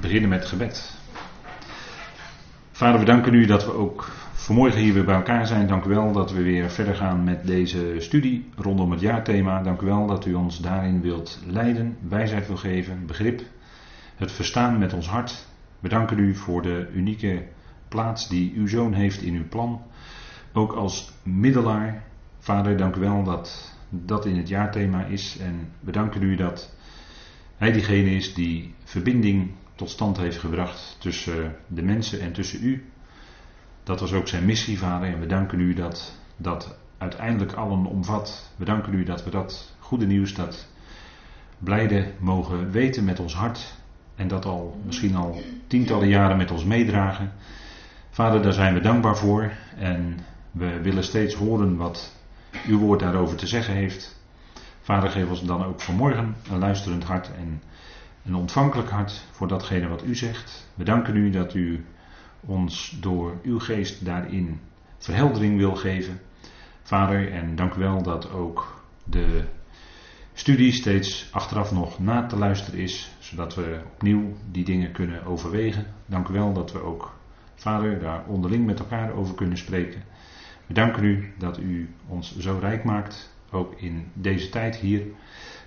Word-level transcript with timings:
beginnen 0.00 0.30
met 0.30 0.44
gebed. 0.44 0.96
Vader, 2.72 3.00
we 3.00 3.06
danken 3.06 3.34
u 3.34 3.46
dat 3.46 3.64
we 3.64 3.72
ook 3.72 4.10
vanmorgen 4.32 4.80
hier 4.80 4.94
weer 4.94 5.04
bij 5.04 5.14
elkaar 5.14 5.46
zijn. 5.46 5.66
Dank 5.66 5.84
u 5.84 5.88
wel 5.88 6.12
dat 6.12 6.32
we 6.32 6.42
weer 6.42 6.70
verder 6.70 6.94
gaan 6.94 7.24
met 7.24 7.46
deze 7.46 7.94
studie 7.98 8.50
rondom 8.56 8.90
het 8.90 9.00
jaarthema. 9.00 9.62
Dank 9.62 9.80
u 9.80 9.86
wel 9.86 10.06
dat 10.06 10.26
u 10.26 10.34
ons 10.34 10.60
daarin 10.60 11.00
wilt 11.00 11.40
leiden, 11.46 11.96
wijsheid 12.08 12.46
wil 12.46 12.56
geven, 12.56 13.06
begrip, 13.06 13.42
het 14.16 14.32
verstaan 14.32 14.78
met 14.78 14.92
ons 14.92 15.08
hart. 15.08 15.46
We 15.80 15.88
danken 15.88 16.18
u 16.18 16.34
voor 16.34 16.62
de 16.62 16.88
unieke 16.94 17.42
plaats 17.88 18.28
die 18.28 18.52
uw 18.56 18.66
zoon 18.66 18.92
heeft 18.92 19.22
in 19.22 19.34
uw 19.34 19.48
plan. 19.48 19.82
Ook 20.52 20.72
als 20.72 21.12
middelaar. 21.22 22.02
Vader, 22.38 22.76
dank 22.76 22.96
u 22.96 23.00
wel 23.00 23.24
dat 23.24 23.74
dat 23.90 24.26
in 24.26 24.36
het 24.36 24.48
jaarthema 24.48 25.04
is. 25.04 25.38
En 25.40 25.68
we 25.80 25.92
danken 25.92 26.22
u 26.22 26.36
dat 26.36 26.74
hij 27.56 27.72
diegene 27.72 28.10
is 28.10 28.34
die 28.34 28.74
verbinding 28.84 29.50
tot 29.78 29.90
stand 29.90 30.16
heeft 30.16 30.38
gebracht 30.38 30.96
tussen 30.98 31.56
de 31.66 31.82
mensen 31.82 32.20
en 32.20 32.32
tussen 32.32 32.64
u. 32.64 32.90
Dat 33.82 34.00
was 34.00 34.12
ook 34.12 34.28
zijn 34.28 34.44
missie, 34.44 34.78
vader. 34.78 35.08
En 35.08 35.20
we 35.20 35.26
danken 35.26 35.60
u 35.60 35.74
dat 35.74 36.14
dat 36.36 36.78
uiteindelijk 36.98 37.52
allen 37.52 37.86
omvat. 37.86 38.50
We 38.56 38.64
danken 38.64 38.94
u 38.94 39.04
dat 39.04 39.24
we 39.24 39.30
dat 39.30 39.74
goede 39.78 40.06
nieuws, 40.06 40.34
dat 40.34 40.66
blijde 41.58 42.12
mogen 42.18 42.70
weten 42.70 43.04
met 43.04 43.20
ons 43.20 43.34
hart. 43.34 43.74
En 44.14 44.28
dat 44.28 44.44
al 44.44 44.80
misschien 44.84 45.16
al 45.16 45.42
tientallen 45.66 46.08
jaren 46.08 46.36
met 46.36 46.50
ons 46.50 46.64
meedragen. 46.64 47.32
Vader, 48.10 48.42
daar 48.42 48.52
zijn 48.52 48.74
we 48.74 48.80
dankbaar 48.80 49.16
voor. 49.16 49.52
En 49.76 50.18
we 50.50 50.80
willen 50.80 51.04
steeds 51.04 51.34
horen 51.34 51.76
wat 51.76 52.16
uw 52.66 52.78
woord 52.78 53.00
daarover 53.00 53.36
te 53.36 53.46
zeggen 53.46 53.74
heeft. 53.74 54.20
Vader, 54.80 55.10
geef 55.10 55.28
ons 55.28 55.44
dan 55.44 55.64
ook 55.64 55.80
vanmorgen 55.80 56.36
een 56.50 56.58
luisterend 56.58 57.04
hart 57.04 57.30
en 57.34 57.62
een 58.28 58.34
ontvankelijk 58.34 58.90
hart 58.90 59.24
voor 59.30 59.48
datgene 59.48 59.88
wat 59.88 60.04
u 60.04 60.14
zegt. 60.14 60.68
We 60.74 60.84
danken 60.84 61.16
u 61.16 61.30
dat 61.30 61.54
u 61.54 61.84
ons 62.40 62.96
door 63.00 63.38
uw 63.42 63.58
geest 63.58 64.04
daarin 64.04 64.60
verheldering 64.98 65.56
wil 65.56 65.74
geven. 65.74 66.20
Vader, 66.82 67.32
en 67.32 67.56
dank 67.56 67.74
u 67.74 67.78
wel 67.78 68.02
dat 68.02 68.30
ook 68.30 68.82
de 69.04 69.44
studie 70.32 70.72
steeds 70.72 71.28
achteraf 71.32 71.72
nog 71.72 71.98
na 71.98 72.26
te 72.26 72.36
luisteren 72.36 72.80
is, 72.80 73.10
zodat 73.18 73.54
we 73.54 73.80
opnieuw 73.94 74.36
die 74.50 74.64
dingen 74.64 74.92
kunnen 74.92 75.24
overwegen. 75.24 75.86
Dank 76.06 76.28
u 76.28 76.32
wel 76.32 76.52
dat 76.52 76.72
we 76.72 76.82
ook, 76.82 77.14
Vader, 77.54 78.00
daar 78.00 78.24
onderling 78.26 78.66
met 78.66 78.78
elkaar 78.78 79.12
over 79.12 79.34
kunnen 79.34 79.58
spreken. 79.58 80.02
We 80.66 80.74
danken 80.74 81.04
u 81.04 81.32
dat 81.38 81.58
u 81.58 81.88
ons 82.08 82.38
zo 82.38 82.58
rijk 82.60 82.84
maakt, 82.84 83.34
ook 83.50 83.80
in 83.80 84.10
deze 84.12 84.48
tijd 84.48 84.76
hier. 84.76 85.02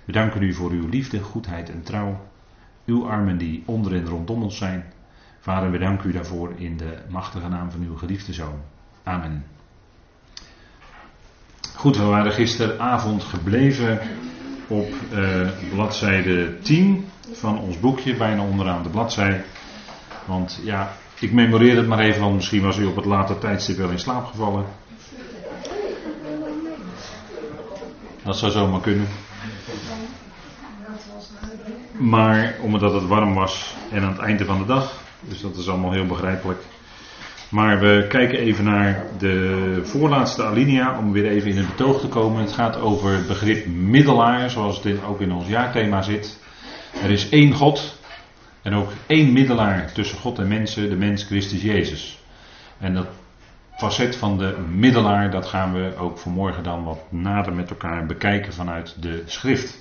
We 0.04 0.12
danken 0.12 0.42
u 0.42 0.52
voor 0.52 0.70
uw 0.70 0.88
liefde, 0.88 1.20
goedheid 1.20 1.70
en 1.70 1.82
trouw. 1.82 2.30
Uw 2.86 3.08
armen 3.08 3.38
die 3.38 3.62
onder 3.66 3.94
en 3.94 4.06
rondom 4.06 4.42
ons 4.42 4.56
zijn. 4.56 4.92
Vader, 5.40 5.70
we 5.70 5.78
danken 5.78 6.08
u 6.08 6.12
daarvoor 6.12 6.52
in 6.56 6.76
de 6.76 6.98
machtige 7.08 7.48
naam 7.48 7.70
van 7.70 7.82
uw 7.82 7.96
geliefde 7.96 8.32
zoon. 8.32 8.60
Amen. 9.02 9.44
Goed, 11.76 11.96
we 11.96 12.04
waren 12.04 12.32
gisteravond 12.32 13.24
gebleven 13.24 14.00
op 14.68 14.88
uh, 15.12 15.48
bladzijde 15.70 16.58
10 16.58 17.06
van 17.32 17.58
ons 17.58 17.80
boekje, 17.80 18.16
bijna 18.16 18.42
onderaan 18.42 18.82
de 18.82 18.88
bladzij. 18.88 19.44
Want 20.24 20.60
ja, 20.62 20.92
ik 21.20 21.32
memoreer 21.32 21.76
het 21.76 21.86
maar 21.86 21.98
even, 21.98 22.20
want 22.20 22.34
misschien 22.34 22.62
was 22.62 22.78
u 22.78 22.84
op 22.84 22.96
het 22.96 23.04
late 23.04 23.38
tijdstip 23.38 23.76
wel 23.76 23.90
in 23.90 23.98
slaap 23.98 24.24
gevallen. 24.24 24.64
Dat 28.22 28.38
zou 28.38 28.52
zomaar 28.52 28.80
kunnen. 28.80 29.06
Maar 32.02 32.54
omdat 32.60 32.92
het 32.92 33.06
warm 33.06 33.34
was 33.34 33.76
en 33.90 34.02
aan 34.02 34.12
het 34.12 34.20
einde 34.20 34.44
van 34.44 34.58
de 34.58 34.64
dag, 34.64 35.02
dus 35.20 35.40
dat 35.40 35.56
is 35.56 35.68
allemaal 35.68 35.92
heel 35.92 36.06
begrijpelijk. 36.06 36.62
Maar 37.48 37.80
we 37.80 38.06
kijken 38.08 38.38
even 38.38 38.64
naar 38.64 39.04
de 39.18 39.80
voorlaatste 39.82 40.44
alinea 40.44 40.98
om 40.98 41.12
weer 41.12 41.26
even 41.26 41.50
in 41.50 41.56
het 41.56 41.66
betoog 41.66 42.00
te 42.00 42.08
komen. 42.08 42.40
Het 42.40 42.52
gaat 42.52 42.80
over 42.80 43.12
het 43.12 43.26
begrip 43.26 43.66
middelaar, 43.66 44.50
zoals 44.50 44.82
dit 44.82 45.04
ook 45.04 45.20
in 45.20 45.32
ons 45.32 45.48
jaarthema 45.48 46.02
zit. 46.02 46.38
Er 47.02 47.10
is 47.10 47.28
één 47.28 47.52
God 47.52 47.98
en 48.62 48.74
ook 48.74 48.92
één 49.06 49.32
middelaar 49.32 49.92
tussen 49.92 50.18
God 50.18 50.38
en 50.38 50.48
mensen, 50.48 50.88
de 50.88 50.96
mens 50.96 51.24
Christus 51.24 51.62
Jezus. 51.62 52.18
En 52.78 52.94
dat 52.94 53.08
facet 53.76 54.16
van 54.16 54.38
de 54.38 54.56
middelaar, 54.74 55.30
dat 55.30 55.46
gaan 55.46 55.72
we 55.72 55.96
ook 55.96 56.18
vanmorgen 56.18 56.62
dan 56.62 56.84
wat 56.84 57.00
nader 57.08 57.54
met 57.54 57.70
elkaar 57.70 58.06
bekijken 58.06 58.52
vanuit 58.52 59.02
de 59.02 59.22
schrift. 59.26 59.80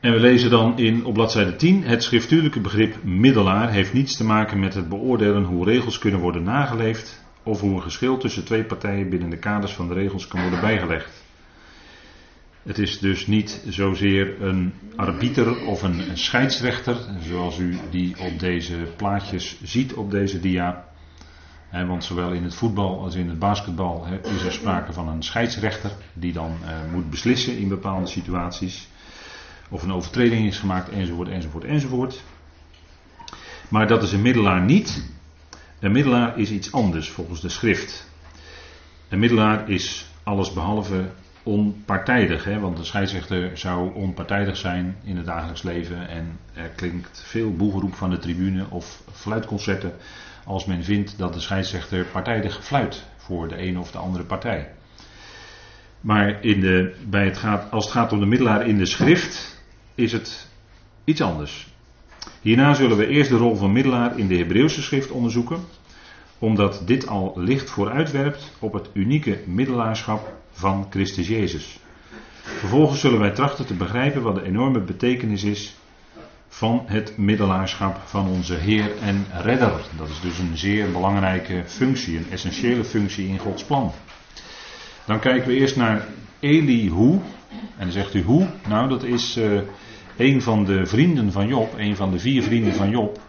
En 0.00 0.12
we 0.12 0.20
lezen 0.20 0.50
dan 0.50 0.78
in 0.78 1.04
op 1.04 1.14
bladzijde 1.14 1.56
10: 1.56 1.84
Het 1.84 2.02
schriftuurlijke 2.02 2.60
begrip 2.60 3.04
middelaar 3.04 3.70
heeft 3.70 3.92
niets 3.92 4.16
te 4.16 4.24
maken 4.24 4.60
met 4.60 4.74
het 4.74 4.88
beoordelen 4.88 5.44
hoe 5.44 5.64
regels 5.64 5.98
kunnen 5.98 6.20
worden 6.20 6.42
nageleefd 6.42 7.24
of 7.42 7.60
hoe 7.60 7.74
een 7.74 7.82
geschil 7.82 8.16
tussen 8.16 8.44
twee 8.44 8.64
partijen 8.64 9.10
binnen 9.10 9.30
de 9.30 9.38
kaders 9.38 9.72
van 9.72 9.88
de 9.88 9.94
regels 9.94 10.28
kan 10.28 10.40
worden 10.40 10.60
bijgelegd. 10.60 11.24
Het 12.62 12.78
is 12.78 12.98
dus 12.98 13.26
niet 13.26 13.64
zozeer 13.68 14.42
een 14.42 14.72
arbiter 14.96 15.66
of 15.66 15.82
een, 15.82 16.02
scheidsrechter, 16.14 16.96
zoals 17.28 17.58
u 17.58 17.78
die 17.90 18.14
op 18.18 18.38
deze 18.38 18.76
plaatjes 18.96 19.60
ziet 19.62 19.94
op 19.94 20.10
deze 20.10 20.40
dia. 20.40 20.84
want 21.86 22.04
zowel 22.04 22.32
in 22.32 22.42
het 22.42 22.54
voetbal 22.54 23.00
als 23.00 23.14
in 23.14 23.28
het 23.28 23.38
basketbal 23.38 24.06
is 24.22 24.44
er 24.44 24.52
sprake 24.52 24.92
van 24.92 25.08
een 25.08 25.22
scheidsrechter 25.22 25.90
die 26.12 26.32
dan 26.32 26.56
eh, 26.64 26.92
moet 26.92 27.10
beslissen 27.10 27.58
in 27.58 27.68
bepaalde 27.68 28.06
situaties 28.06 28.88
of 29.70 29.82
een 29.82 29.92
overtreding 29.92 30.46
is 30.46 30.58
gemaakt, 30.58 30.88
enzovoort, 30.88 31.28
enzovoort, 31.28 31.64
enzovoort. 31.64 32.22
Maar 33.68 33.86
dat 33.86 34.02
is 34.02 34.12
een 34.12 34.22
middelaar 34.22 34.60
niet. 34.60 35.10
Een 35.80 35.92
middelaar 35.92 36.38
is 36.38 36.50
iets 36.50 36.72
anders 36.72 37.10
volgens 37.10 37.40
de 37.40 37.48
schrift. 37.48 38.08
Een 39.08 39.18
middelaar 39.18 39.70
is 39.70 40.06
alles 40.22 40.52
behalve 40.52 41.10
onpartijdig, 41.42 42.44
hè? 42.44 42.58
want 42.58 42.78
een 42.78 42.84
scheidsrechter 42.84 43.58
zou 43.58 43.94
onpartijdig 43.94 44.56
zijn 44.56 44.96
in 45.04 45.16
het 45.16 45.26
dagelijks 45.26 45.62
leven 45.62 46.08
en 46.08 46.38
er 46.54 46.68
klinkt 46.68 47.22
veel 47.26 47.56
boegeroep 47.56 47.94
van 47.94 48.10
de 48.10 48.18
tribune 48.18 48.66
of 48.70 49.02
fluitconcerten 49.12 49.92
als 50.44 50.64
men 50.64 50.84
vindt 50.84 51.18
dat 51.18 51.34
de 51.34 51.40
scheidsrechter 51.40 52.04
partijdig 52.04 52.64
fluit 52.64 53.04
voor 53.16 53.48
de 53.48 53.56
ene 53.56 53.78
of 53.78 53.90
de 53.90 53.98
andere 53.98 54.24
partij. 54.24 54.70
Maar 56.00 56.44
in 56.44 56.60
de, 56.60 56.94
bij 57.06 57.24
het 57.24 57.38
gaat, 57.38 57.70
als 57.70 57.84
het 57.84 57.92
gaat 57.92 58.12
om 58.12 58.20
de 58.20 58.26
middelaar 58.26 58.66
in 58.66 58.78
de 58.78 58.86
schrift, 58.86 59.59
is 60.00 60.12
het 60.12 60.48
iets 61.04 61.20
anders. 61.20 61.68
Hierna 62.40 62.74
zullen 62.74 62.96
we 62.96 63.06
eerst 63.06 63.30
de 63.30 63.36
rol 63.36 63.56
van 63.56 63.72
middelaar 63.72 64.18
in 64.18 64.28
de 64.28 64.36
Hebreeuwse 64.36 64.82
schrift 64.82 65.10
onderzoeken, 65.10 65.60
omdat 66.38 66.82
dit 66.84 67.06
al 67.06 67.32
licht 67.36 67.70
vooruitwerpt 67.70 68.52
op 68.58 68.72
het 68.72 68.90
unieke 68.92 69.40
middelaarschap 69.46 70.32
van 70.52 70.86
Christus 70.90 71.28
Jezus. 71.28 71.78
Vervolgens 72.42 73.00
zullen 73.00 73.18
wij 73.18 73.30
trachten 73.30 73.66
te 73.66 73.74
begrijpen 73.74 74.22
wat 74.22 74.34
de 74.34 74.44
enorme 74.44 74.80
betekenis 74.80 75.44
is 75.44 75.74
van 76.48 76.82
het 76.86 77.16
middelaarschap 77.16 78.00
van 78.04 78.28
onze 78.28 78.54
Heer 78.54 78.98
en 79.02 79.26
Redder. 79.32 79.80
Dat 79.96 80.08
is 80.08 80.20
dus 80.20 80.38
een 80.38 80.56
zeer 80.56 80.92
belangrijke 80.92 81.62
functie, 81.66 82.16
een 82.16 82.30
essentiële 82.30 82.84
functie 82.84 83.28
in 83.28 83.38
Gods 83.38 83.64
plan. 83.64 83.92
Dan 85.06 85.20
kijken 85.20 85.48
we 85.48 85.54
eerst 85.54 85.76
naar 85.76 86.06
Elihu. 86.40 87.10
En 87.50 87.86
dan 87.86 87.92
zegt 87.92 88.14
u 88.14 88.22
hoe? 88.22 88.46
Nou, 88.68 88.88
dat 88.88 89.02
is 89.02 89.36
uh, 89.36 89.60
een 90.20 90.42
van 90.42 90.64
de 90.64 90.86
vrienden 90.86 91.32
van 91.32 91.46
Job, 91.46 91.74
een 91.78 91.96
van 91.96 92.10
de 92.10 92.18
vier 92.18 92.42
vrienden 92.42 92.74
van 92.74 92.90
Job. 92.90 93.20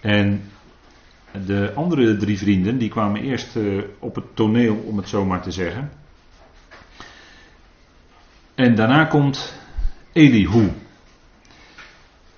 En 0.00 0.50
de 1.46 1.72
andere 1.74 2.16
drie 2.16 2.38
vrienden, 2.38 2.78
die 2.78 2.88
kwamen 2.88 3.20
eerst 3.20 3.56
uh, 3.56 3.82
op 3.98 4.14
het 4.14 4.24
toneel, 4.34 4.76
om 4.76 4.96
het 4.96 5.08
zo 5.08 5.24
maar 5.24 5.42
te 5.42 5.50
zeggen. 5.50 5.92
En 8.54 8.74
daarna 8.74 9.04
komt 9.04 9.54
Elihu. 10.12 10.72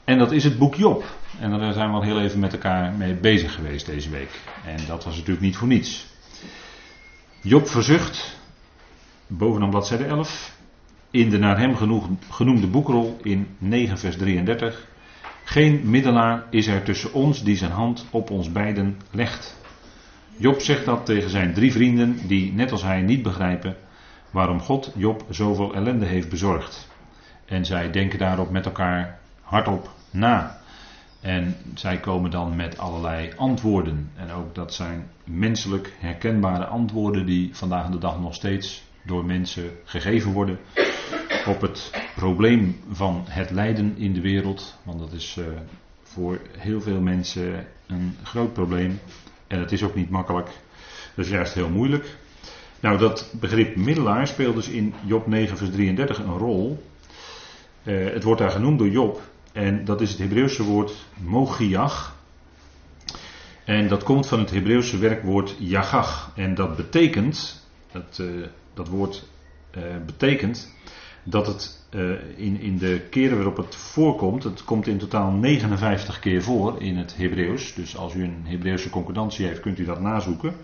En 0.04 0.18
dat 0.18 0.32
is 0.32 0.44
het 0.44 0.58
boek 0.58 0.74
Job. 0.74 1.04
En 1.40 1.50
daar 1.50 1.72
zijn 1.72 1.88
we 1.88 1.96
al 1.96 2.02
heel 2.02 2.20
even 2.20 2.38
met 2.38 2.52
elkaar 2.52 2.92
mee 2.92 3.14
bezig 3.14 3.54
geweest 3.54 3.86
deze 3.86 4.10
week. 4.10 4.40
En 4.64 4.76
dat 4.86 5.04
was 5.04 5.14
natuurlijk 5.16 5.40
niet 5.40 5.56
voor 5.56 5.68
niets. 5.68 6.06
Job 7.40 7.68
verzucht, 7.68 8.38
bovenaan 9.26 9.70
bladzijde 9.70 10.04
11, 10.04 10.57
in 11.10 11.30
de 11.30 11.38
naar 11.38 11.58
hem 11.58 11.76
genoemde 12.30 12.66
boekrol 12.66 13.18
in 13.22 13.46
9 13.58 13.98
vers 13.98 14.16
33. 14.16 14.86
Geen 15.44 15.90
middelaar 15.90 16.44
is 16.50 16.66
er 16.66 16.82
tussen 16.82 17.12
ons 17.12 17.42
die 17.44 17.56
zijn 17.56 17.70
hand 17.70 18.06
op 18.10 18.30
ons 18.30 18.52
beiden 18.52 18.96
legt. 19.10 19.56
Job 20.36 20.60
zegt 20.60 20.84
dat 20.84 21.06
tegen 21.06 21.30
zijn 21.30 21.54
drie 21.54 21.72
vrienden 21.72 22.26
die 22.26 22.52
net 22.52 22.72
als 22.72 22.82
hij 22.82 23.00
niet 23.00 23.22
begrijpen 23.22 23.76
waarom 24.30 24.60
God 24.60 24.92
Job 24.96 25.24
zoveel 25.30 25.74
ellende 25.74 26.06
heeft 26.06 26.28
bezorgd. 26.28 26.88
En 27.44 27.64
zij 27.64 27.90
denken 27.90 28.18
daarop 28.18 28.50
met 28.50 28.66
elkaar 28.66 29.18
hardop 29.42 29.90
na. 30.10 30.58
En 31.20 31.56
zij 31.74 31.98
komen 31.98 32.30
dan 32.30 32.56
met 32.56 32.78
allerlei 32.78 33.32
antwoorden. 33.36 34.10
En 34.16 34.30
ook 34.30 34.54
dat 34.54 34.74
zijn 34.74 35.10
menselijk 35.24 35.96
herkenbare 35.98 36.66
antwoorden 36.66 37.26
die 37.26 37.56
vandaag 37.56 37.88
de 37.88 37.98
dag 37.98 38.20
nog 38.20 38.34
steeds 38.34 38.87
door 39.08 39.24
mensen 39.24 39.70
gegeven 39.84 40.32
worden 40.32 40.58
op 41.46 41.60
het 41.60 41.90
probleem 42.14 42.80
van 42.90 43.24
het 43.28 43.50
lijden 43.50 43.94
in 43.96 44.12
de 44.12 44.20
wereld. 44.20 44.78
Want 44.82 44.98
dat 44.98 45.12
is 45.12 45.38
voor 46.02 46.40
heel 46.58 46.80
veel 46.80 47.00
mensen 47.00 47.66
een 47.86 48.16
groot 48.22 48.52
probleem. 48.52 49.00
En 49.46 49.60
het 49.60 49.72
is 49.72 49.82
ook 49.82 49.94
niet 49.94 50.10
makkelijk. 50.10 50.50
Dat 51.14 51.24
is 51.24 51.30
juist 51.30 51.54
heel 51.54 51.68
moeilijk. 51.68 52.16
Nou, 52.80 52.98
dat 52.98 53.34
begrip 53.40 53.76
middelaar 53.76 54.26
speelt 54.26 54.54
dus 54.54 54.68
in 54.68 54.94
Job 55.04 55.26
9, 55.26 55.56
vers 55.56 55.70
33 55.70 56.18
een 56.18 56.38
rol. 56.38 56.84
Uh, 57.82 58.12
het 58.12 58.22
wordt 58.22 58.40
daar 58.40 58.50
genoemd 58.50 58.78
door 58.78 58.88
Job. 58.88 59.20
En 59.52 59.84
dat 59.84 60.00
is 60.00 60.10
het 60.10 60.18
Hebreeuwse 60.18 60.62
woord 60.62 60.92
mogiach. 61.14 62.16
En 63.64 63.88
dat 63.88 64.02
komt 64.02 64.26
van 64.26 64.38
het 64.38 64.50
Hebreeuwse 64.50 64.98
werkwoord 64.98 65.56
yagach. 65.58 66.32
En 66.34 66.54
dat 66.54 66.76
betekent, 66.76 67.66
dat, 67.92 68.18
uh, 68.20 68.46
dat 68.78 68.88
woord 68.88 69.28
uh, 69.76 69.82
betekent 70.06 70.76
dat 71.22 71.46
het 71.46 71.76
in, 72.36 72.60
in 72.60 72.78
de 72.78 73.00
keren 73.10 73.36
waarop 73.36 73.56
het 73.56 73.74
voorkomt, 73.74 74.44
het 74.44 74.64
komt 74.64 74.86
in 74.86 74.98
totaal 74.98 75.30
59 75.30 76.18
keer 76.18 76.42
voor 76.42 76.82
in 76.82 76.96
het 76.96 77.16
Hebreeuws. 77.16 77.74
Dus 77.74 77.96
als 77.96 78.14
u 78.14 78.24
een 78.24 78.42
Hebreeuwse 78.44 78.90
concordantie 78.90 79.46
heeft, 79.46 79.60
kunt 79.60 79.78
u 79.78 79.84
dat 79.84 80.00
nazoeken. 80.00 80.54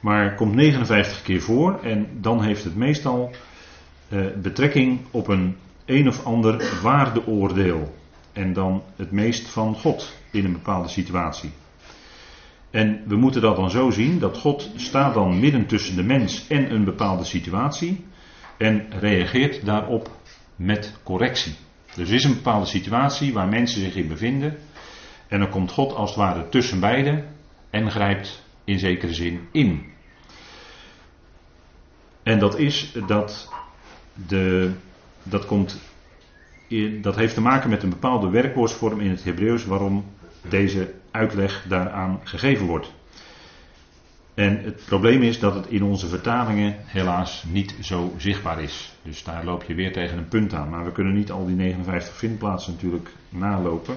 Maar 0.00 0.34
komt 0.34 0.54
59 0.54 1.22
keer 1.22 1.40
voor 1.40 1.78
en 1.82 2.08
dan 2.20 2.42
heeft 2.42 2.64
het 2.64 2.76
meestal 2.76 3.30
uh, 4.08 4.26
betrekking 4.42 5.00
op 5.10 5.28
een 5.28 5.56
een 5.88 6.08
of 6.08 6.24
ander 6.24 6.80
waardeoordeel. 6.82 7.94
En 8.32 8.52
dan 8.52 8.82
het 8.96 9.10
meest 9.10 9.48
van 9.48 9.74
God 9.74 10.12
in 10.30 10.44
een 10.44 10.52
bepaalde 10.52 10.88
situatie. 10.88 11.50
En 12.70 13.02
we 13.06 13.16
moeten 13.16 13.40
dat 13.40 13.56
dan 13.56 13.70
zo 13.70 13.90
zien 13.90 14.18
dat 14.18 14.38
God 14.38 14.70
staat 14.76 15.14
dan 15.14 15.40
midden 15.40 15.66
tussen 15.66 15.96
de 15.96 16.02
mens 16.02 16.48
en 16.48 16.72
een 16.72 16.84
bepaalde 16.84 17.24
situatie 17.24 18.04
en 18.56 18.86
reageert 19.00 19.64
daarop 19.64 20.10
met 20.56 20.98
correctie. 21.02 21.54
Dus 21.94 22.08
er 22.08 22.14
is 22.14 22.24
een 22.24 22.34
bepaalde 22.34 22.66
situatie 22.66 23.32
waar 23.32 23.48
mensen 23.48 23.80
zich 23.80 23.94
in 23.94 24.08
bevinden 24.08 24.58
en 25.28 25.38
dan 25.38 25.50
komt 25.50 25.72
God 25.72 25.94
als 25.94 26.10
het 26.10 26.18
ware 26.18 26.48
tussen 26.48 26.80
beiden 26.80 27.24
en 27.70 27.90
grijpt 27.90 28.44
in 28.64 28.78
zekere 28.78 29.14
zin 29.14 29.48
in. 29.52 29.86
En 32.22 32.38
dat 32.38 32.58
is 32.58 32.92
dat 33.06 33.52
de, 34.26 34.72
dat 35.22 35.46
komt, 35.46 35.80
dat 37.00 37.16
heeft 37.16 37.34
te 37.34 37.40
maken 37.40 37.70
met 37.70 37.82
een 37.82 37.90
bepaalde 37.90 38.30
werkwoordsvorm 38.30 39.00
in 39.00 39.10
het 39.10 39.24
Hebreeuws 39.24 39.64
waarom 39.64 40.04
deze 40.48 40.94
uitleg 41.10 41.64
daaraan 41.68 42.20
gegeven 42.24 42.66
wordt. 42.66 42.92
En 44.34 44.64
het 44.64 44.84
probleem 44.84 45.22
is 45.22 45.38
dat 45.38 45.54
het 45.54 45.66
in 45.66 45.82
onze 45.82 46.06
vertalingen 46.06 46.76
helaas 46.84 47.44
niet 47.48 47.74
zo 47.80 48.14
zichtbaar 48.16 48.62
is. 48.62 48.92
Dus 49.02 49.24
daar 49.24 49.44
loop 49.44 49.62
je 49.62 49.74
weer 49.74 49.92
tegen 49.92 50.18
een 50.18 50.28
punt 50.28 50.54
aan. 50.54 50.68
Maar 50.68 50.84
we 50.84 50.92
kunnen 50.92 51.14
niet 51.14 51.30
al 51.30 51.46
die 51.46 51.56
59 51.56 52.14
vindplaatsen 52.16 52.72
natuurlijk 52.72 53.10
nalopen. 53.28 53.96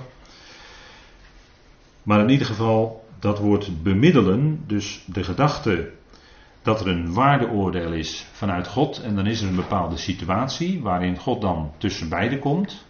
Maar 2.04 2.20
in 2.20 2.30
ieder 2.30 2.48
geval, 2.48 3.08
dat 3.20 3.40
woord 3.40 3.84
bemiddelen, 3.84 4.64
dus 4.68 5.04
de 5.06 5.24
gedachte 5.24 5.92
dat 6.62 6.82
er 6.82 6.88
een 6.88 7.14
waardeoordeel 7.14 7.92
is 7.92 8.26
vanuit 8.32 8.68
God 8.68 9.02
en 9.02 9.16
dan 9.16 9.26
is 9.26 9.42
er 9.42 9.48
een 9.48 9.56
bepaalde 9.56 9.98
situatie 9.98 10.82
waarin 10.82 11.18
God 11.18 11.42
dan 11.42 11.72
tussen 11.78 12.10
beiden 12.10 12.40
komt. 12.40 12.86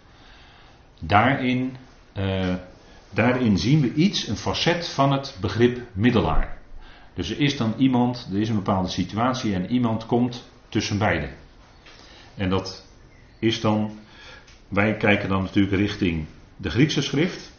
Daarin, 1.00 1.76
uh, 2.16 2.54
daarin 3.14 3.58
zien 3.58 3.80
we 3.80 3.94
iets, 3.94 4.28
een 4.28 4.36
facet 4.36 4.88
van 4.88 5.12
het 5.12 5.36
begrip 5.40 5.80
middelaar. 5.92 6.58
Dus 7.14 7.30
er 7.30 7.40
is 7.40 7.56
dan 7.56 7.74
iemand, 7.76 8.28
er 8.32 8.40
is 8.40 8.48
een 8.48 8.54
bepaalde 8.54 8.88
situatie 8.88 9.54
en 9.54 9.70
iemand 9.70 10.06
komt 10.06 10.48
tussen 10.68 10.98
beiden. 10.98 11.30
En 12.34 12.50
dat 12.50 12.86
is 13.38 13.60
dan, 13.60 13.98
wij 14.68 14.96
kijken 14.96 15.28
dan 15.28 15.42
natuurlijk 15.42 15.76
richting 15.76 16.26
de 16.56 16.70
Griekse 16.70 17.02
schrift. 17.02 17.52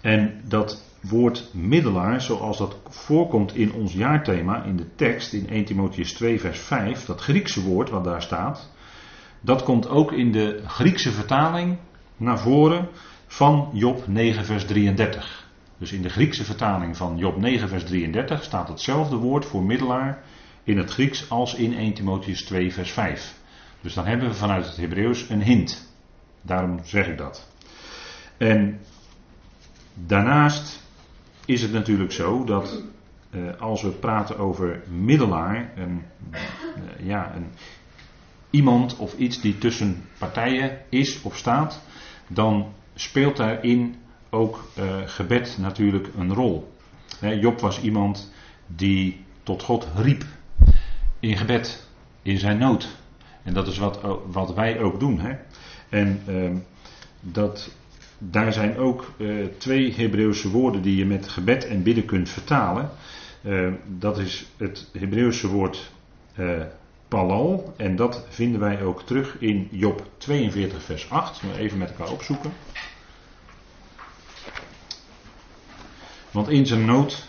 En 0.00 0.40
dat 0.44 0.84
woord 1.00 1.50
middelaar, 1.54 2.20
zoals 2.20 2.58
dat 2.58 2.76
voorkomt 2.88 3.54
in 3.54 3.72
ons 3.72 3.92
jaarthema, 3.92 4.62
in 4.62 4.76
de 4.76 4.94
tekst, 4.94 5.32
in 5.32 5.48
1 5.48 5.64
Timotheus 5.64 6.12
2, 6.12 6.40
vers 6.40 6.58
5, 6.58 7.04
dat 7.04 7.20
Griekse 7.20 7.62
woord 7.62 7.90
wat 7.90 8.04
daar 8.04 8.22
staat, 8.22 8.70
dat 9.40 9.62
komt 9.62 9.88
ook 9.88 10.12
in 10.12 10.32
de 10.32 10.62
Griekse 10.66 11.12
vertaling 11.12 11.76
naar 12.16 12.38
voren 12.38 12.88
van 13.26 13.70
Job 13.72 14.06
9, 14.06 14.44
vers 14.44 14.64
33. 14.64 15.46
Dus 15.78 15.92
in 15.92 16.02
de 16.02 16.08
Griekse 16.08 16.44
vertaling 16.44 16.96
van 16.96 17.16
Job 17.16 17.36
9, 17.36 17.68
vers 17.68 17.84
33 17.84 18.42
staat 18.42 18.68
hetzelfde 18.68 19.16
woord 19.16 19.44
voor 19.44 19.62
middelaar 19.62 20.22
in 20.64 20.78
het 20.78 20.90
Grieks 20.90 21.30
als 21.30 21.54
in 21.54 21.74
1 21.74 21.94
Timotheus 21.94 22.42
2, 22.44 22.72
vers 22.72 22.90
5. 22.90 23.34
Dus 23.80 23.94
dan 23.94 24.06
hebben 24.06 24.28
we 24.28 24.34
vanuit 24.34 24.66
het 24.66 24.76
Hebreeuws 24.76 25.28
een 25.28 25.42
hint. 25.42 25.94
Daarom 26.42 26.80
zeg 26.84 27.06
ik 27.06 27.18
dat. 27.18 27.48
En 28.36 28.80
daarnaast 29.94 30.82
is 31.44 31.62
het 31.62 31.72
natuurlijk 31.72 32.12
zo 32.12 32.44
dat 32.44 32.82
uh, 33.30 33.60
als 33.60 33.82
we 33.82 33.90
praten 33.90 34.38
over 34.38 34.82
middelaar, 34.88 35.72
een, 35.76 36.02
uh, 36.32 36.40
ja, 37.06 37.34
een, 37.34 37.46
iemand 38.50 38.96
of 38.96 39.14
iets 39.18 39.40
die 39.40 39.58
tussen 39.58 40.04
partijen 40.18 40.78
is 40.88 41.22
of 41.22 41.36
staat, 41.36 41.82
dan 42.28 42.72
speelt 42.98 43.36
daarin 43.36 43.96
ook 44.30 44.64
uh, 44.78 44.96
gebed 45.06 45.56
natuurlijk 45.60 46.08
een 46.18 46.34
rol. 46.34 46.74
Job 47.20 47.60
was 47.60 47.80
iemand 47.80 48.32
die 48.66 49.24
tot 49.42 49.62
God 49.62 49.88
riep 49.96 50.24
in 51.20 51.36
gebed, 51.36 51.88
in 52.22 52.38
zijn 52.38 52.58
nood. 52.58 52.96
En 53.42 53.54
dat 53.54 53.66
is 53.66 53.78
wat, 53.78 54.00
wat 54.26 54.54
wij 54.54 54.80
ook 54.80 55.00
doen. 55.00 55.20
Hè? 55.20 55.34
En 55.88 56.22
ehm, 56.26 56.56
dat 57.20 57.70
daar 58.18 58.52
zijn 58.52 58.76
ook 58.76 59.12
uh, 59.16 59.46
twee 59.58 59.94
Hebreeuwse 59.94 60.50
woorden 60.50 60.82
die 60.82 60.96
je 60.96 61.06
met 61.06 61.28
gebed 61.28 61.66
en 61.66 61.82
bidden 61.82 62.04
kunt 62.04 62.28
vertalen. 62.28 62.90
Uh, 63.42 63.72
dat 63.86 64.18
is 64.18 64.46
het 64.56 64.88
Hebreeuwse 64.92 65.48
woord 65.48 65.90
palal. 67.08 67.74
En 67.76 67.96
dat 67.96 68.26
vinden 68.28 68.60
wij 68.60 68.82
ook 68.82 69.02
terug 69.02 69.36
in 69.38 69.68
Job 69.70 70.06
42, 70.18 70.82
vers 70.82 71.10
8. 71.10 71.40
We 71.40 71.58
even 71.58 71.78
met 71.78 71.90
elkaar 71.90 72.10
opzoeken. 72.10 72.52
Want 76.30 76.48
in 76.48 76.66
zijn 76.66 76.84
nood 76.84 77.26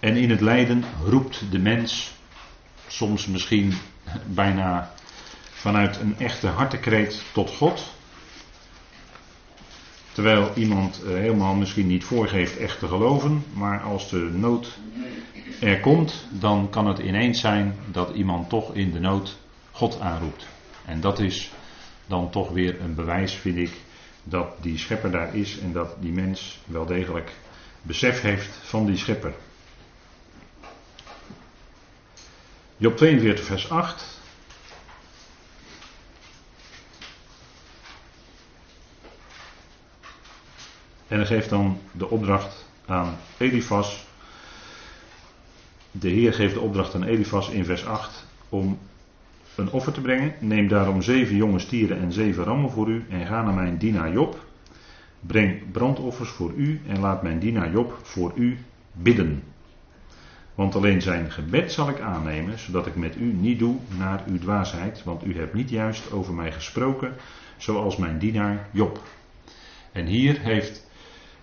en 0.00 0.16
in 0.16 0.30
het 0.30 0.40
lijden 0.40 0.84
roept 1.04 1.50
de 1.50 1.58
mens, 1.58 2.14
soms 2.86 3.26
misschien 3.26 3.74
bijna 4.26 4.92
vanuit 5.52 6.00
een 6.00 6.18
echte 6.18 6.46
hartekreet 6.46 7.22
tot 7.32 7.50
God. 7.50 7.96
Terwijl 10.18 10.50
iemand 10.54 11.02
eh, 11.02 11.12
helemaal 11.12 11.54
misschien 11.54 11.86
niet 11.86 12.04
voorgeeft 12.04 12.56
echt 12.56 12.78
te 12.78 12.88
geloven, 12.88 13.44
maar 13.52 13.80
als 13.80 14.10
de 14.10 14.16
nood 14.16 14.78
er 15.60 15.80
komt, 15.80 16.26
dan 16.30 16.70
kan 16.70 16.86
het 16.86 16.98
ineens 16.98 17.40
zijn 17.40 17.76
dat 17.90 18.14
iemand 18.14 18.48
toch 18.48 18.74
in 18.74 18.92
de 18.92 19.00
nood 19.00 19.38
God 19.70 20.00
aanroept. 20.00 20.46
En 20.84 21.00
dat 21.00 21.20
is 21.20 21.50
dan 22.06 22.30
toch 22.30 22.50
weer 22.50 22.80
een 22.80 22.94
bewijs, 22.94 23.34
vind 23.34 23.56
ik, 23.56 23.72
dat 24.24 24.46
die 24.60 24.78
schepper 24.78 25.10
daar 25.10 25.34
is 25.34 25.58
en 25.58 25.72
dat 25.72 25.96
die 26.00 26.12
mens 26.12 26.58
wel 26.66 26.86
degelijk 26.86 27.32
besef 27.82 28.20
heeft 28.20 28.58
van 28.62 28.86
die 28.86 28.96
schepper. 28.96 29.34
Job 32.76 32.96
42, 32.96 33.44
vers 33.44 33.70
8. 33.70 34.17
En 41.08 41.16
hij 41.16 41.26
geeft 41.26 41.48
dan 41.48 41.78
de 41.92 42.10
opdracht 42.10 42.66
aan 42.86 43.16
Elifas. 43.38 44.06
De 45.90 46.08
Heer 46.08 46.34
geeft 46.34 46.54
de 46.54 46.60
opdracht 46.60 46.94
aan 46.94 47.04
Elifas 47.04 47.48
in 47.48 47.64
vers 47.64 47.86
8 47.86 48.26
om 48.48 48.78
een 49.54 49.70
offer 49.70 49.92
te 49.92 50.00
brengen. 50.00 50.34
Neem 50.40 50.68
daarom 50.68 51.02
zeven 51.02 51.36
jonge 51.36 51.58
stieren 51.58 51.98
en 51.98 52.12
zeven 52.12 52.44
rammen 52.44 52.70
voor 52.70 52.88
u 52.88 53.04
en 53.10 53.26
ga 53.26 53.42
naar 53.42 53.54
mijn 53.54 53.78
dienaar 53.78 54.12
Job. 54.12 54.46
Breng 55.20 55.70
brandoffers 55.72 56.28
voor 56.28 56.52
u 56.52 56.80
en 56.86 57.00
laat 57.00 57.22
mijn 57.22 57.38
dienaar 57.38 57.70
Job 57.70 57.98
voor 58.02 58.32
u 58.34 58.58
bidden. 58.92 59.42
Want 60.54 60.74
alleen 60.74 61.02
zijn 61.02 61.30
gebed 61.30 61.72
zal 61.72 61.88
ik 61.88 62.00
aannemen, 62.00 62.58
zodat 62.58 62.86
ik 62.86 62.96
met 62.96 63.16
u 63.16 63.24
niet 63.32 63.58
doe 63.58 63.76
naar 63.98 64.22
uw 64.26 64.38
dwaasheid, 64.38 65.04
want 65.04 65.24
u 65.24 65.38
hebt 65.38 65.54
niet 65.54 65.70
juist 65.70 66.12
over 66.12 66.34
mij 66.34 66.52
gesproken, 66.52 67.14
zoals 67.56 67.96
mijn 67.96 68.18
dienaar 68.18 68.68
Job. 68.70 69.02
En 69.92 70.06
hier 70.06 70.40
heeft 70.40 70.86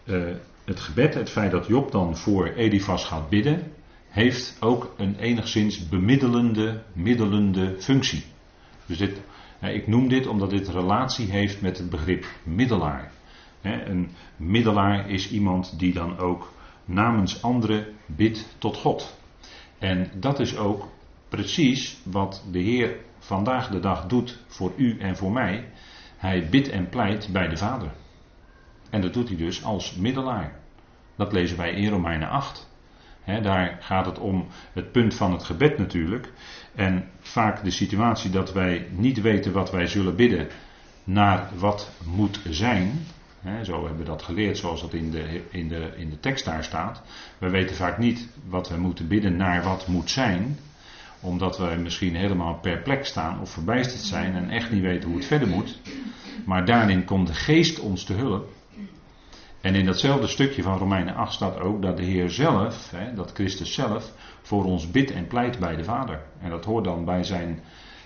uh, 0.05 0.35
het 0.65 0.79
gebed, 0.79 1.13
het 1.13 1.29
feit 1.29 1.51
dat 1.51 1.67
Job 1.67 1.91
dan 1.91 2.17
voor 2.17 2.47
Elifas 2.47 3.05
gaat 3.05 3.29
bidden, 3.29 3.71
heeft 4.07 4.57
ook 4.59 4.93
een 4.97 5.15
enigszins 5.19 5.89
bemiddelende, 5.89 6.83
middelende 6.93 7.75
functie. 7.79 8.23
Dus 8.85 8.97
dit, 8.97 9.21
ik 9.61 9.87
noem 9.87 10.07
dit 10.07 10.27
omdat 10.27 10.49
dit 10.49 10.67
relatie 10.67 11.31
heeft 11.31 11.61
met 11.61 11.77
het 11.77 11.89
begrip 11.89 12.25
middelaar. 12.43 13.11
Een 13.61 14.09
middelaar 14.37 15.09
is 15.09 15.31
iemand 15.31 15.79
die 15.79 15.93
dan 15.93 16.17
ook 16.17 16.53
namens 16.85 17.41
anderen 17.41 17.85
bidt 18.05 18.55
tot 18.57 18.77
God. 18.77 19.17
En 19.79 20.11
dat 20.19 20.39
is 20.39 20.57
ook 20.57 20.87
precies 21.29 21.97
wat 22.03 22.43
de 22.51 22.59
Heer 22.59 22.97
vandaag 23.19 23.69
de 23.69 23.79
dag 23.79 24.05
doet 24.05 24.39
voor 24.47 24.71
u 24.75 24.99
en 24.99 25.17
voor 25.17 25.31
mij. 25.31 25.69
Hij 26.17 26.47
bidt 26.49 26.69
en 26.69 26.89
pleit 26.89 27.29
bij 27.31 27.47
de 27.47 27.57
Vader. 27.57 27.91
En 28.95 29.01
dat 29.01 29.13
doet 29.13 29.27
hij 29.27 29.37
dus 29.37 29.63
als 29.63 29.95
middelaar. 29.95 30.55
Dat 31.15 31.33
lezen 31.33 31.57
wij 31.57 31.71
in 31.71 31.89
Romeinen 31.89 32.29
8. 32.29 32.69
daar 33.41 33.77
gaat 33.79 34.05
het 34.05 34.19
om 34.19 34.47
het 34.73 34.91
punt 34.91 35.13
van 35.13 35.31
het 35.31 35.43
gebed 35.43 35.77
natuurlijk. 35.77 36.31
En 36.75 37.09
vaak 37.19 37.63
de 37.63 37.71
situatie 37.71 38.29
dat 38.29 38.53
wij 38.53 38.87
niet 38.91 39.21
weten 39.21 39.51
wat 39.51 39.71
wij 39.71 39.87
zullen 39.87 40.15
bidden 40.15 40.47
naar 41.03 41.49
wat 41.57 41.91
moet 42.03 42.39
zijn. 42.49 43.05
zo 43.63 43.79
hebben 43.85 43.97
we 43.97 44.03
dat 44.03 44.21
geleerd 44.21 44.57
zoals 44.57 44.81
dat 44.81 44.93
in 44.93 45.11
de, 45.11 45.41
in, 45.49 45.67
de, 45.67 45.93
in 45.95 46.09
de 46.09 46.19
tekst 46.19 46.45
daar 46.45 46.63
staat. 46.63 47.01
We 47.37 47.49
weten 47.49 47.75
vaak 47.75 47.97
niet 47.97 48.27
wat 48.47 48.69
we 48.69 48.77
moeten 48.77 49.07
bidden 49.07 49.35
naar 49.35 49.63
wat 49.63 49.87
moet 49.87 50.09
zijn. 50.09 50.59
Omdat 51.19 51.57
we 51.57 51.75
misschien 51.81 52.15
helemaal 52.15 52.59
perplex 52.59 53.09
staan 53.09 53.41
of 53.41 53.49
verbijsterd 53.49 54.01
zijn 54.01 54.35
en 54.35 54.49
echt 54.49 54.71
niet 54.71 54.81
weten 54.81 55.07
hoe 55.09 55.17
het 55.17 55.27
verder 55.27 55.47
moet. 55.47 55.79
Maar 56.45 56.65
daarin 56.65 57.05
komt 57.05 57.27
de 57.27 57.33
geest 57.33 57.79
ons 57.79 58.03
te 58.03 58.13
hulp. 58.13 58.53
En 59.65 59.75
in 59.75 59.85
datzelfde 59.85 60.27
stukje 60.27 60.63
van 60.63 60.77
Romeinen 60.77 61.15
8 61.15 61.33
staat 61.33 61.59
ook 61.59 61.81
dat 61.81 61.97
de 61.97 62.03
Heer 62.03 62.29
zelf, 62.29 62.91
hè, 62.91 63.13
dat 63.13 63.31
Christus 63.33 63.73
zelf, 63.73 64.11
voor 64.41 64.63
ons 64.63 64.91
bidt 64.91 65.11
en 65.11 65.27
pleit 65.27 65.59
bij 65.59 65.75
de 65.75 65.83
Vader. 65.83 66.21
En 66.41 66.49
dat 66.49 66.65
hoort 66.65 66.83
dan 66.83 67.05
bij 67.05 67.23
zijn 67.23 67.59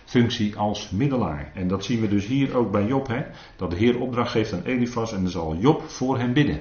functie 0.06 0.56
als 0.56 0.90
middelaar. 0.90 1.52
En 1.54 1.68
dat 1.68 1.86
zien 1.86 2.02
we 2.02 2.08
dus 2.08 2.26
hier 2.26 2.56
ook 2.56 2.72
bij 2.72 2.86
Job, 2.86 3.08
hè, 3.08 3.22
dat 3.56 3.70
de 3.72 3.78
Heer 3.78 4.00
opdracht 4.00 4.32
geeft 4.32 4.54
aan 4.54 4.64
Elifas 4.64 5.14
en 5.14 5.22
dan 5.22 5.32
zal 5.32 5.56
Job 5.56 5.82
voor 5.82 6.18
hem 6.18 6.34
bidden. 6.34 6.60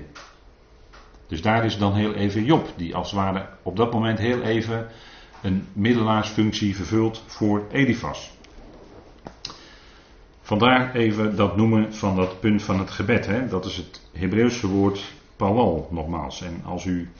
Dus 1.26 1.42
daar 1.42 1.64
is 1.64 1.78
dan 1.78 1.94
heel 1.94 2.14
even 2.14 2.44
Job, 2.44 2.72
die 2.76 2.94
als 2.94 3.10
het 3.10 3.20
ware 3.20 3.46
op 3.62 3.76
dat 3.76 3.92
moment 3.92 4.18
heel 4.18 4.42
even 4.42 4.86
een 5.42 5.66
middelaarsfunctie 5.72 6.76
vervult 6.76 7.22
voor 7.26 7.66
Elifas. 7.70 8.37
Vandaar 10.48 10.94
even 10.94 11.36
dat 11.36 11.56
noemen 11.56 11.94
van 11.94 12.16
dat 12.16 12.40
punt 12.40 12.62
van 12.62 12.78
het 12.78 12.90
gebed. 12.90 13.26
Hè? 13.26 13.48
Dat 13.48 13.64
is 13.64 13.76
het 13.76 14.00
Hebreeuwse 14.12 14.66
woord 14.66 15.12
pawal 15.36 15.88
nogmaals. 15.90 16.42
En 16.42 16.62
als 16.64 16.84
u 16.84 17.10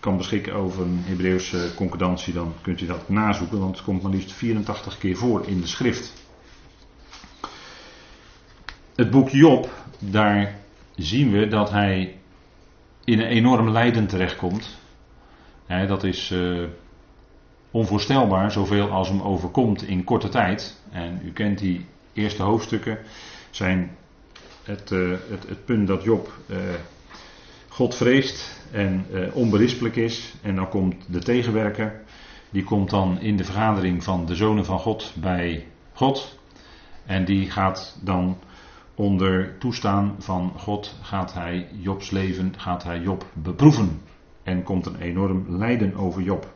kan 0.00 0.16
beschikken 0.16 0.54
over 0.54 0.82
een 0.82 1.00
Hebreeuwse 1.04 1.72
concordantie, 1.74 2.34
dan 2.34 2.54
kunt 2.60 2.80
u 2.80 2.86
dat 2.86 3.08
nazoeken, 3.08 3.58
want 3.58 3.76
het 3.76 3.84
komt 3.84 4.02
maar 4.02 4.12
liefst 4.12 4.32
84 4.32 4.98
keer 4.98 5.16
voor 5.16 5.46
in 5.46 5.60
de 5.60 5.66
schrift. 5.66 6.12
Het 8.94 9.10
boek 9.10 9.28
Job, 9.28 9.70
daar 9.98 10.58
zien 10.96 11.30
we 11.30 11.48
dat 11.48 11.70
hij 11.70 12.16
in 13.04 13.20
een 13.20 13.28
enorm 13.28 13.70
lijden 13.70 14.06
terechtkomt. 14.06 14.78
dat 15.66 16.04
is 16.04 16.30
uh, 16.30 16.68
onvoorstelbaar, 17.70 18.52
zoveel 18.52 18.90
als 18.90 19.08
hem 19.08 19.20
overkomt 19.20 19.82
in 19.82 20.04
korte 20.04 20.28
tijd. 20.28 20.80
En 20.90 21.20
u 21.24 21.32
kent 21.32 21.58
die 21.58 21.86
eerste 22.12 22.42
hoofdstukken 22.42 22.98
zijn 23.50 23.96
het, 24.62 24.90
uh, 24.90 25.10
het, 25.10 25.48
het, 25.48 25.64
punt 25.64 25.86
dat 25.86 26.02
Job 26.02 26.32
uh, 26.46 26.56
God 27.68 27.94
vreest 27.94 28.60
en 28.70 29.06
uh, 29.12 29.36
onberispelijk 29.36 29.96
is. 29.96 30.34
En 30.42 30.54
dan 30.54 30.68
komt 30.68 30.94
de 31.06 31.18
tegenwerker, 31.18 32.00
die 32.50 32.64
komt 32.64 32.90
dan 32.90 33.20
in 33.20 33.36
de 33.36 33.44
vergadering 33.44 34.04
van 34.04 34.26
de 34.26 34.34
zonen 34.34 34.64
van 34.64 34.78
God 34.78 35.12
bij 35.16 35.66
God. 35.92 36.38
En 37.06 37.24
die 37.24 37.50
gaat 37.50 37.98
dan 38.02 38.38
onder 38.94 39.58
toestaan 39.58 40.16
van 40.18 40.52
God, 40.56 40.94
gaat 41.02 41.34
hij 41.34 41.68
Jobs 41.72 42.10
leven, 42.10 42.54
gaat 42.56 42.82
hij 42.82 43.00
Job 43.00 43.26
beproeven. 43.32 44.00
En 44.42 44.62
komt 44.62 44.86
een 44.86 45.00
enorm 45.00 45.44
lijden 45.48 45.94
over 45.94 46.22
Job. 46.22 46.52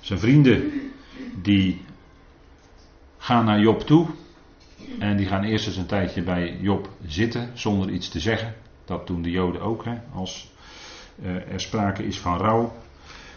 Zijn 0.00 0.18
vrienden, 0.18 0.72
die 1.42 1.80
gaan 3.24 3.44
naar 3.44 3.60
Job 3.60 3.80
toe. 3.80 4.06
En 4.98 5.16
die 5.16 5.26
gaan 5.26 5.44
eerst 5.44 5.66
eens 5.66 5.76
een 5.76 5.86
tijdje 5.86 6.22
bij 6.22 6.56
Job 6.60 6.88
zitten 7.06 7.50
zonder 7.54 7.90
iets 7.90 8.08
te 8.08 8.20
zeggen. 8.20 8.54
Dat 8.84 9.06
doen 9.06 9.22
de 9.22 9.30
Joden 9.30 9.60
ook. 9.60 9.84
Hè. 9.84 9.94
Als 10.12 10.52
uh, 11.22 11.52
er 11.52 11.60
sprake 11.60 12.06
is 12.06 12.18
van 12.18 12.38
rouw, 12.38 12.72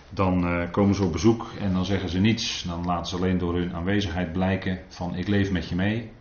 dan 0.10 0.44
uh, 0.44 0.72
komen 0.72 0.96
ze 0.96 1.04
op 1.04 1.12
bezoek 1.12 1.46
en 1.60 1.74
dan 1.74 1.86
zeggen 1.86 2.10
ze 2.10 2.20
niets. 2.20 2.64
Dan 2.64 2.86
laten 2.86 3.06
ze 3.06 3.16
alleen 3.16 3.38
door 3.38 3.56
hun 3.56 3.74
aanwezigheid 3.74 4.32
blijken 4.32 4.80
van 4.88 5.16
ik 5.16 5.28
leef 5.28 5.52
met 5.52 5.70
je 5.70 5.76
mee. 5.76 6.12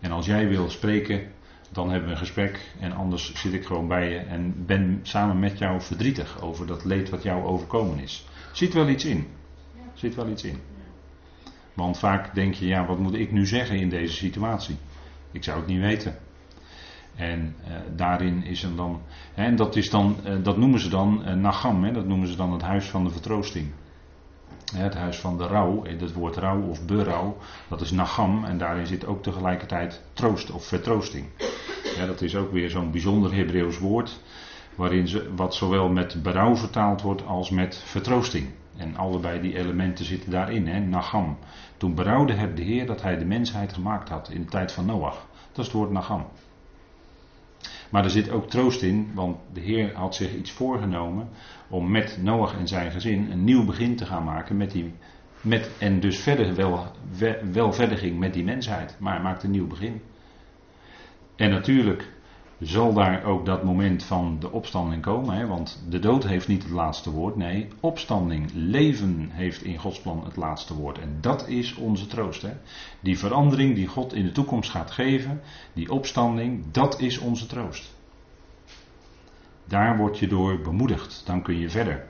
En 0.00 0.10
als 0.10 0.26
jij 0.26 0.48
wil 0.48 0.70
spreken, 0.70 1.22
dan 1.70 1.90
hebben 1.90 2.08
we 2.08 2.14
een 2.14 2.20
gesprek. 2.20 2.72
En 2.80 2.92
anders 2.92 3.34
zit 3.34 3.52
ik 3.52 3.64
gewoon 3.64 3.88
bij 3.88 4.10
je 4.10 4.18
en 4.18 4.66
ben 4.66 5.00
samen 5.02 5.38
met 5.38 5.58
jou 5.58 5.80
verdrietig 5.80 6.42
over 6.42 6.66
dat 6.66 6.84
leed 6.84 7.08
wat 7.10 7.22
jou 7.22 7.44
overkomen 7.44 7.98
is. 7.98 8.26
Zit 8.52 8.72
wel 8.72 8.88
iets 8.88 9.04
in. 9.04 9.26
Zit 9.94 10.14
wel 10.14 10.28
iets 10.28 10.44
in. 10.44 10.75
Want 11.76 11.98
vaak 11.98 12.34
denk 12.34 12.54
je, 12.54 12.66
ja, 12.66 12.86
wat 12.86 12.98
moet 12.98 13.14
ik 13.14 13.32
nu 13.32 13.46
zeggen 13.46 13.76
in 13.76 13.88
deze 13.88 14.14
situatie? 14.14 14.76
Ik 15.32 15.44
zou 15.44 15.58
het 15.58 15.66
niet 15.66 15.80
weten. 15.80 16.16
En 17.16 17.56
uh, 17.68 17.74
daarin 17.96 18.44
is 18.44 18.62
er 18.62 18.76
dan, 18.76 19.00
hè, 19.34 19.44
en 19.44 19.56
dat, 19.56 19.76
is 19.76 19.90
dan, 19.90 20.16
uh, 20.26 20.34
dat 20.42 20.56
noemen 20.56 20.80
ze 20.80 20.88
dan 20.88 21.22
uh, 21.26 21.34
Nagam, 21.34 21.84
hè, 21.84 21.92
dat 21.92 22.06
noemen 22.06 22.28
ze 22.28 22.36
dan 22.36 22.52
het 22.52 22.62
huis 22.62 22.86
van 22.86 23.04
de 23.04 23.10
vertroosting. 23.10 23.72
Hè, 24.74 24.82
het 24.82 24.94
huis 24.94 25.18
van 25.18 25.38
de 25.38 25.46
rouw, 25.46 25.84
het 25.84 26.12
woord 26.12 26.36
rouw 26.36 26.62
of 26.62 26.86
berouw, 26.86 27.36
dat 27.68 27.80
is 27.80 27.90
Nagam 27.90 28.44
en 28.44 28.58
daarin 28.58 28.86
zit 28.86 29.06
ook 29.06 29.22
tegelijkertijd 29.22 30.02
troost 30.12 30.50
of 30.50 30.66
vertroosting. 30.66 31.26
Dat 32.06 32.22
is 32.22 32.36
ook 32.36 32.52
weer 32.52 32.70
zo'n 32.70 32.90
bijzonder 32.90 33.34
Hebreeuws 33.34 33.78
woord, 33.78 34.20
waarin 34.74 35.08
ze, 35.08 35.34
wat 35.34 35.54
zowel 35.54 35.88
met 35.88 36.22
berouw 36.22 36.56
vertaald 36.56 37.02
wordt 37.02 37.26
als 37.26 37.50
met 37.50 37.82
vertroosting. 37.84 38.48
En 38.76 38.96
allebei 38.96 39.40
die 39.40 39.58
elementen 39.58 40.04
zitten 40.04 40.30
daarin, 40.30 40.66
hè, 40.66 40.80
Nagam. 40.80 41.38
Toen 41.76 41.94
berouwde 41.94 42.32
het 42.32 42.56
de 42.56 42.62
Heer 42.62 42.86
dat 42.86 43.02
hij 43.02 43.16
de 43.16 43.24
mensheid 43.24 43.72
gemaakt 43.72 44.08
had 44.08 44.30
in 44.30 44.40
de 44.40 44.48
tijd 44.48 44.72
van 44.72 44.86
Noach. 44.86 45.26
Dat 45.52 45.58
is 45.58 45.64
het 45.64 45.72
woord 45.72 45.90
Nagam. 45.90 46.26
Maar 47.90 48.04
er 48.04 48.10
zit 48.10 48.30
ook 48.30 48.48
troost 48.48 48.82
in, 48.82 49.10
want 49.14 49.36
de 49.52 49.60
Heer 49.60 49.94
had 49.94 50.14
zich 50.14 50.34
iets 50.34 50.50
voorgenomen 50.50 51.28
om 51.68 51.90
met 51.90 52.18
Noach 52.22 52.58
en 52.58 52.68
zijn 52.68 52.90
gezin 52.90 53.30
een 53.30 53.44
nieuw 53.44 53.64
begin 53.64 53.96
te 53.96 54.06
gaan 54.06 54.24
maken 54.24 54.56
met 54.56 54.70
die, 54.70 54.92
met, 55.40 55.70
en 55.78 56.00
dus 56.00 56.18
verder 56.18 56.54
wel, 56.54 56.86
wel 57.52 57.72
verder 57.72 57.98
ging 57.98 58.18
met 58.18 58.32
die 58.32 58.44
mensheid. 58.44 58.96
Maar 58.98 59.14
hij 59.14 59.22
maakte 59.22 59.46
een 59.46 59.52
nieuw 59.52 59.66
begin. 59.66 60.02
En 61.36 61.50
natuurlijk 61.50 62.12
zal 62.60 62.92
daar 62.92 63.24
ook 63.24 63.46
dat 63.46 63.64
moment 63.64 64.04
van 64.04 64.36
de 64.40 64.52
opstanding 64.52 65.02
komen. 65.02 65.34
Hè? 65.34 65.46
Want 65.46 65.84
de 65.88 65.98
dood 65.98 66.24
heeft 66.24 66.48
niet 66.48 66.62
het 66.62 66.72
laatste 66.72 67.10
woord. 67.10 67.36
Nee, 67.36 67.68
opstanding, 67.80 68.50
leven 68.54 69.28
heeft 69.32 69.62
in 69.62 69.78
Gods 69.78 70.00
plan 70.00 70.24
het 70.24 70.36
laatste 70.36 70.74
woord. 70.74 70.98
En 70.98 71.18
dat 71.20 71.48
is 71.48 71.74
onze 71.74 72.06
troost. 72.06 72.42
Hè? 72.42 72.52
Die 73.00 73.18
verandering 73.18 73.74
die 73.74 73.86
God 73.86 74.14
in 74.14 74.24
de 74.24 74.32
toekomst 74.32 74.70
gaat 74.70 74.90
geven, 74.90 75.40
die 75.72 75.92
opstanding, 75.92 76.64
dat 76.70 77.00
is 77.00 77.18
onze 77.18 77.46
troost. 77.46 77.94
Daar 79.64 79.96
word 79.96 80.18
je 80.18 80.26
door 80.26 80.60
bemoedigd. 80.60 81.22
Dan 81.26 81.42
kun 81.42 81.58
je 81.58 81.70
verder. 81.70 82.06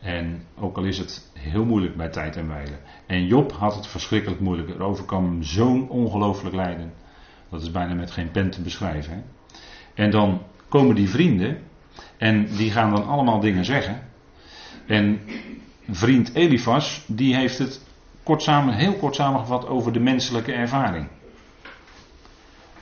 En 0.00 0.42
ook 0.58 0.76
al 0.76 0.84
is 0.84 0.98
het 0.98 1.30
heel 1.32 1.64
moeilijk 1.64 1.96
bij 1.96 2.08
tijd 2.08 2.36
en 2.36 2.48
wijle. 2.48 2.78
En 3.06 3.26
Job 3.26 3.52
had 3.52 3.74
het 3.74 3.86
verschrikkelijk 3.86 4.40
moeilijk. 4.40 4.70
Er 4.70 4.82
overkwam 4.82 5.42
zo'n 5.42 5.88
ongelooflijk 5.88 6.54
lijden. 6.54 6.92
Dat 7.48 7.62
is 7.62 7.70
bijna 7.70 7.94
met 7.94 8.10
geen 8.10 8.30
pen 8.30 8.50
te 8.50 8.62
beschrijven. 8.62 9.12
Hè? 9.12 9.22
En 9.98 10.10
dan 10.10 10.42
komen 10.68 10.94
die 10.94 11.08
vrienden 11.08 11.58
en 12.16 12.46
die 12.56 12.70
gaan 12.70 12.90
dan 12.90 13.06
allemaal 13.06 13.40
dingen 13.40 13.64
zeggen. 13.64 14.02
En 14.86 15.20
vriend 15.90 16.34
Elifas, 16.34 17.04
die 17.06 17.34
heeft 17.34 17.58
het 17.58 17.84
kort 18.22 18.42
samen, 18.42 18.74
heel 18.74 18.94
kort 18.94 19.14
samengevat 19.14 19.66
over 19.66 19.92
de 19.92 20.00
menselijke 20.00 20.52
ervaring. 20.52 21.08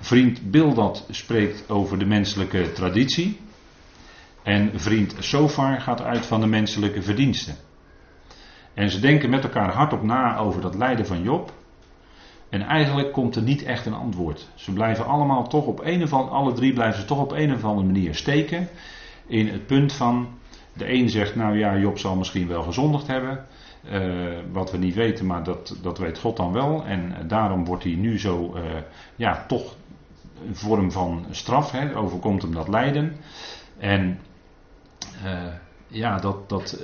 Vriend 0.00 0.50
Bildad 0.50 1.06
spreekt 1.11 1.70
over 1.70 1.99
de 1.99 2.04
menselijke 2.04 2.73
traditie. 2.73 3.40
En 4.42 4.70
vriend 4.75 5.14
Sofar 5.18 5.80
gaat 5.80 6.02
uit 6.02 6.26
van 6.26 6.40
de 6.40 6.46
menselijke 6.46 7.02
verdiensten. 7.02 7.56
En 8.75 8.90
ze 8.90 9.00
denken 9.00 9.30
met 9.30 9.44
elkaar 9.44 9.73
hardop 9.73 10.02
na 10.02 10.38
over 10.38 10.61
dat 10.61 10.75
lijden 10.75 11.06
van 11.06 11.23
Job. 11.23 11.52
En 12.49 12.62
eigenlijk 12.62 13.12
komt 13.12 13.37
er 13.37 13.43
niet 13.43 13.62
echt 13.62 13.87
een 13.87 13.95
antwoord. 13.95 14.49
Ze 14.55 14.73
blijven 14.73 15.07
allemaal 15.07 15.49
toch 15.49 15.67
op 15.67 15.81
een 15.85 16.03
of 16.03 16.12
andere, 16.12 16.37
alle 16.37 16.53
drie 16.53 16.73
blijven 16.73 17.00
ze 17.00 17.07
toch 17.07 17.21
op 17.21 17.33
een 17.33 17.55
of 17.55 17.65
andere 17.65 17.87
manier 17.87 18.15
steken. 18.15 18.69
In 19.26 19.49
het 19.49 19.67
punt 19.67 19.93
van, 19.93 20.29
de 20.73 20.93
een 20.93 21.09
zegt, 21.11 21.35
nou 21.35 21.59
ja, 21.59 21.76
Job 21.76 21.99
zal 21.99 22.17
misschien 22.17 22.49
wel 22.49 22.62
gezondigd 22.62 23.07
hebben. 23.07 23.47
Uh, 23.93 24.38
wat 24.53 24.71
we 24.71 24.79
niet 24.79 24.95
weten, 24.95 25.26
maar 25.26 25.45
dat, 25.45 25.76
dat 25.83 25.99
weet 25.99 26.19
God 26.19 26.37
dan 26.37 26.53
wel. 26.53 26.85
En 26.85 27.09
uh, 27.09 27.29
daarom 27.29 27.65
wordt 27.65 27.85
hij 27.85 27.93
nu 27.93 28.19
zo, 28.19 28.55
uh, 28.57 28.62
ja, 29.17 29.45
toch 29.49 29.76
een 30.47 30.57
vorm 30.57 30.93
van 30.93 31.26
straf. 31.31 31.71
Hè, 31.71 31.97
overkomt 31.97 32.43
hem 32.43 32.55
dat 32.55 32.69
lijden. 32.69 33.17
En 33.79 34.19
ja, 35.87 36.17
dat, 36.17 36.49
dat, 36.49 36.83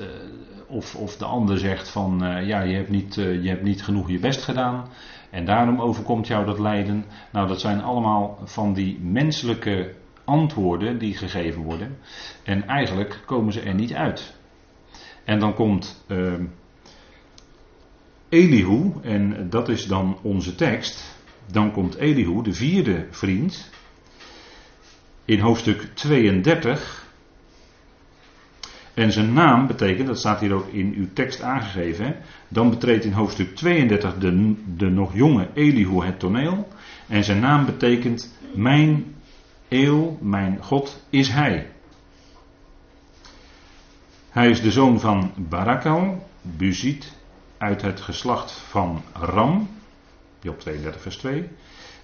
of, 0.66 0.97
of 0.97 1.16
de 1.16 1.25
ander 1.25 1.59
zegt 1.59 1.88
van, 1.88 2.19
ja, 2.45 2.61
je 2.61 2.75
hebt, 2.75 2.88
niet, 2.88 3.14
je 3.14 3.49
hebt 3.49 3.62
niet 3.62 3.83
genoeg 3.83 4.11
je 4.11 4.19
best 4.19 4.42
gedaan. 4.42 4.85
En 5.32 5.44
daarom 5.44 5.80
overkomt 5.80 6.26
jou 6.26 6.44
dat 6.44 6.58
lijden. 6.58 7.04
Nou, 7.32 7.48
dat 7.48 7.60
zijn 7.60 7.82
allemaal 7.82 8.38
van 8.44 8.72
die 8.72 8.98
menselijke 9.00 9.94
antwoorden 10.24 10.98
die 10.98 11.16
gegeven 11.16 11.62
worden. 11.62 11.98
En 12.42 12.66
eigenlijk 12.66 13.22
komen 13.26 13.52
ze 13.52 13.60
er 13.60 13.74
niet 13.74 13.94
uit. 13.94 14.36
En 15.24 15.38
dan 15.38 15.54
komt 15.54 16.04
uh, 16.08 16.32
Elihu, 18.28 18.92
en 19.02 19.50
dat 19.50 19.68
is 19.68 19.86
dan 19.86 20.18
onze 20.22 20.54
tekst. 20.54 21.18
Dan 21.52 21.72
komt 21.72 21.94
Elihu, 21.94 22.42
de 22.42 22.52
vierde 22.52 23.06
vriend, 23.10 23.70
in 25.24 25.38
hoofdstuk 25.38 25.82
32. 25.94 27.01
En 29.02 29.12
zijn 29.12 29.32
naam 29.32 29.66
betekent, 29.66 30.06
dat 30.06 30.18
staat 30.18 30.40
hier 30.40 30.52
ook 30.52 30.68
in 30.68 30.94
uw 30.97 31.06
tekst 31.12 31.42
aangegeven, 31.42 32.16
dan 32.49 32.71
betreedt 32.71 33.04
in 33.04 33.12
hoofdstuk 33.12 33.56
32 33.56 34.18
de, 34.18 34.54
de 34.76 34.90
nog 34.90 35.14
jonge 35.14 35.49
Elihu 35.54 36.04
het 36.04 36.18
toneel. 36.18 36.68
En 37.09 37.25
zijn 37.25 37.40
naam 37.40 37.66
betekent, 37.66 38.38
mijn 38.54 39.14
eeuw, 39.68 40.18
mijn 40.21 40.59
God 40.61 41.04
is 41.11 41.28
hij. 41.28 41.71
Hij 44.30 44.50
is 44.50 44.62
de 44.62 44.71
zoon 44.71 45.00
van 45.00 45.32
Barakal, 45.37 46.28
Buzit, 46.42 47.12
uit 47.59 47.82
het 47.82 48.00
geslacht 48.00 48.52
van 48.52 49.02
Ram, 49.12 49.68
Job 50.40 50.61
32 50.61 51.02
vers 51.02 51.16
2. 51.16 51.49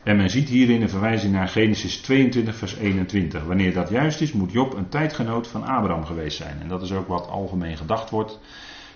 En 0.09 0.17
men 0.17 0.31
ziet 0.31 0.49
hierin 0.49 0.83
een 0.83 0.88
verwijzing 0.88 1.33
naar 1.33 1.49
Genesis 1.49 1.97
22 1.97 2.57
vers 2.57 2.77
21. 2.77 3.45
Wanneer 3.45 3.75
dat 3.75 3.88
juist 3.88 4.21
is, 4.21 4.33
moet 4.33 4.53
Job 4.53 4.75
een 4.75 4.88
tijdgenoot 4.88 5.47
van 5.47 5.65
Abraham 5.65 6.05
geweest 6.05 6.37
zijn. 6.37 6.61
En 6.61 6.69
dat 6.69 6.83
is 6.83 6.93
ook 6.93 7.09
wat 7.09 7.29
algemeen 7.29 7.77
gedacht 7.77 8.11
wordt. 8.11 8.41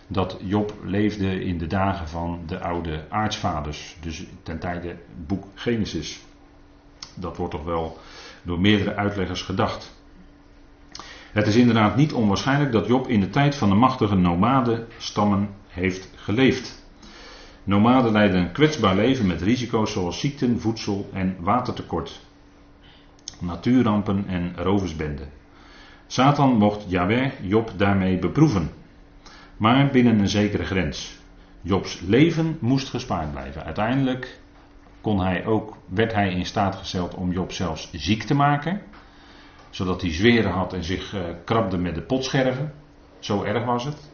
Dat 0.07 0.39
Job 0.43 0.75
leefde 0.85 1.45
in 1.45 1.59
de 1.59 1.67
dagen 1.67 2.09
van 2.09 2.43
de 2.47 2.61
oude 2.61 3.05
aartsvaders. 3.09 3.97
Dus 4.01 4.25
ten 4.43 4.59
tijde 4.59 4.97
boek 5.27 5.45
Genesis. 5.55 6.21
Dat 7.15 7.37
wordt 7.37 7.53
toch 7.53 7.65
wel 7.65 7.99
door 8.43 8.61
meerdere 8.61 8.95
uitleggers 8.95 9.43
gedacht. 9.43 9.95
Het 11.33 11.47
is 11.47 11.57
inderdaad 11.57 11.97
niet 11.97 12.13
onwaarschijnlijk 12.13 12.73
dat 12.73 12.87
Job 12.87 13.09
in 13.09 13.21
de 13.21 13.31
tijd 13.31 13.55
van 13.55 13.69
de 13.69 13.75
machtige 13.75 14.17
nomadenstammen 14.17 15.49
heeft 15.69 16.09
geleefd. 16.15 16.82
Nomaden 17.65 18.13
leiden 18.13 18.41
een 18.41 18.53
kwetsbaar 18.53 18.95
leven 18.95 19.27
met 19.27 19.43
risico's 19.43 19.93
zoals 19.93 20.21
ziekten, 20.21 20.61
voedsel 20.61 21.09
en 21.13 21.37
watertekort, 21.41 22.21
natuurrampen 23.41 24.25
en 24.27 24.53
roversbenden. 24.57 25.29
Satan 26.07 26.57
mocht 26.57 26.85
Yahweh 26.89 27.33
Job 27.43 27.73
daarmee 27.77 28.19
beproeven, 28.19 28.71
maar 29.57 29.91
binnen 29.91 30.19
een 30.19 30.29
zekere 30.29 30.65
grens. 30.65 31.19
Jobs 31.61 32.01
leven 32.01 32.57
moest 32.61 32.89
gespaard 32.89 33.31
blijven. 33.31 33.65
Uiteindelijk 33.65 34.41
kon 35.01 35.21
hij 35.21 35.47
ook, 35.47 35.77
werd 35.89 36.13
hij 36.13 36.33
in 36.33 36.47
staat 36.47 36.75
gesteld 36.75 37.15
om 37.15 37.33
Job 37.33 37.53
zelfs 37.53 37.89
ziek 37.93 38.23
te 38.23 38.35
maken, 38.35 38.83
zodat 39.71 40.01
hij 40.01 40.13
zweren 40.13 40.51
had 40.51 40.73
en 40.73 40.85
zich 40.85 41.15
uh, 41.15 41.21
krabde 41.45 41.79
met 41.79 41.95
de 41.95 42.03
potscherven. 42.03 42.73
Zo 43.19 43.43
erg 43.43 43.65
was 43.65 43.85
het. 43.85 44.12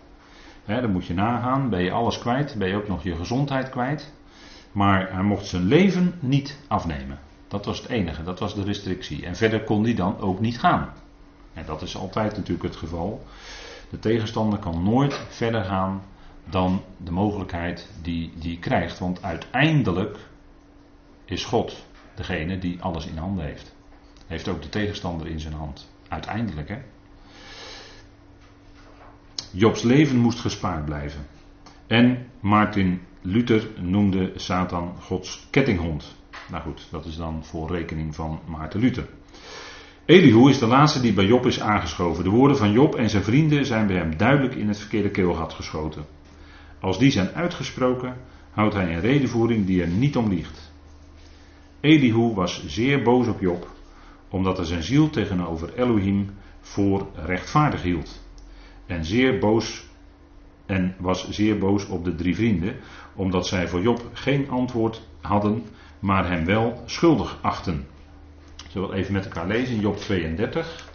Dan 0.77 0.93
moet 0.93 1.07
je 1.07 1.15
nagaan, 1.15 1.69
ben 1.69 1.83
je 1.83 1.91
alles 1.91 2.19
kwijt, 2.19 2.55
ben 2.59 2.69
je 2.69 2.77
ook 2.77 2.89
nog 2.89 3.03
je 3.03 3.17
gezondheid 3.17 3.69
kwijt. 3.69 4.13
Maar 4.73 5.13
hij 5.13 5.23
mocht 5.23 5.47
zijn 5.47 5.65
leven 5.65 6.15
niet 6.21 6.59
afnemen. 6.67 7.19
Dat 7.49 7.65
was 7.65 7.79
het 7.79 7.89
enige, 7.89 8.23
dat 8.23 8.39
was 8.39 8.55
de 8.55 8.63
restrictie. 8.63 9.27
En 9.27 9.37
verder 9.37 9.65
kon 9.65 9.85
hij 9.85 9.95
dan 9.95 10.19
ook 10.19 10.41
niet 10.41 10.59
gaan. 10.59 10.93
En 11.55 11.65
dat 11.67 11.83
is 11.83 11.97
altijd 11.97 12.37
natuurlijk 12.37 12.63
het 12.63 12.77
geval. 12.77 13.25
De 13.91 13.99
tegenstander 13.99 14.59
kan 14.59 14.83
nooit 14.83 15.15
verder 15.29 15.65
gaan 15.65 16.03
dan 16.45 16.83
de 16.97 17.11
mogelijkheid 17.11 17.89
die 18.03 18.33
hij 18.43 18.57
krijgt. 18.61 18.99
Want 18.99 19.23
uiteindelijk 19.23 20.19
is 21.25 21.45
God 21.45 21.87
degene 22.15 22.59
die 22.59 22.83
alles 22.83 23.07
in 23.07 23.17
handen 23.17 23.45
heeft. 23.45 23.75
Heeft 24.27 24.49
ook 24.49 24.63
de 24.63 24.69
tegenstander 24.69 25.27
in 25.27 25.41
zijn 25.41 25.55
hand. 25.55 25.93
Uiteindelijk, 26.09 26.69
hè. 26.69 26.79
Jobs 29.53 29.83
leven 29.83 30.19
moest 30.19 30.41
gespaard 30.41 30.85
blijven. 30.85 31.27
En 31.87 32.27
Martin 32.41 33.01
Luther 33.23 33.69
noemde 33.81 34.33
Satan 34.37 34.95
Gods 35.01 35.47
kettinghond. 35.51 36.17
Nou 36.51 36.63
goed, 36.63 36.89
dat 36.91 37.05
is 37.05 37.17
dan 37.17 37.45
voor 37.45 37.71
rekening 37.71 38.15
van 38.15 38.41
Maarten 38.47 38.81
Luther. 38.81 39.09
Elihu 40.05 40.49
is 40.49 40.59
de 40.59 40.67
laatste 40.67 41.01
die 41.01 41.13
bij 41.13 41.27
Job 41.27 41.47
is 41.47 41.61
aangeschoven. 41.61 42.25
De 42.25 42.31
woorden 42.31 42.57
van 42.57 42.73
Job 42.73 42.95
en 42.95 43.11
zijn 43.11 43.23
vrienden 43.23 43.67
zijn 43.67 43.87
bij 43.87 43.97
hem 43.97 44.17
duidelijk 44.17 44.55
in 44.55 44.69
het 44.69 44.79
verkeerde 44.79 45.11
keelgat 45.11 45.53
geschoten. 45.53 46.05
Als 46.81 46.99
die 46.99 47.11
zijn 47.11 47.29
uitgesproken, 47.35 48.17
houdt 48.51 48.75
hij 48.75 48.95
een 48.95 49.01
redenvoering 49.01 49.67
die 49.67 49.83
er 49.83 49.89
niet 49.89 50.17
om 50.17 50.29
liegt. 50.29 50.73
Elihu 51.81 52.35
was 52.35 52.67
zeer 52.67 53.03
boos 53.03 53.27
op 53.27 53.41
Job, 53.41 53.69
omdat 54.29 54.57
hij 54.57 54.67
zijn 54.67 54.83
ziel 54.83 55.11
tegenover 55.11 55.75
Elohim 55.75 56.31
voor 56.61 57.07
rechtvaardig 57.15 57.83
hield 57.83 58.27
en 58.89 59.05
zeer 59.05 59.39
boos 59.39 59.87
en 60.67 60.95
was 60.99 61.31
zeer 61.31 61.59
boos 61.59 61.87
op 61.87 62.05
de 62.05 62.15
drie 62.15 62.35
vrienden, 62.35 62.77
omdat 63.15 63.47
zij 63.47 63.69
voor 63.69 63.81
Job 63.81 64.11
geen 64.13 64.51
antwoord 64.51 65.03
hadden, 65.21 65.65
maar 65.99 66.29
hem 66.29 66.45
wel 66.45 66.83
schuldig 66.87 67.39
achten. 67.43 67.87
Zullen 68.69 68.89
we 68.89 68.97
even 68.97 69.13
met 69.13 69.25
elkaar 69.25 69.47
lezen, 69.47 69.81
Job 69.81 69.97
32. 69.97 70.89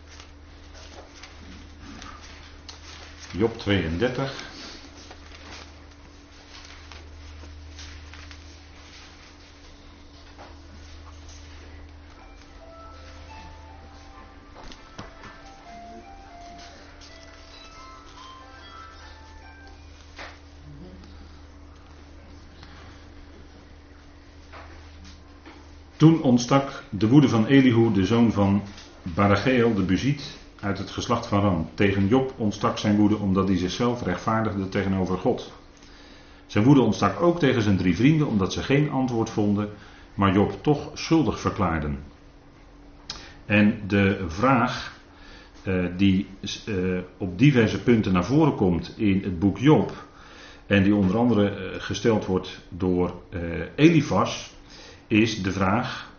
Job 3.32 3.58
32. 3.58 4.52
Toen 26.03 26.21
ontstak 26.21 26.83
de 26.89 27.07
woede 27.07 27.29
van 27.29 27.45
Elihu, 27.45 27.91
de 27.93 28.05
zoon 28.05 28.31
van 28.31 28.61
Barageel, 29.01 29.73
de 29.73 29.83
Buziet, 29.83 30.37
uit 30.59 30.77
het 30.77 30.89
geslacht 30.89 31.27
van 31.27 31.41
Ram. 31.41 31.69
Tegen 31.73 32.07
Job 32.07 32.33
ontstak 32.37 32.77
zijn 32.77 32.95
woede 32.95 33.17
omdat 33.17 33.47
hij 33.47 33.57
zichzelf 33.57 34.03
rechtvaardigde 34.03 34.69
tegenover 34.69 35.17
God. 35.17 35.51
Zijn 36.45 36.63
woede 36.63 36.81
ontstak 36.81 37.21
ook 37.21 37.39
tegen 37.39 37.61
zijn 37.61 37.77
drie 37.77 37.95
vrienden 37.95 38.27
omdat 38.27 38.53
ze 38.53 38.63
geen 38.63 38.89
antwoord 38.89 39.29
vonden, 39.29 39.69
maar 40.13 40.33
Job 40.33 40.63
toch 40.63 40.89
schuldig 40.93 41.39
verklaarden. 41.39 41.99
En 43.45 43.81
de 43.87 44.23
vraag 44.27 44.99
uh, 45.63 45.85
die 45.97 46.27
uh, 46.65 46.99
op 47.17 47.37
diverse 47.37 47.83
punten 47.83 48.13
naar 48.13 48.25
voren 48.25 48.55
komt 48.55 48.93
in 48.97 49.21
het 49.23 49.39
boek 49.39 49.57
Job, 49.57 50.05
en 50.67 50.83
die 50.83 50.95
onder 50.95 51.17
andere 51.17 51.51
uh, 51.51 51.81
gesteld 51.81 52.25
wordt 52.25 52.61
door 52.69 53.13
Elifas, 53.75 54.52
is 55.13 55.41
de 55.41 55.52
vraag, 55.52 56.12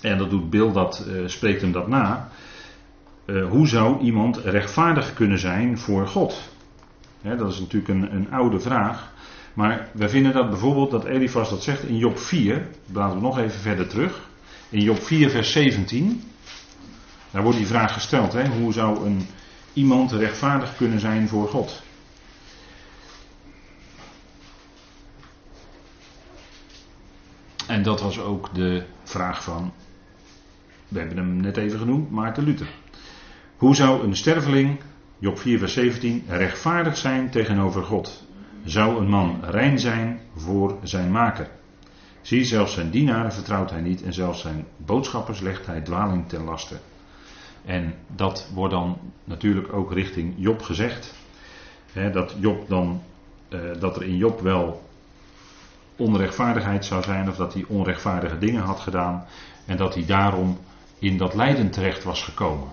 en 0.00 0.18
dat 0.18 0.30
doet 0.30 0.50
Bill 0.50 0.72
dat, 0.72 1.06
uh, 1.08 1.28
spreekt 1.28 1.60
hem 1.60 1.72
dat 1.72 1.88
na, 1.88 2.28
uh, 3.26 3.48
hoe 3.48 3.68
zou 3.68 4.00
iemand 4.00 4.36
rechtvaardig 4.36 5.14
kunnen 5.14 5.38
zijn 5.38 5.78
voor 5.78 6.06
God? 6.06 6.48
dat 7.22 7.52
is 7.52 7.58
natuurlijk 7.58 7.88
een, 7.88 8.14
een, 8.14 8.32
oude 8.32 8.60
vraag. 8.60 9.12
Maar 9.54 9.88
we 9.92 10.08
vinden 10.08 10.32
dat 10.32 10.48
bijvoorbeeld 10.50 10.90
dat 10.90 11.04
Elifas 11.04 11.50
dat 11.50 11.62
zegt 11.62 11.82
in 11.82 11.96
Job 11.96 12.18
4. 12.18 12.66
Laten 12.92 13.16
we 13.16 13.22
nog 13.22 13.38
even 13.38 13.60
verder 13.60 13.88
terug. 13.88 14.28
In 14.68 14.80
Job 14.80 15.02
4, 15.02 15.30
vers 15.30 15.52
17. 15.52 16.22
Daar 17.30 17.42
wordt 17.42 17.58
die 17.58 17.66
vraag 17.66 17.92
gesteld. 17.92 18.48
hoe 18.48 18.72
zou 18.72 19.06
een, 19.06 19.26
iemand 19.72 20.12
rechtvaardig 20.12 20.76
kunnen 20.76 21.00
zijn 21.00 21.28
voor 21.28 21.48
God? 21.48 21.82
En 27.70 27.82
dat 27.82 28.00
was 28.00 28.20
ook 28.20 28.54
de 28.54 28.82
vraag 29.04 29.44
van, 29.44 29.72
we 30.88 30.98
hebben 30.98 31.16
hem 31.16 31.36
net 31.36 31.56
even 31.56 31.78
genoemd, 31.78 32.10
Maarten 32.10 32.44
Luther. 32.44 32.68
Hoe 33.56 33.74
zou 33.74 34.04
een 34.04 34.16
sterveling, 34.16 34.80
Job 35.18 35.38
4 35.38 35.58
vers 35.58 35.72
17, 35.72 36.24
rechtvaardig 36.28 36.96
zijn 36.96 37.30
tegenover 37.30 37.82
God? 37.82 38.26
Zou 38.64 38.96
een 38.96 39.08
man 39.08 39.40
rein 39.44 39.78
zijn 39.78 40.20
voor 40.36 40.78
zijn 40.82 41.10
maker? 41.10 41.48
Zie, 42.20 42.44
zelfs 42.44 42.72
zijn 42.72 42.90
dienaren 42.90 43.32
vertrouwt 43.32 43.70
hij 43.70 43.80
niet 43.80 44.02
en 44.02 44.12
zelfs 44.12 44.40
zijn 44.40 44.66
boodschappers 44.76 45.40
legt 45.40 45.66
hij 45.66 45.80
dwaling 45.80 46.28
ten 46.28 46.44
laste. 46.44 46.76
En 47.64 47.94
dat 48.16 48.50
wordt 48.54 48.74
dan 48.74 48.98
natuurlijk 49.24 49.72
ook 49.72 49.92
richting 49.92 50.34
Job 50.36 50.62
gezegd. 50.62 51.14
Dat, 52.12 52.34
Job 52.38 52.68
dan, 52.68 53.02
eh, 53.48 53.60
dat 53.78 53.96
er 53.96 54.02
in 54.02 54.16
Job 54.16 54.40
wel 54.40 54.89
onrechtvaardigheid 56.00 56.84
zou 56.84 57.02
zijn 57.02 57.28
of 57.28 57.36
dat 57.36 57.54
hij 57.54 57.64
onrechtvaardige 57.68 58.38
dingen 58.38 58.62
had 58.62 58.80
gedaan 58.80 59.24
en 59.66 59.76
dat 59.76 59.94
hij 59.94 60.04
daarom 60.06 60.58
in 60.98 61.16
dat 61.16 61.34
lijden 61.34 61.70
terecht 61.70 62.04
was 62.04 62.22
gekomen. 62.22 62.68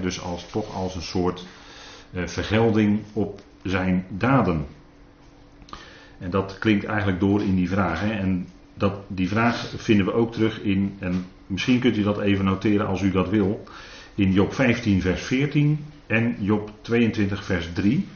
dus 0.00 0.22
als, 0.22 0.46
toch 0.50 0.74
als 0.74 0.94
een 0.94 1.02
soort 1.02 1.46
uh, 2.10 2.26
vergelding 2.26 3.00
op 3.12 3.40
zijn 3.62 4.06
daden. 4.08 4.66
En 6.18 6.30
dat 6.30 6.58
klinkt 6.58 6.84
eigenlijk 6.84 7.20
door 7.20 7.42
in 7.42 7.56
die 7.56 7.68
vraag. 7.68 8.10
En 8.10 8.48
dat, 8.74 8.94
die 9.06 9.28
vraag 9.28 9.72
vinden 9.76 10.06
we 10.06 10.12
ook 10.12 10.32
terug 10.32 10.60
in, 10.60 10.96
en 10.98 11.26
misschien 11.46 11.80
kunt 11.80 11.96
u 11.96 12.02
dat 12.02 12.20
even 12.20 12.44
noteren 12.44 12.86
als 12.86 13.02
u 13.02 13.10
dat 13.10 13.28
wil, 13.28 13.64
in 14.14 14.32
Job 14.32 14.54
15 14.54 15.00
vers 15.00 15.22
14 15.22 15.84
en 16.06 16.36
Job 16.38 16.72
22 16.82 17.44
vers 17.44 17.72
3. 17.72 18.08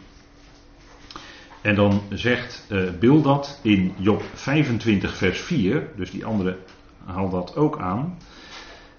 En 1.64 1.74
dan 1.74 2.03
zegt 2.09 2.66
uh, 2.68 2.90
Bildad 2.98 3.59
in 3.62 3.94
Job 3.96 4.22
25 4.35 5.16
vers 5.16 5.40
4, 5.40 5.88
dus 5.96 6.11
die 6.11 6.24
andere 6.24 6.59
haalt 7.05 7.31
dat 7.31 7.57
ook 7.57 7.79
aan, 7.79 8.18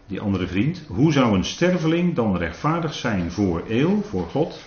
die 0.07 0.21
andere 0.21 0.47
vriend. 0.47 0.83
Hoe 0.87 1.11
zou 1.11 1.35
een 1.35 1.45
sterveling 1.45 2.15
dan 2.15 2.37
rechtvaardig 2.37 2.93
zijn 2.93 3.31
voor 3.31 3.63
eeuw, 3.67 4.01
voor 4.01 4.27
God? 4.27 4.59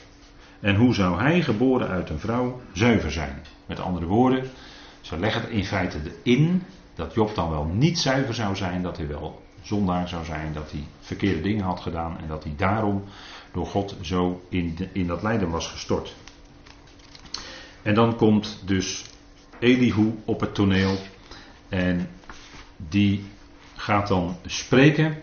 En 0.61 0.76
hoe 0.76 0.94
zou 0.94 1.20
hij, 1.20 1.42
geboren 1.42 1.88
uit 1.88 2.11
een 2.11 2.18
vrouw, 2.18 2.61
zuiver 2.72 3.12
zijn? 3.12 3.42
Met 3.66 3.80
andere 3.80 4.06
woorden, 4.06 4.44
ze 5.00 5.18
leggen 5.18 5.40
het 5.40 5.50
in 5.50 5.64
feite 5.64 5.98
in 6.22 6.62
dat 6.94 7.14
Job 7.14 7.34
dan 7.34 7.50
wel 7.50 7.64
niet 7.64 7.98
zuiver 7.98 8.34
zou 8.34 8.56
zijn, 8.56 8.82
dat 8.82 8.96
hij 8.96 9.08
wel 9.08 9.42
zondaar 9.62 10.08
zou 10.08 10.24
zijn, 10.24 10.52
dat 10.52 10.70
hij 10.70 10.84
verkeerde 11.00 11.40
dingen 11.40 11.64
had 11.64 11.80
gedaan 11.80 12.18
en 12.18 12.28
dat 12.28 12.44
hij 12.44 12.54
daarom 12.56 13.04
door 13.52 13.66
God 13.66 13.96
zo 14.00 14.42
in, 14.48 14.76
in 14.92 15.06
dat 15.06 15.22
lijden 15.22 15.50
was 15.50 15.66
gestort. 15.66 16.14
En 17.88 17.94
dan 17.94 18.16
komt 18.16 18.62
dus 18.64 19.05
Elihu 19.59 20.14
op 20.24 20.40
het 20.40 20.55
toneel 20.55 20.98
en 21.68 22.09
die 22.77 23.24
gaat 23.77 24.09
dan 24.09 24.37
spreken 24.46 25.16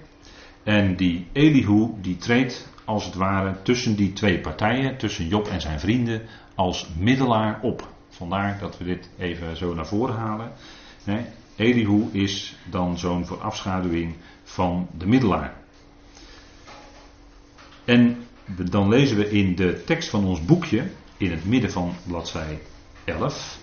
en 0.63 0.95
die 0.95 1.27
Elihu 1.31 1.89
die 2.01 2.17
treedt 2.17 2.67
als 2.85 3.05
het 3.05 3.15
ware 3.15 3.61
tussen 3.61 3.95
die 3.95 4.13
twee 4.13 4.39
partijen, 4.39 4.97
tussen 4.97 5.27
Job 5.27 5.47
en 5.47 5.61
zijn 5.61 5.79
vrienden, 5.79 6.21
als 6.55 6.87
middelaar 6.97 7.59
op. 7.61 7.87
Vandaar 8.09 8.59
dat 8.59 8.77
we 8.77 8.83
dit 8.83 9.09
even 9.17 9.57
zo 9.57 9.73
naar 9.73 9.87
voren 9.87 10.15
halen. 10.15 10.51
Elihu 11.55 12.09
is 12.11 12.55
dan 12.69 12.97
zo'n 12.97 13.25
voorafschaduwing 13.25 14.15
van 14.43 14.87
de 14.97 15.07
middelaar. 15.07 15.53
En 17.83 18.17
dan 18.69 18.89
lezen 18.89 19.17
we 19.17 19.31
in 19.31 19.55
de 19.55 19.83
tekst 19.83 20.09
van 20.09 20.25
ons 20.25 20.45
boekje, 20.45 20.83
in 21.17 21.31
het 21.31 21.45
midden 21.45 21.71
van 21.71 21.93
bladzij 22.07 22.59
11. 23.03 23.59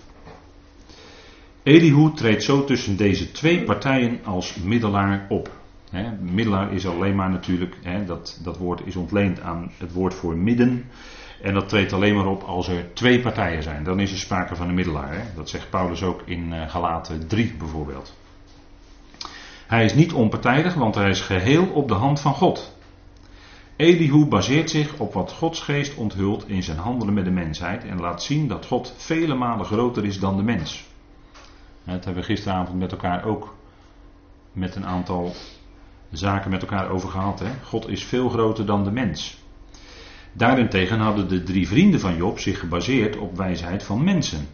Elihu 1.63 2.13
treedt 2.13 2.43
zo 2.43 2.63
tussen 2.63 2.97
deze 2.97 3.31
twee 3.31 3.63
partijen 3.63 4.19
als 4.23 4.55
middelaar 4.55 5.25
op. 5.29 5.51
middelaar 6.21 6.73
is 6.73 6.87
alleen 6.87 7.15
maar 7.15 7.29
natuurlijk, 7.29 7.75
dat, 8.05 8.39
dat 8.43 8.57
woord 8.57 8.81
is 8.85 8.95
ontleend 8.95 9.41
aan 9.41 9.71
het 9.77 9.93
woord 9.93 10.13
voor 10.13 10.35
midden. 10.37 10.85
En 11.41 11.53
dat 11.53 11.69
treedt 11.69 11.93
alleen 11.93 12.15
maar 12.15 12.25
op 12.25 12.43
als 12.43 12.67
er 12.67 12.93
twee 12.93 13.19
partijen 13.19 13.63
zijn. 13.63 13.83
Dan 13.83 13.99
is 13.99 14.11
er 14.11 14.17
sprake 14.17 14.55
van 14.55 14.67
een 14.67 14.75
middelaar. 14.75 15.25
Dat 15.35 15.49
zegt 15.49 15.69
Paulus 15.69 16.03
ook 16.03 16.21
in 16.25 16.53
uh, 16.53 16.69
Galaten 16.69 17.27
3 17.27 17.53
bijvoorbeeld. 17.57 18.13
Hij 19.67 19.85
is 19.85 19.93
niet 19.93 20.13
onpartijdig, 20.13 20.73
want 20.73 20.95
hij 20.95 21.09
is 21.09 21.21
geheel 21.21 21.65
op 21.65 21.87
de 21.87 21.93
hand 21.93 22.19
van 22.19 22.33
God. 22.33 22.72
Elihu 23.75 24.25
baseert 24.25 24.69
zich 24.69 24.99
op 24.99 25.13
wat 25.13 25.31
Gods 25.31 25.61
geest 25.61 25.95
onthult 25.95 26.47
in 26.47 26.63
zijn 26.63 26.77
handelen 26.77 27.13
met 27.13 27.25
de 27.25 27.31
mensheid 27.31 27.85
en 27.85 27.99
laat 27.99 28.23
zien 28.23 28.47
dat 28.47 28.65
God 28.65 28.93
vele 28.97 29.35
malen 29.35 29.65
groter 29.65 30.05
is 30.05 30.19
dan 30.19 30.37
de 30.37 30.43
mens. 30.43 30.85
Dat 31.83 32.05
hebben 32.05 32.23
we 32.23 32.29
gisteravond 32.29 32.79
met 32.79 32.91
elkaar 32.91 33.25
ook 33.25 33.55
met 34.51 34.75
een 34.75 34.85
aantal 34.85 35.33
zaken 36.11 36.51
met 36.51 36.61
elkaar 36.61 36.89
over 36.89 37.09
gehad. 37.09 37.39
Hè? 37.39 37.51
God 37.63 37.87
is 37.87 38.03
veel 38.03 38.29
groter 38.29 38.65
dan 38.65 38.83
de 38.83 38.91
mens. 38.91 39.41
Daarentegen 40.33 40.99
hadden 40.99 41.29
de 41.29 41.43
drie 41.43 41.67
vrienden 41.67 41.99
van 41.99 42.15
Job 42.15 42.39
zich 42.39 42.59
gebaseerd 42.59 43.17
op 43.17 43.37
wijsheid 43.37 43.83
van 43.83 44.03
mensen. 44.03 44.47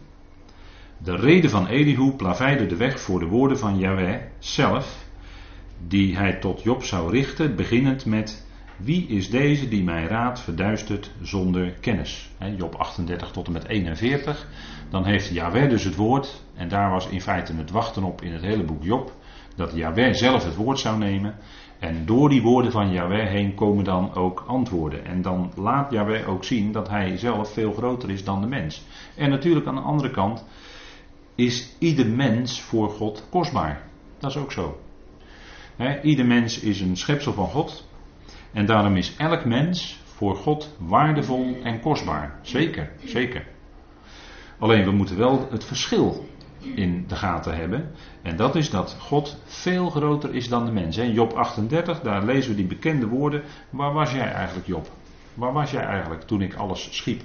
De 0.98 1.16
reden 1.16 1.50
van 1.50 1.66
Elihu 1.66 2.10
plaveide 2.10 2.66
de 2.66 2.76
weg 2.76 3.00
voor 3.00 3.18
de 3.18 3.26
woorden 3.26 3.58
van 3.58 3.78
Yahweh 3.78 4.20
zelf, 4.38 5.04
die 5.86 6.16
hij 6.16 6.32
tot 6.32 6.62
Job 6.62 6.84
zou 6.84 7.10
richten, 7.10 7.56
beginnend 7.56 8.06
met 8.06 8.48
wie 8.82 9.06
is 9.06 9.30
deze 9.30 9.68
die 9.68 9.84
mijn 9.84 10.06
raad 10.06 10.40
verduistert 10.40 11.10
zonder 11.22 11.72
kennis? 11.80 12.30
Job 12.56 12.74
38 12.74 13.30
tot 13.30 13.46
en 13.46 13.52
met 13.52 13.66
41. 13.66 14.46
Dan 14.90 15.04
heeft 15.04 15.28
Yahweh 15.28 15.68
dus 15.68 15.84
het 15.84 15.96
woord. 15.96 16.42
En 16.54 16.68
daar 16.68 16.90
was 16.90 17.08
in 17.08 17.20
feite 17.20 17.54
het 17.54 17.70
wachten 17.70 18.02
op 18.02 18.22
in 18.22 18.32
het 18.32 18.42
hele 18.42 18.64
boek 18.64 18.82
Job. 18.82 19.12
Dat 19.56 19.72
Yahweh 19.74 20.12
zelf 20.12 20.44
het 20.44 20.56
woord 20.56 20.78
zou 20.78 20.98
nemen. 20.98 21.34
En 21.78 22.06
door 22.06 22.28
die 22.28 22.42
woorden 22.42 22.72
van 22.72 22.92
Yahweh 22.92 23.28
heen 23.28 23.54
komen 23.54 23.84
dan 23.84 24.14
ook 24.14 24.44
antwoorden. 24.46 25.04
En 25.04 25.22
dan 25.22 25.52
laat 25.56 25.90
Yahweh 25.90 26.28
ook 26.28 26.44
zien 26.44 26.72
dat 26.72 26.88
hij 26.88 27.16
zelf 27.16 27.52
veel 27.52 27.72
groter 27.72 28.10
is 28.10 28.24
dan 28.24 28.40
de 28.40 28.46
mens. 28.46 28.82
En 29.16 29.30
natuurlijk 29.30 29.66
aan 29.66 29.74
de 29.74 29.80
andere 29.80 30.10
kant 30.10 30.44
is 31.34 31.76
ieder 31.78 32.06
mens 32.06 32.60
voor 32.60 32.90
God 32.90 33.26
kostbaar. 33.30 33.82
Dat 34.18 34.30
is 34.30 34.36
ook 34.36 34.52
zo. 34.52 34.80
ieder 36.02 36.26
mens 36.26 36.60
is 36.60 36.80
een 36.80 36.96
schepsel 36.96 37.32
van 37.32 37.46
God. 37.46 37.88
En 38.52 38.66
daarom 38.66 38.96
is 38.96 39.16
elk 39.16 39.44
mens 39.44 40.00
voor 40.04 40.36
God 40.36 40.76
waardevol 40.78 41.56
en 41.62 41.80
kostbaar. 41.80 42.38
Zeker, 42.42 42.90
zeker. 43.04 43.46
Alleen 44.58 44.84
we 44.84 44.90
moeten 44.90 45.16
wel 45.16 45.48
het 45.50 45.64
verschil 45.64 46.28
in 46.74 47.04
de 47.08 47.16
gaten 47.16 47.56
hebben. 47.56 47.90
En 48.22 48.36
dat 48.36 48.56
is 48.56 48.70
dat 48.70 48.96
God 48.98 49.38
veel 49.44 49.90
groter 49.90 50.34
is 50.34 50.48
dan 50.48 50.64
de 50.64 50.72
mens. 50.72 50.96
In 50.96 51.12
Job 51.12 51.32
38, 51.32 52.00
daar 52.00 52.24
lezen 52.24 52.50
we 52.50 52.56
die 52.56 52.66
bekende 52.66 53.06
woorden. 53.06 53.42
Waar 53.70 53.92
was 53.92 54.12
jij 54.12 54.32
eigenlijk, 54.32 54.66
Job? 54.66 54.88
Waar 55.34 55.52
was 55.52 55.70
jij 55.70 55.84
eigenlijk 55.84 56.22
toen 56.22 56.42
ik 56.42 56.54
alles 56.54 56.96
schiep? 56.96 57.22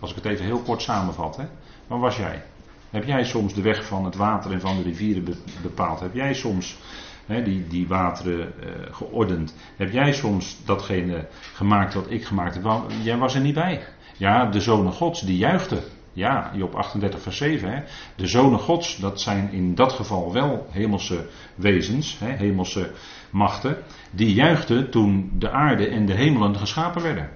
Als 0.00 0.10
ik 0.10 0.16
het 0.16 0.24
even 0.24 0.44
heel 0.44 0.60
kort 0.60 0.82
samenvat. 0.82 1.36
Hè? 1.36 1.44
Waar 1.86 2.00
was 2.00 2.16
jij? 2.16 2.42
Heb 2.90 3.04
jij 3.04 3.24
soms 3.24 3.54
de 3.54 3.62
weg 3.62 3.86
van 3.86 4.04
het 4.04 4.16
water 4.16 4.52
en 4.52 4.60
van 4.60 4.76
de 4.76 4.82
rivieren 4.82 5.34
bepaald? 5.62 6.00
Heb 6.00 6.14
jij 6.14 6.34
soms 6.34 6.78
die, 7.26 7.66
die 7.66 7.88
wateren 7.88 8.52
uh, 8.60 8.70
geordend. 8.90 9.54
Heb 9.76 9.92
jij 9.92 10.12
soms 10.12 10.64
datgene 10.64 11.26
gemaakt 11.54 11.94
wat 11.94 12.10
ik 12.10 12.24
gemaakt 12.24 12.54
heb? 12.54 12.64
Jij 13.02 13.16
was 13.16 13.34
er 13.34 13.40
niet 13.40 13.54
bij. 13.54 13.82
Ja, 14.16 14.46
de 14.46 14.60
zonen 14.60 14.92
gods, 14.92 15.20
die 15.20 15.36
juichten. 15.36 15.80
Ja, 16.12 16.50
Job 16.54 16.74
38 16.74 17.20
vers 17.20 17.36
7. 17.36 17.70
Hè. 17.70 17.82
De 18.16 18.26
zonen 18.26 18.58
gods, 18.58 18.96
dat 18.96 19.20
zijn 19.20 19.52
in 19.52 19.74
dat 19.74 19.92
geval 19.92 20.32
wel 20.32 20.66
hemelse 20.70 21.26
wezens, 21.54 22.18
hè, 22.18 22.30
hemelse 22.30 22.90
machten. 23.30 23.76
Die 24.10 24.34
juichten 24.34 24.90
toen 24.90 25.30
de 25.38 25.50
aarde 25.50 25.88
en 25.88 26.06
de 26.06 26.14
hemelen 26.14 26.56
geschapen 26.56 27.02
werden. 27.02 27.30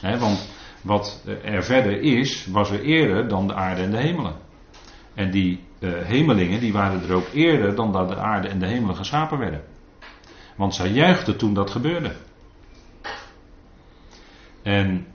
Hè, 0.00 0.18
want 0.18 0.48
wat 0.82 1.24
er 1.44 1.64
verder 1.64 2.00
is, 2.00 2.46
was 2.46 2.70
er 2.70 2.82
eerder 2.82 3.28
dan 3.28 3.46
de 3.46 3.54
aarde 3.54 3.82
en 3.82 3.90
de 3.90 3.96
hemelen. 3.96 4.34
En 5.14 5.30
die 5.30 5.60
uh, 5.78 5.90
hemelingen, 6.02 6.60
die 6.60 6.72
waren 6.72 7.02
er 7.02 7.14
ook 7.14 7.28
eerder 7.32 7.74
dan 7.74 7.92
dat 7.92 8.08
de 8.08 8.16
aarde 8.16 8.48
en 8.48 8.58
de 8.58 8.66
hemelen 8.66 8.96
geschapen 8.96 9.38
werden. 9.38 9.62
Want 10.56 10.74
zij 10.74 10.90
juichten 10.90 11.36
toen 11.36 11.54
dat 11.54 11.70
gebeurde. 11.70 12.12
En 14.62 15.06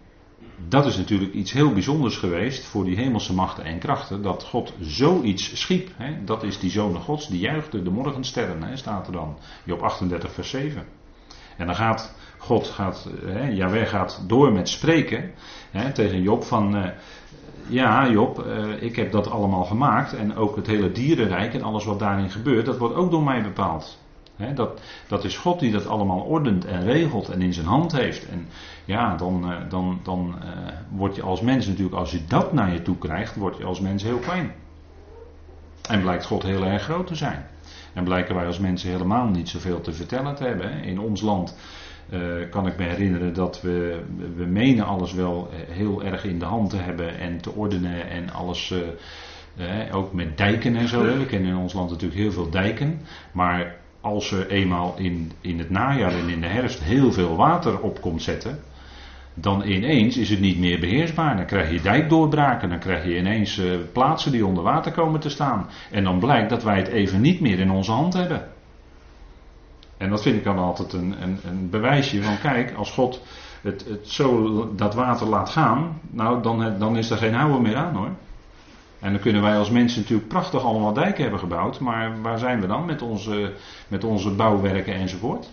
dat 0.67 0.86
is 0.86 0.97
natuurlijk 0.97 1.34
iets 1.34 1.51
heel 1.51 1.73
bijzonders 1.73 2.17
geweest 2.17 2.65
voor 2.65 2.84
die 2.84 2.95
hemelse 2.95 3.34
machten 3.34 3.63
en 3.63 3.79
krachten. 3.79 4.21
Dat 4.21 4.43
God 4.43 4.73
zoiets 4.79 5.60
schiep. 5.60 5.89
Hè? 5.95 6.23
Dat 6.23 6.43
is 6.43 6.60
die 6.60 6.69
zonen 6.69 7.01
gods, 7.01 7.27
die 7.27 7.39
juichten 7.39 7.84
de 7.84 7.89
morgensterren, 7.89 8.63
hè, 8.63 8.77
staat 8.77 9.08
er 9.08 9.13
dan. 9.13 9.38
Job 9.63 9.81
38 9.81 10.31
vers 10.31 10.49
7. 10.49 10.86
En 11.58 11.65
dan 11.65 11.75
gaat 11.75 12.15
God, 12.38 12.67
gaat, 12.67 13.10
hè, 13.25 13.47
Jaweh 13.47 13.88
gaat 13.88 14.23
door 14.27 14.51
met 14.51 14.69
spreken 14.69 15.31
hè, 15.71 15.91
tegen 15.91 16.21
Job 16.21 16.43
van... 16.43 16.75
Uh, 16.75 16.88
ja, 17.67 18.10
Job, 18.10 18.45
uh, 18.45 18.82
ik 18.82 18.95
heb 18.95 19.12
dat 19.12 19.30
allemaal 19.30 19.63
gemaakt. 19.63 20.13
En 20.13 20.36
ook 20.36 20.56
het 20.56 20.67
hele 20.67 20.91
dierenrijk 20.91 21.54
en 21.54 21.63
alles 21.63 21.86
wat 21.86 21.99
daarin 21.99 22.30
gebeurt, 22.30 22.65
dat 22.65 22.78
wordt 22.78 22.95
ook 22.95 23.12
door 23.12 23.23
mij 23.23 23.41
bepaald. 23.41 23.97
dat, 24.56 24.82
dat 25.08 25.23
is 25.23 25.38
God 25.38 25.60
die 25.60 25.71
dat 25.71 25.88
allemaal 25.88 26.19
ordent 26.19 26.65
en 26.65 26.84
regelt 26.84 27.30
en 27.30 27.41
in 27.41 27.54
zijn 27.54 27.65
hand 27.65 27.91
heeft. 27.91 28.30
En 28.30 28.47
ja, 28.86 29.15
dan, 29.15 29.51
uh, 29.51 29.58
dan, 29.69 29.99
dan 30.04 30.36
uh, 30.43 30.49
word 30.89 31.15
je 31.15 31.21
als 31.21 31.41
mens 31.41 31.67
natuurlijk, 31.67 31.95
als 31.95 32.12
je 32.12 32.25
dat 32.28 32.54
naar 32.54 32.73
je 32.73 32.82
toe 32.82 32.97
krijgt, 32.97 33.36
word 33.36 33.58
je 33.58 33.65
als 33.65 33.80
mens 33.80 34.04
heel 34.04 34.19
klein. 34.19 34.51
En 35.89 36.01
blijkt 36.01 36.25
God 36.25 36.43
heel 36.43 36.63
erg 36.63 36.84
groot 36.84 37.08
te 37.08 37.15
zijn. 37.15 37.45
En 37.93 38.04
blijken 38.04 38.36
wij 38.36 38.45
als 38.45 38.60
mensen 38.60 38.89
helemaal 38.89 39.28
niet 39.28 39.49
zoveel 39.49 39.82
te 39.82 39.93
vertellen 39.93 40.36
te 40.36 40.43
hebben. 40.43 40.71
In 40.84 40.99
ons 40.99 41.21
land 41.21 41.56
uh, 42.09 42.49
kan 42.49 42.67
ik 42.67 42.77
me 42.77 42.83
herinneren 42.83 43.33
dat 43.33 43.61
we, 43.61 44.01
we 44.35 44.45
menen 44.45 44.85
alles 44.85 45.13
wel 45.13 45.49
heel 45.69 46.03
erg 46.03 46.25
in 46.25 46.39
de 46.39 46.45
hand 46.45 46.69
te 46.69 46.77
hebben 46.77 47.19
en 47.19 47.41
te 47.41 47.51
ordenen 47.51 48.09
en 48.09 48.29
alles, 48.29 48.73
uh, 49.57 49.95
ook 49.95 50.13
met 50.13 50.37
dijken 50.37 50.75
en 50.75 50.87
zo. 50.87 51.17
We 51.17 51.25
kennen 51.25 51.49
in 51.49 51.57
ons 51.57 51.73
land 51.73 51.89
natuurlijk 51.89 52.19
heel 52.19 52.31
veel 52.31 52.49
dijken, 52.49 52.99
maar 53.31 53.75
als 54.01 54.31
er 54.31 54.49
eenmaal 54.49 54.93
in, 54.97 55.31
in 55.41 55.59
het 55.59 55.69
najaar 55.69 56.13
en 56.13 56.29
in 56.29 56.41
de 56.41 56.47
herfst 56.47 56.83
heel 56.83 57.11
veel 57.11 57.35
water 57.35 57.79
op 57.79 58.01
komt 58.01 58.21
zetten, 58.21 58.59
dan 59.33 59.63
ineens 59.63 60.17
is 60.17 60.29
het 60.29 60.39
niet 60.39 60.59
meer 60.59 60.79
beheersbaar. 60.79 61.35
Dan 61.35 61.45
krijg 61.45 61.71
je 61.71 61.81
dijkdoorbraken, 61.81 62.69
dan 62.69 62.79
krijg 62.79 63.05
je 63.05 63.17
ineens 63.17 63.57
uh, 63.57 63.65
plaatsen 63.93 64.31
die 64.31 64.45
onder 64.45 64.63
water 64.63 64.91
komen 64.91 65.19
te 65.19 65.29
staan. 65.29 65.69
En 65.91 66.03
dan 66.03 66.19
blijkt 66.19 66.49
dat 66.49 66.63
wij 66.63 66.77
het 66.77 66.87
even 66.87 67.21
niet 67.21 67.39
meer 67.39 67.59
in 67.59 67.71
onze 67.71 67.91
hand 67.91 68.13
hebben. 68.13 68.47
En 69.97 70.10
dat 70.10 70.21
vind 70.21 70.36
ik 70.36 70.43
dan 70.43 70.58
altijd 70.58 70.93
een, 70.93 71.15
een, 71.21 71.39
een 71.43 71.69
bewijsje 71.69 72.23
van 72.23 72.39
kijk, 72.39 72.73
als 72.73 72.91
God 72.91 73.21
het, 73.62 73.86
het, 73.89 74.10
zo 74.10 74.75
dat 74.75 74.93
water 74.93 75.27
laat 75.27 75.49
gaan, 75.49 75.99
nou 76.10 76.41
dan, 76.41 76.79
dan 76.79 76.97
is 76.97 77.10
er 77.10 77.17
geen 77.17 77.34
houden 77.34 77.62
meer 77.62 77.75
aan 77.75 77.95
hoor. 77.95 78.12
En 78.99 79.12
dan 79.12 79.21
kunnen 79.21 79.41
wij 79.41 79.58
als 79.58 79.69
mensen 79.69 80.01
natuurlijk 80.01 80.27
prachtig 80.27 80.63
allemaal 80.63 80.93
dijken 80.93 81.21
hebben 81.21 81.39
gebouwd, 81.39 81.79
maar 81.79 82.21
waar 82.21 82.39
zijn 82.39 82.62
we 82.62 82.67
dan 82.67 82.86
met 82.86 83.01
onze, 83.01 83.53
met 83.88 84.03
onze 84.03 84.36
bouwwerken 84.36 84.93
enzovoort? 84.93 85.49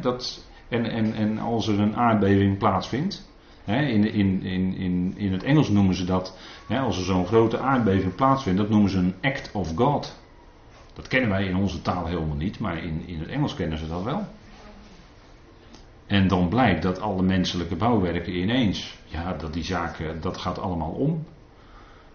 dat, 0.00 0.44
en, 0.68 0.90
en, 0.90 1.14
en 1.14 1.38
als 1.38 1.68
er 1.68 1.80
een 1.80 1.96
aardbeving 1.96 2.58
plaatsvindt, 2.58 3.30
in, 3.64 4.12
in, 4.12 4.42
in, 4.42 4.74
in, 4.74 5.14
in 5.16 5.32
het 5.32 5.42
Engels 5.42 5.68
noemen 5.68 5.94
ze 5.94 6.04
dat, 6.04 6.36
als 6.68 6.98
er 6.98 7.04
zo'n 7.04 7.26
grote 7.26 7.58
aardbeving 7.58 8.14
plaatsvindt, 8.14 8.58
dat 8.58 8.68
noemen 8.68 8.90
ze 8.90 8.98
een 8.98 9.14
act 9.22 9.50
of 9.52 9.72
God. 9.74 10.16
Dat 10.96 11.08
kennen 11.08 11.30
wij 11.30 11.44
in 11.44 11.56
onze 11.56 11.82
taal 11.82 12.06
helemaal 12.06 12.36
niet, 12.36 12.58
maar 12.58 12.82
in, 12.82 13.02
in 13.06 13.20
het 13.20 13.28
Engels 13.28 13.54
kennen 13.54 13.78
ze 13.78 13.88
dat 13.88 14.02
wel. 14.02 14.26
En 16.06 16.28
dan 16.28 16.48
blijkt 16.48 16.82
dat 16.82 17.00
alle 17.00 17.22
menselijke 17.22 17.76
bouwwerken 17.76 18.36
ineens, 18.36 18.98
ja, 19.04 19.32
dat 19.32 19.52
die 19.52 19.64
zaken, 19.64 20.20
dat 20.20 20.36
gaat 20.36 20.58
allemaal 20.58 20.90
om. 20.90 21.24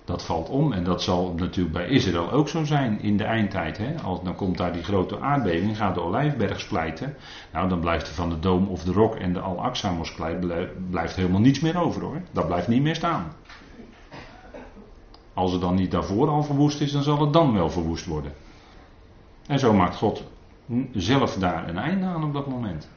Dat 0.06 0.26
valt 0.26 0.50
om 0.50 0.74
en 0.74 0.84
dat 0.84 1.02
zal 1.02 1.34
natuurlijk 1.38 1.76
bij 1.76 1.88
Israël 1.88 2.32
ook 2.32 2.50
zo 2.50 2.64
zijn 2.64 3.02
in 3.02 3.18
de 3.18 3.24
eindtijd. 3.24 3.78
Hè? 3.78 4.02
Als, 4.04 4.24
dan 4.24 4.36
komt 4.36 4.58
daar 4.58 4.74
die 4.74 4.84
grote 4.84 5.20
aardbeving, 5.20 5.78
gaat 5.78 5.96
de 5.96 6.02
olijfberg 6.02 6.60
splijten. 6.60 7.16
Nou, 7.54 7.70
dan 7.70 7.80
blijft 7.80 8.08
er 8.08 8.14
van 8.14 8.30
de 8.30 8.40
Doom 8.40 8.68
of 8.68 8.84
de 8.84 8.92
Rok 8.92 9.16
en 9.16 9.34
de 9.34 9.40
Al-Aqsa 9.40 9.92
moskee 9.92 10.38
blijft 10.90 11.16
helemaal 11.16 11.42
niets 11.42 11.60
meer 11.60 11.82
over 11.82 12.02
hoor. 12.02 12.22
Dat 12.32 12.48
blijft 12.48 12.68
niet 12.68 12.82
meer 12.82 12.96
staan. 12.96 13.34
Als 15.34 15.52
het 15.52 15.62
dan 15.62 15.76
niet 15.76 15.92
daarvoor 15.92 16.30
al 16.30 16.44
verwoest 16.44 16.82
is, 16.82 16.92
dan 16.92 17.04
zal 17.04 17.22
het 17.22 17.34
dan 17.34 17.54
wel 17.54 17.70
verwoest 17.70 18.06
worden. 18.06 18.34
En 19.48 19.60
zo 19.60 19.74
maakt 19.74 19.96
God 19.96 20.24
zelf 20.94 21.34
daar 21.34 21.70
een 21.70 21.78
einde 21.78 22.06
aan 22.06 22.24
op 22.24 22.34
dat 22.34 22.48
moment. 22.48 22.90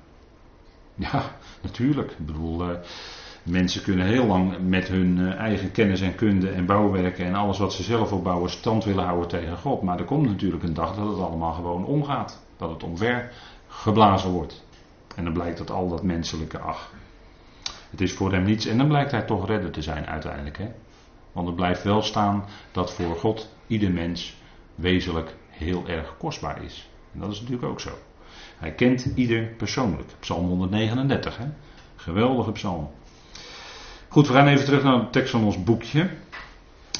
Ja, 0.94 1.22
natuurlijk. 1.62 2.10
Ik 2.10 2.26
bedoel, 2.26 2.70
uh, 2.70 2.76
mensen 3.42 3.82
kunnen 3.82 4.06
heel 4.06 4.26
lang 4.26 4.56
met 4.68 4.88
hun 4.88 5.18
uh, 5.18 5.34
eigen 5.34 5.72
kennis 5.72 6.00
en 6.00 6.14
kunde 6.14 6.50
en 6.50 6.66
bouwwerken 6.66 7.26
en 7.26 7.34
alles 7.34 7.58
wat 7.58 7.72
ze 7.72 7.82
zelf 7.82 8.12
opbouwen 8.12 8.50
stand 8.50 8.84
willen 8.84 9.04
houden 9.04 9.28
tegen 9.28 9.56
God. 9.56 9.82
Maar 9.82 9.98
er 9.98 10.04
komt 10.04 10.26
natuurlijk 10.26 10.62
een 10.62 10.74
dag 10.74 10.96
dat 10.96 11.08
het 11.08 11.18
allemaal 11.18 11.52
gewoon 11.52 11.84
omgaat. 11.84 12.42
Dat 12.56 12.70
het 12.70 12.82
omver 12.82 13.32
geblazen 13.66 14.30
wordt. 14.30 14.64
En 15.16 15.24
dan 15.24 15.32
blijkt 15.32 15.58
dat 15.58 15.70
al 15.70 15.88
dat 15.88 16.02
menselijke, 16.02 16.58
ach, 16.58 16.90
het 17.90 18.00
is 18.00 18.12
voor 18.12 18.32
hem 18.32 18.42
niets. 18.42 18.66
En 18.66 18.78
dan 18.78 18.88
blijkt 18.88 19.10
hij 19.10 19.22
toch 19.22 19.46
redder 19.46 19.70
te 19.70 19.82
zijn 19.82 20.06
uiteindelijk. 20.06 20.58
Hè? 20.58 20.68
Want 21.32 21.48
er 21.48 21.54
blijft 21.54 21.82
wel 21.82 22.02
staan 22.02 22.44
dat 22.72 22.92
voor 22.92 23.16
God 23.16 23.48
ieder 23.66 23.90
mens 23.90 24.36
wezenlijk 24.74 25.34
heel 25.58 25.84
erg 25.86 26.16
kostbaar 26.18 26.64
is. 26.64 26.88
En 27.12 27.20
dat 27.20 27.32
is 27.32 27.40
natuurlijk 27.40 27.68
ook 27.68 27.80
zo. 27.80 27.90
Hij 28.58 28.72
kent 28.72 29.06
ieder 29.14 29.42
persoonlijk. 29.42 30.08
Psalm 30.20 30.46
139, 30.46 31.36
hè? 31.36 31.46
geweldige 31.96 32.52
psalm. 32.52 32.90
Goed, 34.08 34.26
we 34.26 34.32
gaan 34.32 34.46
even 34.46 34.64
terug 34.64 34.82
naar 34.82 35.00
de 35.00 35.10
tekst 35.10 35.30
van 35.30 35.44
ons 35.44 35.64
boekje. 35.64 36.10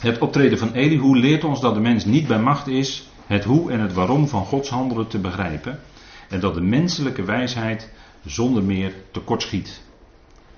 Het 0.00 0.18
optreden 0.18 0.58
van 0.58 0.72
Elihu 0.72 1.18
leert 1.18 1.44
ons 1.44 1.60
dat 1.60 1.74
de 1.74 1.80
mens 1.80 2.04
niet 2.04 2.26
bij 2.26 2.38
macht 2.38 2.66
is 2.66 3.08
het 3.26 3.44
hoe 3.44 3.72
en 3.72 3.80
het 3.80 3.92
waarom 3.92 4.28
van 4.28 4.44
Gods 4.44 4.68
handelen 4.68 5.08
te 5.08 5.18
begrijpen. 5.18 5.80
En 6.28 6.40
dat 6.40 6.54
de 6.54 6.60
menselijke 6.60 7.22
wijsheid 7.22 7.92
zonder 8.24 8.62
meer 8.62 8.94
tekortschiet. 9.10 9.82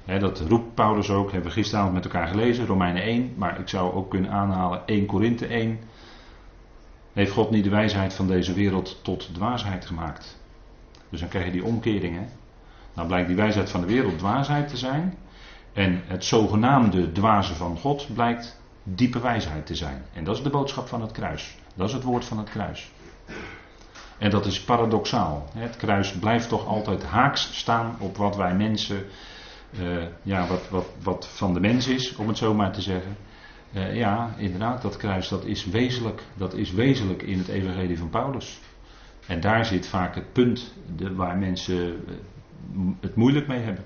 He, 0.04 0.18
dat 0.18 0.40
roept 0.48 0.74
Paulus 0.74 1.10
ook, 1.10 1.32
hebben 1.32 1.48
we 1.48 1.56
gisteravond 1.56 1.94
met 1.94 2.04
elkaar 2.04 2.26
gelezen, 2.26 2.66
Romeinen 2.66 3.02
1, 3.02 3.32
maar 3.36 3.60
ik 3.60 3.68
zou 3.68 3.94
ook 3.94 4.10
kunnen 4.10 4.30
aanhalen 4.30 4.86
1 4.86 5.06
Korinthe 5.06 5.46
1. 5.46 5.78
Heeft 7.16 7.32
God 7.32 7.50
niet 7.50 7.64
de 7.64 7.70
wijsheid 7.70 8.14
van 8.14 8.26
deze 8.26 8.52
wereld 8.52 8.98
tot 9.02 9.34
dwaasheid 9.34 9.86
gemaakt? 9.86 10.38
Dus 11.08 11.20
dan 11.20 11.28
krijg 11.28 11.44
je 11.44 11.50
die 11.50 11.64
omkering. 11.64 12.16
Hè? 12.16 12.24
Nou 12.94 13.06
blijkt 13.06 13.26
die 13.26 13.36
wijsheid 13.36 13.70
van 13.70 13.80
de 13.80 13.86
wereld 13.86 14.18
dwaasheid 14.18 14.68
te 14.68 14.76
zijn. 14.76 15.14
En 15.72 16.02
het 16.06 16.24
zogenaamde 16.24 17.12
dwaze 17.12 17.54
van 17.54 17.78
God 17.78 18.14
blijkt 18.14 18.60
diepe 18.82 19.20
wijsheid 19.20 19.66
te 19.66 19.74
zijn. 19.74 20.04
En 20.12 20.24
dat 20.24 20.36
is 20.36 20.42
de 20.42 20.50
boodschap 20.50 20.88
van 20.88 21.00
het 21.00 21.12
kruis. 21.12 21.58
Dat 21.74 21.88
is 21.88 21.94
het 21.94 22.02
woord 22.02 22.24
van 22.24 22.38
het 22.38 22.50
kruis. 22.50 22.90
En 24.18 24.30
dat 24.30 24.46
is 24.46 24.60
paradoxaal. 24.60 25.48
Het 25.54 25.76
kruis 25.76 26.12
blijft 26.12 26.48
toch 26.48 26.66
altijd 26.66 27.04
haaks 27.04 27.58
staan 27.58 27.96
op 27.98 28.16
wat 28.16 28.36
wij 28.36 28.54
mensen, 28.54 29.04
uh, 29.80 30.04
ja, 30.22 30.46
wat, 30.46 30.68
wat, 30.68 30.86
wat 31.02 31.28
van 31.28 31.54
de 31.54 31.60
mens 31.60 31.86
is, 31.86 32.16
om 32.16 32.28
het 32.28 32.38
zo 32.38 32.54
maar 32.54 32.72
te 32.72 32.82
zeggen. 32.82 33.16
Uh, 33.74 33.96
ja, 33.96 34.34
inderdaad, 34.36 34.82
dat 34.82 34.96
kruis 34.96 35.28
dat 35.28 35.44
is 35.44 35.64
wezenlijk. 35.64 36.22
Dat 36.36 36.54
is 36.54 36.72
wezenlijk 36.72 37.22
in 37.22 37.38
het 37.38 37.48
evangelie 37.48 37.98
van 37.98 38.10
Paulus. 38.10 38.60
En 39.26 39.40
daar 39.40 39.64
zit 39.64 39.86
vaak 39.86 40.14
het 40.14 40.32
punt 40.32 40.74
waar 41.14 41.38
mensen 41.38 42.06
eh, 42.06 42.14
het 43.00 43.16
moeilijk 43.16 43.46
mee 43.46 43.60
hebben. 43.60 43.84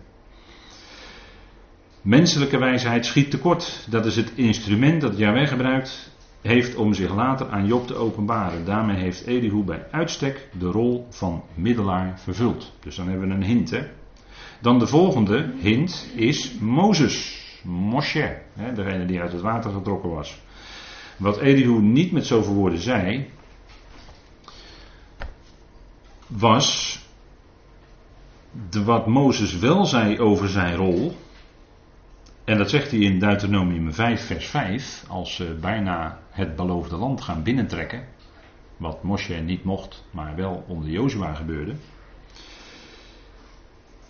Menselijke 2.02 2.58
wijsheid 2.58 3.06
schiet 3.06 3.30
tekort. 3.30 3.86
Dat 3.90 4.06
is 4.06 4.16
het 4.16 4.32
instrument 4.34 5.00
dat 5.00 5.18
Yahweh 5.18 5.48
gebruikt 5.48 6.10
heeft 6.40 6.74
om 6.74 6.94
zich 6.94 7.14
later 7.14 7.48
aan 7.48 7.66
Job 7.66 7.86
te 7.86 7.94
openbaren. 7.94 8.64
Daarmee 8.64 8.96
heeft 8.96 9.26
Elihu 9.26 9.62
bij 9.62 9.86
uitstek 9.90 10.48
de 10.58 10.66
rol 10.66 11.06
van 11.10 11.42
middelaar 11.54 12.20
vervuld. 12.20 12.72
Dus 12.80 12.96
dan 12.96 13.08
hebben 13.08 13.28
we 13.28 13.34
een 13.34 13.42
hint. 13.42 13.70
Hè? 13.70 13.86
Dan 14.60 14.78
de 14.78 14.86
volgende 14.86 15.52
hint 15.58 16.10
is 16.14 16.58
Mozes. 16.60 17.39
Moshe, 17.64 18.42
hè, 18.54 18.72
degene 18.72 19.06
die 19.06 19.20
uit 19.20 19.32
het 19.32 19.40
water 19.40 19.70
getrokken 19.70 20.10
was. 20.10 20.40
Wat 21.16 21.38
Elihu 21.38 21.80
niet 21.80 22.12
met 22.12 22.26
zoveel 22.26 22.54
woorden 22.54 22.78
zei, 22.78 23.30
was 26.26 26.98
wat 28.84 29.06
Mozes 29.06 29.58
wel 29.58 29.84
zei 29.84 30.20
over 30.20 30.48
zijn 30.48 30.76
rol. 30.76 31.16
En 32.44 32.58
dat 32.58 32.70
zegt 32.70 32.90
hij 32.90 33.00
in 33.00 33.18
Deuteronomium 33.18 33.92
5, 33.92 34.26
vers 34.26 34.46
5, 34.46 35.04
als 35.08 35.34
ze 35.34 35.56
bijna 35.60 36.18
het 36.30 36.56
beloofde 36.56 36.96
land 36.96 37.20
gaan 37.20 37.42
binnentrekken. 37.42 38.04
Wat 38.76 39.02
Moshe 39.02 39.34
niet 39.34 39.64
mocht, 39.64 40.04
maar 40.10 40.36
wel 40.36 40.64
onder 40.66 40.88
Jozua 40.90 41.34
gebeurde. 41.34 41.74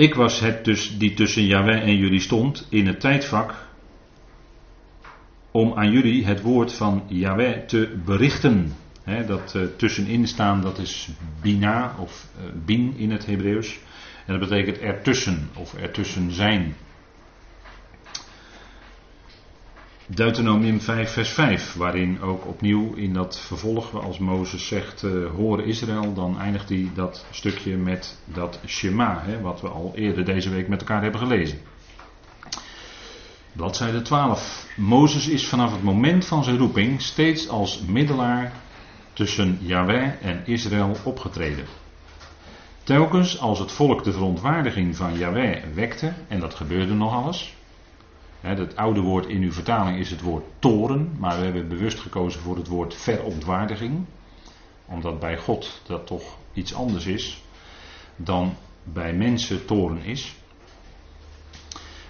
Ik 0.00 0.14
was 0.14 0.40
het 0.40 0.64
dus 0.64 0.98
die 0.98 1.14
tussen 1.14 1.46
Yahweh 1.46 1.82
en 1.82 1.96
jullie 1.96 2.20
stond 2.20 2.66
in 2.68 2.86
het 2.86 3.00
tijdvak 3.00 3.54
om 5.50 5.72
aan 5.74 5.90
jullie 5.90 6.24
het 6.24 6.40
woord 6.40 6.72
van 6.72 7.02
Yahweh 7.06 7.66
te 7.66 8.00
berichten. 8.04 8.72
dat 9.26 9.54
uh, 9.56 9.62
tussenin 9.76 10.26
staan, 10.26 10.60
dat 10.60 10.78
is 10.78 11.08
bina 11.42 11.94
of 11.98 12.26
uh, 12.36 12.44
bin 12.64 12.94
in 12.96 13.10
het 13.10 13.26
Hebreeuws. 13.26 13.78
En 14.26 14.38
dat 14.38 14.48
betekent 14.48 14.78
ertussen 14.78 15.50
of 15.54 15.74
ertussen 15.74 16.32
zijn. 16.32 16.74
Deuteronomium 20.14 20.80
5, 20.80 21.12
vers 21.12 21.28
5, 21.28 21.74
waarin 21.74 22.20
ook 22.20 22.46
opnieuw 22.46 22.94
in 22.94 23.12
dat 23.12 23.38
vervolg, 23.38 24.02
als 24.04 24.18
Mozes 24.18 24.66
zegt, 24.66 25.02
uh, 25.02 25.30
hoor 25.30 25.66
Israël, 25.66 26.14
dan 26.14 26.40
eindigt 26.40 26.68
hij 26.68 26.90
dat 26.94 27.26
stukje 27.30 27.76
met 27.76 28.18
dat 28.24 28.60
Shema, 28.66 29.22
hè, 29.24 29.40
wat 29.40 29.60
we 29.60 29.68
al 29.68 29.92
eerder 29.94 30.24
deze 30.24 30.50
week 30.50 30.68
met 30.68 30.80
elkaar 30.80 31.02
hebben 31.02 31.20
gelezen. 31.20 31.58
Bladzijde 33.52 34.02
12. 34.02 34.66
Mozes 34.76 35.28
is 35.28 35.48
vanaf 35.48 35.72
het 35.72 35.82
moment 35.82 36.24
van 36.24 36.44
zijn 36.44 36.58
roeping 36.58 37.02
steeds 37.02 37.48
als 37.48 37.80
middelaar 37.80 38.52
tussen 39.12 39.58
Yahweh 39.60 40.12
en 40.22 40.42
Israël 40.46 40.96
opgetreden. 41.04 41.64
Telkens 42.82 43.40
als 43.40 43.58
het 43.58 43.72
volk 43.72 44.04
de 44.04 44.12
verontwaardiging 44.12 44.96
van 44.96 45.18
Yahweh 45.18 45.64
wekte, 45.74 46.12
en 46.28 46.40
dat 46.40 46.54
gebeurde 46.54 46.94
nog 46.94 47.14
alles, 47.14 47.58
het 48.40 48.76
oude 48.76 49.00
woord 49.00 49.26
in 49.26 49.42
uw 49.42 49.52
vertaling 49.52 49.98
is 49.98 50.10
het 50.10 50.20
woord 50.20 50.44
toren, 50.58 51.16
maar 51.18 51.38
we 51.38 51.44
hebben 51.44 51.68
bewust 51.68 51.98
gekozen 51.98 52.40
voor 52.40 52.56
het 52.56 52.68
woord 52.68 52.94
verontwaardiging. 52.94 54.04
Omdat 54.86 55.20
bij 55.20 55.38
God 55.38 55.80
dat 55.86 56.06
toch 56.06 56.36
iets 56.52 56.74
anders 56.74 57.06
is 57.06 57.42
dan 58.16 58.56
bij 58.84 59.12
mensen 59.12 59.64
toren 59.66 60.02
is. 60.02 60.34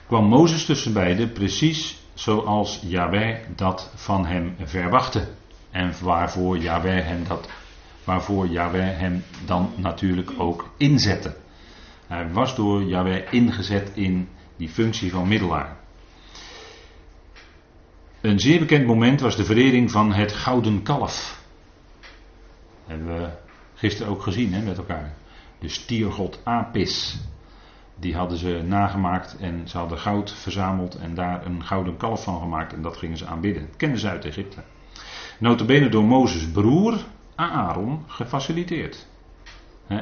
Kwam 0.07 0.25
Mozes 0.25 0.65
tussen 0.65 0.93
beiden 0.93 1.33
precies 1.33 1.99
zoals 2.15 2.81
Yahweh 2.83 3.39
dat 3.57 3.91
van 3.95 4.27
hem 4.27 4.55
verwachtte. 4.65 5.29
En 5.71 5.95
waarvoor 6.03 6.59
Yahweh 6.59 7.05
hem, 7.05 7.25
dat, 7.29 7.49
waarvoor 8.05 8.47
Yahweh 8.47 8.99
hem 8.99 9.25
dan 9.45 9.73
natuurlijk 9.77 10.31
ook 10.39 10.71
inzette. 10.77 11.37
Hij 12.07 12.33
was 12.33 12.55
door 12.55 12.83
Yahweh 12.83 13.33
ingezet 13.33 13.91
in 13.95 14.29
die 14.57 14.69
functie 14.69 15.11
van 15.11 15.29
middelaar. 15.29 15.80
Een 18.21 18.41
zeer 18.41 18.59
bekend 18.59 18.87
moment 18.87 19.21
was 19.21 19.37
de 19.37 19.45
verering 19.45 19.91
van 19.91 20.13
het 20.13 20.33
gouden 20.33 20.83
kalf. 20.83 21.45
Hebben 22.87 23.07
we 23.07 23.29
gisteren 23.75 24.13
ook 24.13 24.23
gezien 24.23 24.53
hè, 24.53 24.63
met 24.63 24.79
elkaar. 24.79 25.15
De 25.59 25.69
stiergod 25.69 26.41
Apis. 26.45 27.21
Die 27.97 28.15
hadden 28.15 28.39
ze 28.39 28.63
nagemaakt 28.67 29.37
en 29.37 29.69
ze 29.69 29.79
hadden 29.79 29.99
goud 29.99 30.33
verzameld 30.33 30.95
en 30.95 31.15
daar 31.15 31.47
een 31.47 31.65
gouden 31.65 31.97
kalf 31.97 32.23
van 32.23 32.41
gemaakt 32.41 32.73
en 32.73 32.83
dat 32.83 32.97
gingen 32.97 33.17
ze 33.17 33.27
aanbidden. 33.27 33.67
Dat 33.67 33.77
kenden 33.77 33.99
ze 33.99 34.09
uit 34.09 34.25
Egypte. 34.25 34.63
Notabene 35.39 35.89
door 35.89 36.05
Mozes 36.05 36.51
broer 36.51 37.05
Aaron 37.35 38.05
gefaciliteerd. 38.07 39.07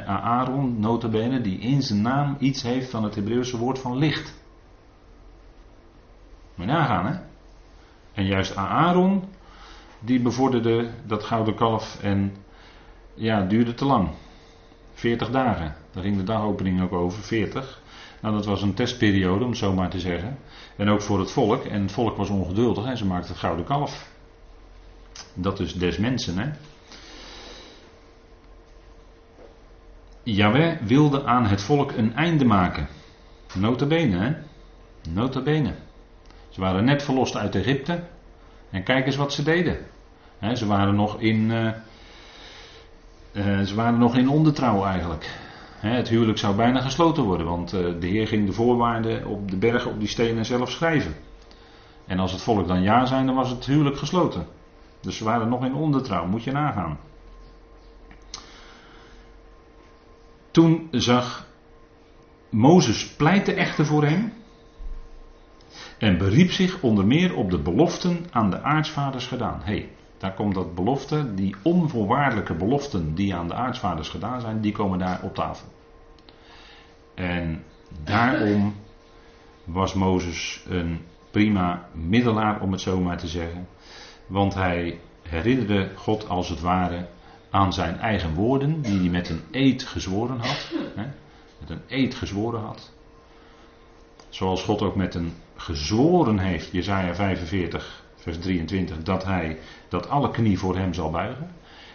Aaron, 0.07 0.81
notabene, 0.81 1.40
die 1.40 1.59
in 1.59 1.83
zijn 1.83 2.02
naam 2.02 2.37
iets 2.38 2.62
heeft 2.62 2.90
van 2.90 3.04
het 3.04 3.14
Hebreeuwse 3.14 3.59
woord 3.59 3.78
van 3.78 3.96
licht. 3.96 4.35
Moet 6.54 6.66
je 6.66 6.72
nagaan, 6.72 7.07
hè? 7.07 7.28
En 8.18 8.26
juist 8.26 8.57
Aaron, 8.57 9.24
die 10.00 10.20
bevorderde 10.20 10.90
dat 11.07 11.24
gouden 11.24 11.54
kalf 11.54 12.02
en 12.02 12.37
ja, 13.14 13.42
duurde 13.42 13.74
te 13.74 13.85
lang. 13.85 14.09
40 14.94 15.31
dagen. 15.31 15.74
Daar 15.92 16.02
ging 16.02 16.16
de 16.16 16.22
dagopening 16.22 16.83
ook 16.83 16.92
over, 16.92 17.22
40. 17.22 17.81
Nou, 18.20 18.35
dat 18.35 18.46
was 18.46 18.62
een 18.62 18.74
testperiode, 18.74 19.44
om 19.44 19.50
het 19.50 19.59
zo 19.59 19.72
maar 19.72 19.90
te 19.90 20.00
zeggen. 20.00 20.38
En 20.76 20.88
ook 20.88 21.02
voor 21.02 21.18
het 21.18 21.31
volk. 21.31 21.64
En 21.64 21.83
het 21.83 21.92
volk 21.92 22.16
was 22.16 22.28
ongeduldig 22.28 22.85
en 22.85 22.96
ze 22.96 23.07
maakten 23.07 23.31
het 23.31 23.40
gouden 23.40 23.64
kalf. 23.64 24.11
Dat 25.35 25.61
is 25.61 25.74
des 25.74 25.98
mensen, 25.98 26.38
hè. 26.38 26.50
Yahweh 30.22 30.81
wilde 30.81 31.24
aan 31.24 31.46
het 31.46 31.62
volk 31.62 31.92
een 31.92 32.14
einde 32.14 32.44
maken. 32.44 32.88
Nota 33.54 33.87
bene, 33.87 34.16
hè? 34.18 34.35
Nota 35.12 35.42
bene. 35.42 35.74
Ze 36.59 36.64
waren 36.64 36.85
net 36.85 37.03
verlost 37.03 37.37
uit 37.37 37.55
Egypte. 37.55 38.03
En 38.71 38.83
kijk 38.83 39.07
eens 39.07 39.16
wat 39.16 39.33
ze 39.33 39.42
deden. 39.42 39.79
ze 40.55 40.66
waren 40.66 40.94
nog 40.94 41.21
in. 41.21 41.51
Uh, 43.33 43.61
ze 43.61 43.75
waren 43.75 43.99
nog 43.99 44.16
in 44.16 44.29
ondertrouw 44.29 44.85
eigenlijk. 44.85 45.38
het 45.81 46.09
huwelijk 46.09 46.38
zou 46.38 46.57
bijna 46.57 46.81
gesloten 46.81 47.23
worden, 47.23 47.47
want 47.47 47.75
uh, 47.75 48.01
de 48.01 48.07
Heer 48.07 48.27
ging 48.27 48.47
de 48.47 48.53
voorwaarden 48.53 49.27
op 49.27 49.51
de 49.51 49.57
bergen, 49.57 49.90
op 49.90 49.99
die 49.99 50.09
stenen 50.09 50.44
zelf 50.44 50.71
schrijven. 50.71 51.14
En 52.07 52.18
als 52.18 52.33
het 52.33 52.42
volk 52.42 52.68
dan 52.68 52.83
ja 52.83 53.07
zijn, 53.07 53.27
dan 53.27 53.35
was 53.35 53.51
het 53.51 53.66
huwelijk 53.66 53.97
gesloten. 53.97 54.47
Dus 55.01 55.16
ze 55.16 55.25
waren 55.25 55.49
nog 55.49 55.64
in 55.64 55.75
ondertrouw, 55.75 56.27
moet 56.27 56.44
je 56.44 56.53
nagaan. 56.53 56.99
Toen 60.51 60.88
zag 60.90 61.47
Mozes 62.51 63.07
pleitte 63.07 63.53
echter 63.53 63.87
voor 63.87 64.05
hem 64.05 64.33
en 65.98 66.18
beriep 66.18 66.50
zich 66.50 66.80
onder 66.80 67.06
meer 67.06 67.37
op 67.37 67.50
de 67.50 67.58
beloften 67.58 68.26
aan 68.30 68.50
de 68.50 68.62
aartsvaders 68.62 69.26
gedaan. 69.26 69.61
Hey, 69.62 69.88
daar 70.18 70.34
komt 70.34 70.54
dat 70.54 70.74
belofte, 70.74 71.34
die 71.34 71.54
onvoorwaardelijke 71.62 72.54
beloften 72.54 73.14
die 73.14 73.34
aan 73.34 73.48
de 73.48 73.54
aartsvaders 73.54 74.08
gedaan 74.08 74.40
zijn, 74.40 74.61
die 74.61 74.72
komen 74.72 74.98
daar 74.98 75.20
op 75.22 75.34
tafel. 75.34 75.68
En 77.14 77.64
daarom 78.04 78.74
was 79.64 79.94
Mozes 79.94 80.64
een 80.68 81.00
prima 81.30 81.88
middelaar, 81.92 82.61
om 82.61 82.72
het 82.72 82.80
zo 82.80 83.00
maar 83.00 83.18
te 83.18 83.28
zeggen. 83.28 83.68
Want 84.26 84.54
hij 84.54 85.00
herinnerde 85.22 85.90
God 85.94 86.28
als 86.28 86.48
het 86.48 86.61
ware 86.61 87.08
aan 87.50 87.72
zijn 87.72 87.98
eigen 87.98 88.34
woorden, 88.34 88.82
die 88.82 88.98
hij 88.98 89.08
met 89.08 89.28
een 89.28 89.42
eed 89.50 89.84
gezworen 89.84 90.38
had. 90.38 90.72
Hè, 90.94 91.06
met 91.61 91.70
een 91.70 91.82
eed 91.87 92.14
gezworen 92.14 92.61
had. 92.61 92.92
Zoals 94.28 94.62
God 94.62 94.82
ook 94.82 94.96
met 94.96 95.14
een 95.14 95.32
gezworen 95.61 96.38
heeft, 96.38 96.73
Jezaja 96.73 97.14
45, 97.14 98.05
vers 98.16 98.38
23, 98.38 99.03
dat 99.03 99.25
hij, 99.25 99.59
dat 99.88 100.09
alle 100.09 100.31
knie 100.31 100.59
voor 100.59 100.77
hem 100.77 100.94
zal 100.94 101.11
buigen. 101.11 101.51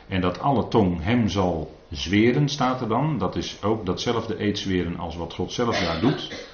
En 0.08 0.22
dat 0.22 0.40
alle 0.40 0.68
tong 0.68 1.04
hem 1.04 1.28
zal 1.28 1.80
zweren, 1.90 2.50
staat 2.50 2.82
er 2.82 2.88
dan. 2.88 3.18
Dat 3.18 3.36
is 3.36 3.64
ook 3.64 3.86
datzelfde 3.86 4.38
eedzweren 4.38 4.98
als 4.98 5.16
wat 5.16 5.34
God 5.34 5.52
zelf 5.52 5.80
daar 5.80 6.00
doet. 6.00 6.48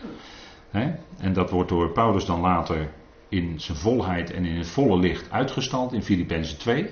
En 1.18 1.34
dat 1.34 1.50
wordt 1.50 1.70
door 1.70 1.92
Paulus 1.92 2.26
dan 2.26 2.40
later 2.40 2.92
in 3.30 3.60
zijn 3.60 3.78
volheid 3.78 4.32
en 4.32 4.46
in 4.46 4.58
het 4.58 4.68
volle 4.68 5.00
licht 5.00 5.32
uitgestald 5.32 5.94
in 5.94 6.04
Filippenzen 6.04 6.58
2. 6.58 6.90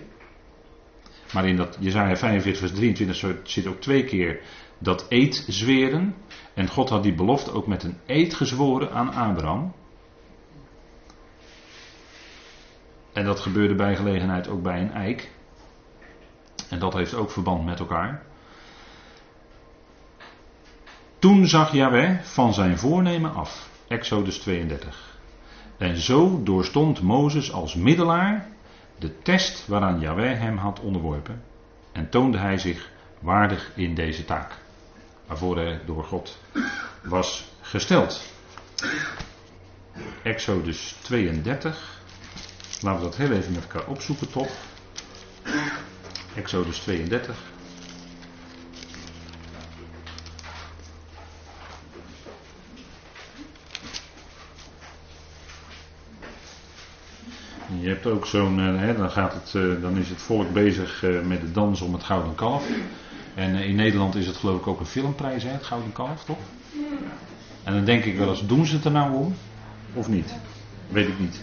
Maar 1.34 1.48
in 1.48 1.56
dat 1.56 1.78
Jezaja 1.80 2.16
45 2.16 2.62
vers 2.62 2.74
23 2.80 3.42
zit 3.44 3.68
ook 3.68 3.82
twee 3.82 4.04
keer 4.04 4.40
dat 4.78 5.06
eed 5.10 5.46
zweren. 5.48 6.16
En 6.54 6.68
God 6.68 6.90
had 6.90 7.04
die 7.04 7.14
belofte 7.14 7.52
ook 7.52 7.68
met 7.68 7.84
een 7.84 7.98
eed 8.06 8.34
gezworen 8.34 8.92
aan 8.92 9.14
Abraham. 9.14 9.74
En 13.18 13.26
dat 13.26 13.40
gebeurde 13.40 13.76
bij 13.76 13.96
gelegenheid 13.96 14.48
ook 14.48 14.62
bij 14.62 14.82
een 14.82 14.94
eik. 14.94 15.32
En 16.70 16.80
dat 16.80 16.94
heeft 16.94 17.14
ook 17.14 17.32
verband 17.32 17.66
met 17.66 17.80
elkaar. 17.80 18.22
Toen 21.20 21.48
zag 21.48 21.72
Yahweh 21.72 22.20
van 22.22 22.54
zijn 22.54 22.78
voornemen 22.78 23.34
af. 23.34 23.70
Exodus 23.88 24.38
32. 24.38 25.18
En 25.78 25.98
zo 25.98 26.44
doorstond 26.44 27.02
Mozes 27.02 27.52
als 27.52 27.76
middelaar 27.76 28.48
de 28.98 29.22
test 29.22 29.68
waaraan 29.68 30.00
Yahweh 30.00 30.40
hem 30.40 30.58
had 30.58 30.80
onderworpen. 30.80 31.44
En 31.92 32.10
toonde 32.10 32.38
hij 32.38 32.58
zich 32.58 32.90
waardig 33.20 33.72
in 33.76 33.96
deze 33.96 34.26
taak. 34.26 34.52
Waarvoor 35.26 35.56
hij 35.56 35.80
door 35.86 36.04
God 36.04 36.38
was 37.04 37.52
gesteld. 37.62 38.32
Exodus 40.24 40.96
32. 41.02 41.97
Laten 42.82 43.00
we 43.00 43.06
dat 43.06 43.18
heel 43.18 43.32
even 43.32 43.54
met 43.54 43.64
elkaar 43.64 43.88
opzoeken 43.88 44.32
toch. 44.32 44.50
Exodus 46.36 46.80
32. 46.80 47.36
Je 57.80 57.88
hebt 57.88 58.06
ook 58.06 58.26
zo'n, 58.26 58.60
uh, 58.60 58.98
dan, 58.98 59.12
gaat 59.12 59.34
het, 59.34 59.54
uh, 59.54 59.82
dan 59.82 59.98
is 59.98 60.10
het 60.10 60.22
volk 60.22 60.54
bezig 60.54 61.04
uh, 61.04 61.22
met 61.22 61.42
de 61.42 61.52
dans 61.52 61.82
om 61.82 61.94
het 61.94 62.04
Gouden 62.04 62.36
Kalf. 62.36 62.68
En 63.36 63.56
in 63.56 63.76
Nederland 63.76 64.16
is 64.16 64.28
het 64.28 64.36
geloof 64.36 64.60
ik 64.60 64.68
ook 64.68 64.80
een 64.80 64.86
filmprijs, 64.86 65.44
hè, 65.44 65.50
het 65.50 65.64
Gouden 65.64 65.92
Kalf, 65.92 66.24
toch? 66.24 66.38
En 67.64 67.74
dan 67.74 67.86
denk 67.86 68.04
ik 68.04 68.18
wel 68.18 68.30
eens, 68.30 68.48
doen 68.48 68.66
ze 68.66 68.76
het 68.76 68.86
er 68.86 68.92
nou 68.92 69.16
om? 69.16 69.36
Of 69.94 70.08
niet? 70.08 70.36
Weet 70.90 71.08
ik 71.08 71.20
niet. 71.20 71.42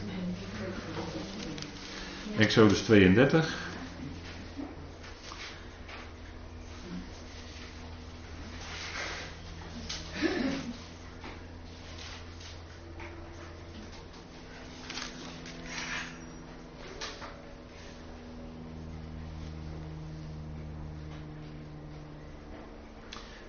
Exodus 2.39 2.83
32. 2.83 3.45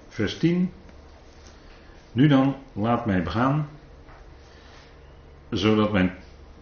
Vers 0.09 0.37
10. 0.37 0.71
Nu 2.11 2.27
dan, 2.27 2.55
laat 2.73 3.05
mij 3.05 3.23
begaan, 3.23 3.69
zodat 5.49 5.91
mijn 5.91 6.11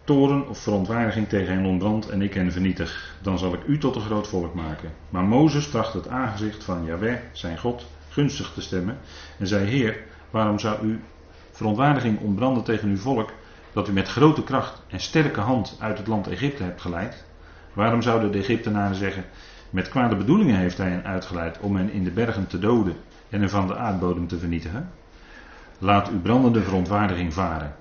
toren 0.04 0.48
of 0.48 0.58
verontwaardiging 0.58 1.28
tegen 1.30 1.54
hen 1.54 1.66
ontbrandt 1.66 2.10
en 2.10 2.22
ik 2.22 2.34
hen 2.34 2.52
vernietig. 2.52 3.16
Dan 3.22 3.38
zal 3.38 3.54
ik 3.54 3.64
u 3.68 3.78
tot 3.78 3.96
een 3.96 4.02
groot 4.02 4.28
volk 4.28 4.54
maken. 4.54 4.92
Maar 5.10 5.24
Mozes 5.24 5.70
tracht 5.70 5.94
het 5.94 6.08
aangezicht 6.08 6.64
van 6.64 6.86
Yahweh, 6.86 7.18
zijn 7.32 7.58
God, 7.58 7.86
gunstig 8.10 8.52
te 8.54 8.62
stemmen 8.62 8.98
en 9.40 9.48
zei: 9.48 9.66
Heer, 9.66 9.98
waarom 10.30 10.60
zou 10.60 10.86
u 10.86 11.02
verontwaardiging 11.52 12.20
ontbranden 12.20 12.64
tegen 12.64 12.90
uw 12.90 12.98
volk, 12.98 13.32
dat 13.74 13.88
u 13.88 13.92
met 13.92 14.08
grote 14.08 14.44
kracht 14.44 14.82
en 14.88 15.00
sterke 15.00 15.40
hand 15.40 15.78
uit 15.80 15.98
het 15.98 16.08
land 16.08 16.28
Egypte 16.28 16.64
hebt 16.64 16.82
geleid? 16.82 17.24
Waarom 17.74 18.02
zouden 18.02 18.32
de 18.32 18.38
Egyptenaren 18.38 18.96
zeggen: 18.96 19.26
Met 19.70 19.90
kwade 19.90 20.16
bedoelingen 20.16 20.58
heeft 20.58 20.78
hij 20.78 20.90
hen 20.90 21.06
uitgeleid 21.06 21.60
om 21.60 21.76
hen 21.76 21.92
in 21.92 22.04
de 22.04 22.12
bergen 22.12 22.48
te 22.48 22.60
doden 22.60 22.96
en 23.30 23.40
hen 23.40 23.50
van 23.50 23.68
de 23.68 23.76
aardbodem 23.76 24.28
te 24.28 24.40
vernietigen? 24.40 24.90
Laat 25.80 26.10
uw 26.10 26.22
brandende 26.22 26.62
verontwaardiging 26.62 27.34
varen 27.34 27.76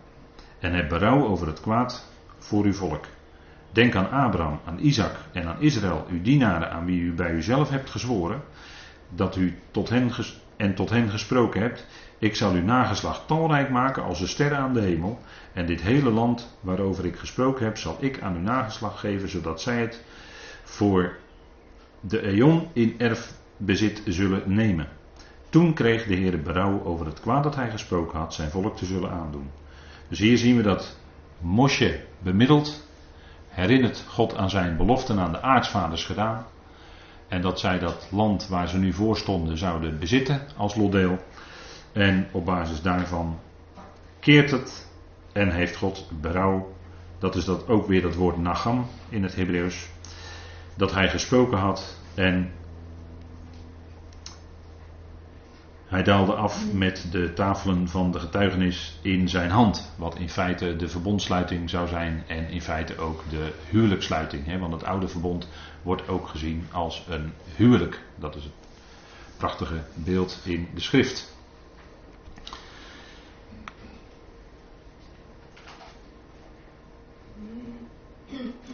en 0.59 0.73
heb 0.73 0.89
berouw 0.89 1.27
over 1.27 1.47
het 1.47 1.61
kwaad 1.61 2.11
voor 2.43 2.65
uw 2.65 2.75
volk. 2.75 3.05
Denk 3.73 3.95
aan 3.95 4.11
Abraham, 4.11 4.61
aan 4.65 4.79
Isaac 4.79 5.15
en 5.33 5.47
aan 5.47 5.61
Israël, 5.61 6.07
uw 6.11 6.23
dienaren 6.23 6.71
aan 6.71 6.85
wie 6.85 7.01
u 7.01 7.13
bij 7.13 7.31
uzelf 7.31 7.71
hebt 7.71 7.91
gezworen, 7.91 8.43
dat 9.09 9.37
u 9.37 9.59
tot 9.71 9.89
hen 9.89 10.11
en 10.57 10.75
tot 10.75 10.91
hen 10.91 11.11
gesproken 11.11 11.61
hebt. 11.61 11.87
Ik 12.19 12.37
zal 12.37 12.53
uw 12.53 12.63
nageslacht 12.63 13.27
talrijk 13.27 13.71
maken 13.71 14.03
als 14.03 14.19
de 14.19 14.27
sterren 14.27 14.59
aan 14.59 14.75
de 14.75 14.81
hemel. 14.81 15.21
En 15.53 15.67
dit 15.67 15.81
hele 15.81 16.11
land 16.11 16.57
waarover 16.61 17.05
ik 17.05 17.17
gesproken 17.17 17.65
heb, 17.65 17.77
zal 17.77 17.97
ik 18.01 18.21
aan 18.21 18.35
uw 18.35 18.43
nageslacht 18.43 18.99
geven, 18.99 19.29
zodat 19.29 19.61
zij 19.61 19.81
het 19.81 20.05
voor 20.65 21.17
de 22.01 22.21
eon 22.27 22.69
in 22.73 22.95
erfbezit 22.99 24.03
zullen 24.07 24.43
nemen. 24.47 24.89
Toen 25.49 25.75
kreeg 25.75 26.07
de 26.07 26.15
Heer 26.15 26.43
berouw 26.43 26.85
over 26.85 27.07
het 27.07 27.21
kwaad 27.21 27.43
dat 27.43 27.55
hij 27.55 27.71
gesproken 27.71 28.19
had, 28.19 28.35
zijn 28.35 28.51
volk 28.51 28.77
te 28.77 28.85
zullen 28.85 29.11
aandoen. 29.11 29.51
Dus 30.09 30.19
hier 30.19 30.39
zien 30.39 30.57
we 30.57 30.63
dat 30.63 30.97
Mosje 31.43 32.05
bemiddeld, 32.19 32.87
herinnert 33.49 34.05
God 34.09 34.37
aan 34.37 34.51
zijn 34.51 34.77
beloften 34.77 35.19
aan 35.19 35.33
de 35.33 35.43
aartsvaders 35.43 36.05
gedaan. 36.05 36.47
En 37.29 37.41
dat 37.41 37.61
zij 37.61 37.79
dat 37.79 38.09
land 38.11 38.49
waar 38.49 38.69
ze 38.69 38.79
nu 38.79 38.93
voor 38.93 39.17
stonden 39.17 39.59
zouden 39.59 39.99
bezitten 39.99 40.41
als 40.57 40.75
lotdeel. 40.75 41.19
En 41.93 42.29
op 42.33 42.45
basis 42.45 42.83
daarvan 42.83 43.39
keert 44.21 44.51
het 44.51 44.89
en 45.33 45.51
heeft 45.51 45.77
God 45.77 46.11
berouw. 46.21 46.73
Dat 47.19 47.35
is 47.35 47.45
dat 47.45 47.69
ook 47.69 47.87
weer 47.87 48.03
dat 48.03 48.15
woord 48.15 48.37
nagam 48.37 48.87
in 49.09 49.23
het 49.23 49.35
Hebreeuws. 49.35 49.89
Dat 50.75 50.93
hij 50.93 51.09
gesproken 51.09 51.59
had 51.59 51.97
en 52.15 52.53
Hij 55.93 56.03
daalde 56.03 56.35
af 56.35 56.73
met 56.73 57.07
de 57.11 57.33
tafelen 57.33 57.89
van 57.89 58.11
de 58.11 58.19
getuigenis 58.19 58.99
in 59.03 59.29
zijn 59.29 59.51
hand. 59.51 59.93
Wat 59.97 60.19
in 60.19 60.29
feite 60.29 60.77
de 60.77 60.89
verbondsluiting 60.89 61.71
zou 61.71 61.89
zijn 61.89 62.25
en 62.27 62.49
in 62.49 62.63
feite 62.63 62.99
ook 62.99 63.23
de 63.31 63.53
huwelijkssluiting. 63.71 64.47
Hè? 64.47 64.59
Want 64.59 64.73
het 64.73 64.85
oude 64.85 65.09
verbond 65.09 65.49
wordt 65.83 66.09
ook 66.09 66.29
gezien 66.29 66.67
als 66.71 67.07
een 67.09 67.33
huwelijk. 67.57 68.03
Dat 68.17 68.37
is 68.37 68.45
het 68.45 68.53
prachtige 69.37 69.83
beeld 69.95 70.41
in 70.45 70.69
de 70.75 70.81
schrift. 70.81 71.37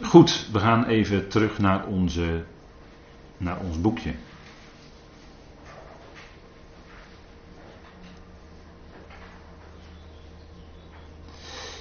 Goed, 0.01 0.47
we 0.51 0.59
gaan 0.59 0.85
even 0.85 1.27
terug 1.27 1.57
naar, 1.57 1.85
onze, 1.85 2.43
naar 3.37 3.59
ons 3.59 3.81
boekje. 3.81 4.13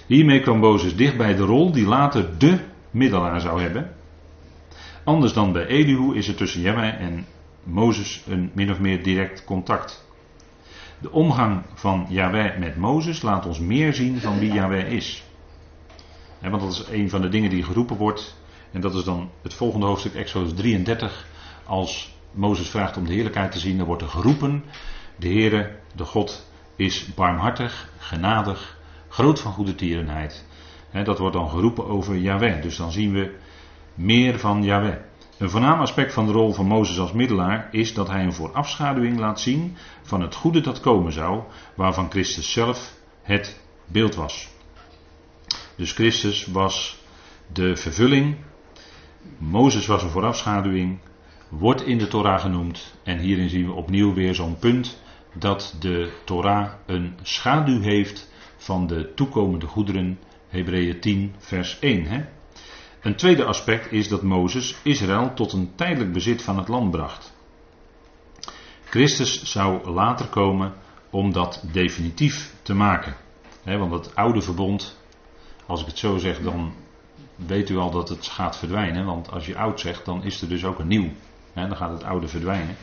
Hiermee 0.09 0.41
kwam 0.41 0.59
Mozes 0.59 0.97
dicht 0.97 1.17
bij 1.17 1.35
de 1.35 1.43
rol 1.43 1.73
die 1.73 1.87
later 1.87 2.39
de 2.39 2.59
middelaar 2.91 3.41
zou 3.41 3.63
hebben. 3.63 3.95
Anders 5.05 5.33
dan 5.33 5.53
bij 5.53 5.67
Elihu 5.67 6.17
is 6.17 6.29
er 6.29 6.35
tussen 6.35 6.61
Jehovah 6.61 7.01
en 7.01 7.27
Mozes 7.63 8.23
een 8.29 8.51
min 8.55 8.71
of 8.71 8.79
meer 8.81 9.03
direct 9.03 9.45
contact. 9.45 10.07
De 10.99 11.13
omgang 11.13 11.63
van 11.75 12.07
Yahweh 12.09 12.59
met 12.59 12.77
Mozes 12.77 13.23
laat 13.23 13.47
ons 13.47 13.59
meer 13.59 13.95
zien 13.95 14.21
van 14.21 14.39
wie 14.39 14.53
Yahweh 14.53 14.93
is. 14.93 15.25
want 16.41 16.63
dat 16.63 16.73
is 16.73 16.85
een 16.91 17.11
van 17.11 17.21
de 17.21 17.29
dingen 17.29 17.51
die 17.51 17.63
geroepen 17.63 17.97
wordt. 17.97 18.37
En 18.73 18.81
dat 18.81 18.95
is 18.95 19.05
dan 19.05 19.31
het 19.43 19.55
volgende 19.55 19.87
hoofdstuk, 19.87 20.15
Exodus 20.15 20.55
33. 20.55 21.27
Als 21.65 22.17
Mozes 22.33 22.69
vraagt 22.69 22.97
om 22.97 23.07
de 23.07 23.13
heerlijkheid 23.13 23.53
te 23.53 23.59
zien, 23.59 23.77
dan 23.77 23.87
wordt 23.87 24.03
er 24.03 24.09
geroepen: 24.09 24.65
De 25.17 25.29
Heere, 25.29 25.77
de 25.95 26.05
God, 26.05 26.51
is 26.77 27.15
barmhartig, 27.15 27.91
genadig, 27.99 28.78
groot 29.09 29.41
van 29.41 29.53
goede 29.53 29.75
tierenheid. 29.75 30.45
dat 31.05 31.19
wordt 31.19 31.37
dan 31.37 31.51
geroepen 31.51 31.87
over 31.87 32.17
Yahweh. 32.17 32.63
Dus 32.63 32.77
dan 32.77 32.93
zien 32.93 33.13
we 33.13 33.35
meer 33.95 34.39
van 34.39 34.63
Yahweh. 34.63 34.97
Een 35.39 35.51
voornaam 35.51 35.81
aspect 35.81 36.13
van 36.13 36.27
de 36.27 36.33
rol 36.33 36.53
van 36.53 36.67
Mozes 36.67 36.99
als 36.99 37.13
middelaar 37.13 37.69
is 37.71 37.95
dat 37.95 38.09
hij 38.09 38.23
een 38.23 38.33
voorafschaduwing 38.33 39.19
laat 39.19 39.41
zien 39.41 39.77
van 40.03 40.21
het 40.21 40.35
goede 40.35 40.61
dat 40.61 40.81
komen 40.81 41.13
zou, 41.13 41.43
waarvan 41.75 42.11
Christus 42.11 42.53
zelf 42.53 42.95
het 43.23 43.61
beeld 43.87 44.15
was. 44.15 44.49
Dus 45.77 45.93
Christus 45.93 46.47
was 46.47 46.99
de 47.53 47.77
vervulling, 47.77 48.37
Mozes 49.39 49.87
was 49.87 50.03
een 50.03 50.11
voorafschaduwing, 50.11 50.99
wordt 51.49 51.83
in 51.83 51.99
de 51.99 52.09
Torah 52.09 52.41
genoemd 52.41 52.95
en 53.03 53.19
hierin 53.19 53.49
zien 53.49 53.67
we 53.67 53.73
opnieuw 53.73 54.15
weer 54.15 54.35
zo'n 54.35 54.59
punt 54.59 55.03
dat 55.35 55.77
de 55.81 56.13
Torah 56.25 56.73
een 56.87 57.19
schaduw 57.23 57.81
heeft 57.81 58.28
van 58.69 58.87
de 58.87 59.15
toekomende 59.15 59.67
goederen, 59.67 60.19
Hebreeën 60.49 61.01
10 61.01 61.35
vers 61.39 61.79
1. 61.79 62.05
Hè? 62.05 62.25
Een 63.01 63.17
tweede 63.17 63.45
aspect 63.45 63.93
is 63.93 64.09
dat 64.09 64.23
Mozes 64.23 64.77
Israël 64.83 65.35
tot 65.35 65.53
een 65.53 65.71
tijdelijk 65.75 66.13
bezit 66.13 66.43
van 66.43 66.59
het 66.59 66.69
land 66.69 66.91
bracht. 66.91 67.33
Christus 68.85 69.43
zou 69.45 69.91
later 69.91 70.27
komen 70.27 70.75
om 71.11 71.33
dat 71.33 71.65
definitief 71.73 72.55
te 72.63 72.75
maken. 72.75 73.17
want 73.65 73.93
het 73.93 74.15
oude 74.15 74.41
verbond, 74.41 75.01
als 75.67 75.81
ik 75.81 75.87
het 75.87 75.99
zo 75.99 76.19
zeg, 76.19 76.41
dan 76.41 76.73
weet 77.37 77.71
u 77.71 77.77
al 77.77 77.91
dat 77.91 78.09
het 78.09 78.27
gaat 78.27 78.57
verdwijnen. 78.57 79.05
Want 79.05 79.31
als 79.31 79.47
je 79.47 79.59
oud 79.59 79.81
zegt, 79.81 80.05
dan 80.05 80.25
is 80.25 80.43
er 80.43 80.49
dus 80.49 80.65
ook 80.65 80.79
een 80.79 80.89
nieuw. 80.89 81.11
dan 81.55 81.77
gaat 81.77 81.93
het 81.93 82.05
oude 82.05 82.29
verdwijnen. 82.29 82.77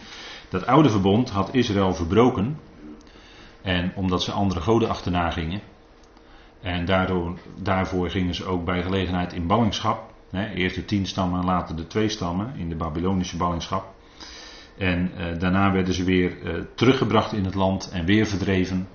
Dat 0.49 0.65
oude 0.65 0.89
verbond 0.89 1.29
had 1.29 1.53
Israël 1.53 1.93
verbroken. 1.93 2.59
En 3.61 3.91
omdat 3.95 4.23
ze 4.23 4.31
andere 4.31 4.61
goden 4.61 4.89
achterna 4.89 5.31
gingen. 5.31 5.61
En 6.65 6.85
daardoor, 6.85 7.37
daarvoor 7.61 8.09
gingen 8.09 8.35
ze 8.35 8.45
ook 8.45 8.65
bij 8.65 8.83
gelegenheid 8.83 9.33
in 9.33 9.47
ballingschap. 9.47 10.13
eerst 10.31 10.75
de 10.75 10.85
tien 10.85 11.05
stammen 11.05 11.39
en 11.39 11.45
later 11.45 11.75
de 11.75 11.87
twee 11.87 12.09
stammen 12.09 12.53
in 12.55 12.69
de 12.69 12.75
Babylonische 12.75 13.37
ballingschap. 13.37 13.93
En 14.77 15.11
eh, 15.17 15.39
daarna 15.39 15.71
werden 15.71 15.93
ze 15.93 16.03
weer 16.03 16.43
eh, 16.43 16.61
teruggebracht 16.75 17.33
in 17.33 17.45
het 17.45 17.55
land 17.55 17.89
en 17.93 18.05
weer 18.05 18.25
verdreven. 18.25 18.87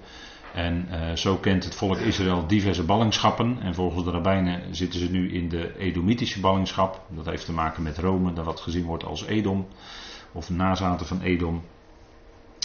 En 0.54 0.86
eh, 0.90 1.16
zo 1.16 1.36
kent 1.36 1.64
het 1.64 1.74
volk 1.74 1.96
Israël 1.96 2.46
diverse 2.46 2.84
ballingschappen. 2.84 3.58
En 3.62 3.74
volgens 3.74 4.04
de 4.04 4.10
rabbijnen 4.10 4.74
zitten 4.74 5.00
ze 5.00 5.10
nu 5.10 5.32
in 5.32 5.48
de 5.48 5.78
Edomitische 5.78 6.40
ballingschap. 6.40 7.00
Dat 7.08 7.26
heeft 7.26 7.44
te 7.44 7.52
maken 7.52 7.82
met 7.82 7.98
Rome, 7.98 8.32
dat 8.32 8.44
wat 8.44 8.60
gezien 8.60 8.84
wordt 8.84 9.04
als 9.04 9.26
Edom. 9.26 9.66
Of 10.32 10.50
nazaten 10.50 11.06
van 11.06 11.20
Edom. 11.20 11.62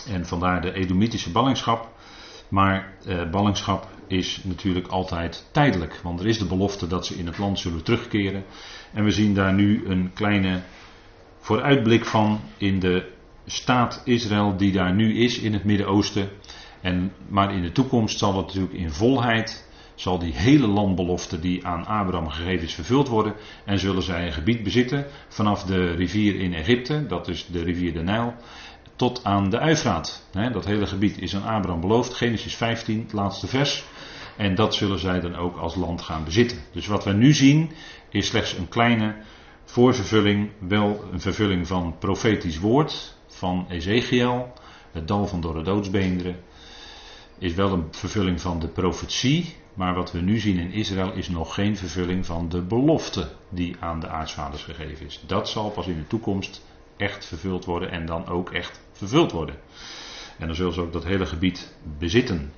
En 0.07 0.25
vandaar 0.25 0.61
de 0.61 0.73
Edomitische 0.73 1.31
ballingschap. 1.31 1.93
Maar 2.49 2.93
eh, 3.05 3.29
ballingschap 3.29 3.87
is 4.07 4.39
natuurlijk 4.43 4.87
altijd 4.87 5.49
tijdelijk. 5.51 5.99
Want 6.03 6.19
er 6.19 6.27
is 6.27 6.37
de 6.37 6.45
belofte 6.45 6.87
dat 6.87 7.05
ze 7.05 7.15
in 7.15 7.25
het 7.25 7.37
land 7.37 7.59
zullen 7.59 7.83
terugkeren. 7.83 8.43
En 8.93 9.03
we 9.03 9.11
zien 9.11 9.33
daar 9.33 9.53
nu 9.53 9.85
een 9.87 10.13
kleine 10.13 10.61
vooruitblik 11.39 12.05
van 12.05 12.39
in 12.57 12.79
de 12.79 13.13
staat 13.45 14.01
Israël 14.05 14.57
die 14.57 14.71
daar 14.71 14.93
nu 14.93 15.17
is 15.17 15.39
in 15.39 15.53
het 15.53 15.63
Midden-Oosten. 15.63 16.29
En, 16.81 17.13
maar 17.27 17.53
in 17.53 17.61
de 17.61 17.71
toekomst 17.71 18.17
zal 18.17 18.37
het 18.37 18.45
natuurlijk 18.45 18.73
in 18.73 18.91
volheid, 18.91 19.69
zal 19.95 20.19
die 20.19 20.33
hele 20.33 20.67
landbelofte 20.67 21.39
die 21.39 21.65
aan 21.65 21.85
Abraham 21.85 22.29
gegeven 22.29 22.65
is 22.65 22.73
vervuld 22.73 23.07
worden. 23.07 23.33
En 23.65 23.79
zullen 23.79 24.03
zij 24.03 24.25
een 24.25 24.33
gebied 24.33 24.63
bezitten 24.63 25.05
vanaf 25.27 25.63
de 25.63 25.91
rivier 25.91 26.39
in 26.39 26.53
Egypte, 26.53 27.05
dat 27.07 27.27
is 27.27 27.45
de 27.45 27.63
rivier 27.63 27.93
de 27.93 28.03
Nijl, 28.03 28.33
tot 28.95 29.23
aan 29.23 29.49
de 29.49 29.59
Uifraat. 29.59 30.27
Dat 30.51 30.65
hele 30.65 30.87
gebied 30.87 31.21
is 31.21 31.35
aan 31.35 31.55
Abraham 31.55 31.81
beloofd, 31.81 32.13
Genesis 32.13 32.55
15, 32.55 32.99
het 32.99 33.13
laatste 33.13 33.47
vers. 33.47 33.83
En 34.37 34.55
dat 34.55 34.75
zullen 34.75 34.99
zij 34.99 35.19
dan 35.19 35.35
ook 35.35 35.57
als 35.57 35.75
land 35.75 36.01
gaan 36.01 36.23
bezitten. 36.23 36.57
Dus 36.71 36.87
wat 36.87 37.03
we 37.03 37.13
nu 37.13 37.33
zien 37.33 37.71
is 38.09 38.27
slechts 38.27 38.53
een 38.53 38.67
kleine 38.67 39.15
voorvervulling, 39.63 40.49
wel 40.59 41.03
een 41.11 41.21
vervulling 41.21 41.67
van 41.67 41.95
profetisch 41.99 42.59
woord 42.59 43.17
van 43.27 43.65
Ezekiel, 43.69 44.53
het 44.91 45.07
dal 45.07 45.27
van 45.27 45.41
dorre 45.41 45.61
doodsbeenderen. 45.61 46.39
Is 47.37 47.53
wel 47.53 47.73
een 47.73 47.87
vervulling 47.91 48.41
van 48.41 48.59
de 48.59 48.67
profetie, 48.67 49.55
maar 49.73 49.95
wat 49.95 50.11
we 50.11 50.21
nu 50.21 50.39
zien 50.39 50.57
in 50.57 50.71
Israël 50.71 51.13
is 51.13 51.29
nog 51.29 51.53
geen 51.53 51.77
vervulling 51.77 52.25
van 52.25 52.49
de 52.49 52.61
belofte 52.61 53.27
die 53.49 53.75
aan 53.79 53.99
de 53.99 54.07
aartsvaders 54.07 54.63
gegeven 54.63 55.05
is. 55.05 55.23
Dat 55.27 55.49
zal 55.49 55.69
pas 55.69 55.87
in 55.87 55.97
de 55.97 56.07
toekomst 56.07 56.61
echt 56.97 57.25
vervuld 57.25 57.65
worden 57.65 57.91
en 57.91 58.05
dan 58.05 58.27
ook 58.27 58.51
echt 58.51 58.83
vervuld 58.97 59.31
worden. 59.31 59.55
En 60.37 60.47
dan 60.47 60.55
zullen 60.55 60.73
ze 60.73 60.81
ook 60.81 60.93
dat 60.93 61.03
hele 61.03 61.25
gebied 61.25 61.75
bezitten. 61.97 62.51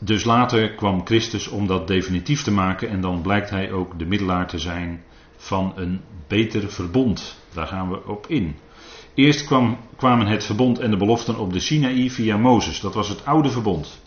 Dus 0.00 0.24
later 0.24 0.74
kwam 0.74 1.06
Christus 1.06 1.48
om 1.48 1.66
dat 1.66 1.86
definitief 1.86 2.42
te 2.42 2.52
maken 2.52 2.88
en 2.88 3.00
dan 3.00 3.22
blijkt 3.22 3.50
hij 3.50 3.72
ook 3.72 3.98
de 3.98 4.06
middelaar 4.06 4.48
te 4.48 4.58
zijn 4.58 5.02
van 5.36 5.72
een 5.76 6.00
beter 6.26 6.70
verbond. 6.70 7.38
Daar 7.54 7.66
gaan 7.66 7.90
we 7.90 8.06
op 8.06 8.26
in. 8.26 8.56
Eerst 9.14 9.44
kwam, 9.44 9.78
kwamen 9.96 10.26
het 10.26 10.44
verbond 10.44 10.78
en 10.78 10.90
de 10.90 10.96
beloften 10.96 11.38
op 11.38 11.52
de 11.52 11.60
Sinaï 11.60 12.10
via 12.10 12.36
Mozes. 12.36 12.80
Dat 12.80 12.94
was 12.94 13.08
het 13.08 13.24
oude 13.24 13.50
verbond. 13.50 14.00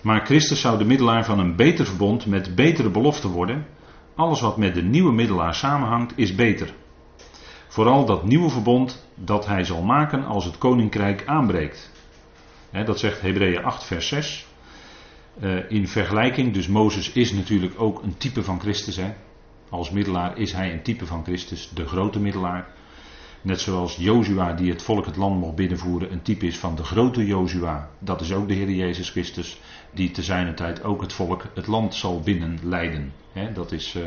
Maar 0.00 0.24
Christus 0.24 0.60
zou 0.60 0.78
de 0.78 0.84
middelaar 0.84 1.24
van 1.24 1.38
een 1.38 1.56
beter 1.56 1.86
verbond 1.86 2.26
met 2.26 2.54
betere 2.54 2.90
beloften 2.90 3.30
worden. 3.30 3.66
Alles 4.14 4.40
wat 4.40 4.56
met 4.56 4.74
de 4.74 4.82
nieuwe 4.82 5.12
middelaar 5.12 5.54
samenhangt 5.54 6.12
is 6.16 6.34
beter. 6.34 6.74
Vooral 7.70 8.04
dat 8.04 8.24
nieuwe 8.24 8.50
verbond 8.50 9.06
dat 9.14 9.46
hij 9.46 9.64
zal 9.64 9.82
maken 9.82 10.24
als 10.24 10.44
het 10.44 10.58
koninkrijk 10.58 11.22
aanbreekt. 11.26 11.90
dat 12.84 12.98
zegt 12.98 13.20
Hebreeën 13.20 13.64
8, 13.64 13.84
vers 13.84 14.08
6. 14.08 14.46
Eh, 15.40 15.70
in 15.70 15.88
vergelijking, 15.88 16.52
dus 16.52 16.68
Mozes 16.68 17.12
is 17.12 17.32
natuurlijk 17.32 17.80
ook 17.80 18.02
een 18.02 18.16
type 18.16 18.42
van 18.42 18.60
Christus. 18.60 18.96
Hè. 18.96 19.12
Als 19.68 19.90
middelaar 19.90 20.38
is 20.38 20.52
hij 20.52 20.72
een 20.72 20.82
type 20.82 21.06
van 21.06 21.24
Christus, 21.24 21.70
de 21.74 21.86
grote 21.86 22.20
middelaar. 22.20 22.68
Net 23.42 23.60
zoals 23.60 23.96
Jozua, 23.96 24.52
die 24.52 24.70
het 24.70 24.82
volk 24.82 25.06
het 25.06 25.16
land 25.16 25.40
mocht 25.40 25.54
binnenvoeren, 25.54 26.12
een 26.12 26.22
type 26.22 26.46
is 26.46 26.58
van 26.58 26.74
de 26.74 26.84
grote 26.84 27.26
Jozua. 27.26 27.90
Dat 27.98 28.20
is 28.20 28.32
ook 28.32 28.48
de 28.48 28.54
Heer 28.54 28.70
Jezus 28.70 29.10
Christus, 29.10 29.60
die 29.94 30.10
te 30.10 30.22
zijner 30.22 30.54
tijd 30.54 30.84
ook 30.84 31.00
het 31.00 31.12
volk 31.12 31.44
het 31.54 31.66
land 31.66 31.94
zal 31.94 32.20
binnenleiden. 32.20 33.12
Dat, 33.54 33.72
is, 33.72 33.94
uh, 33.94 34.02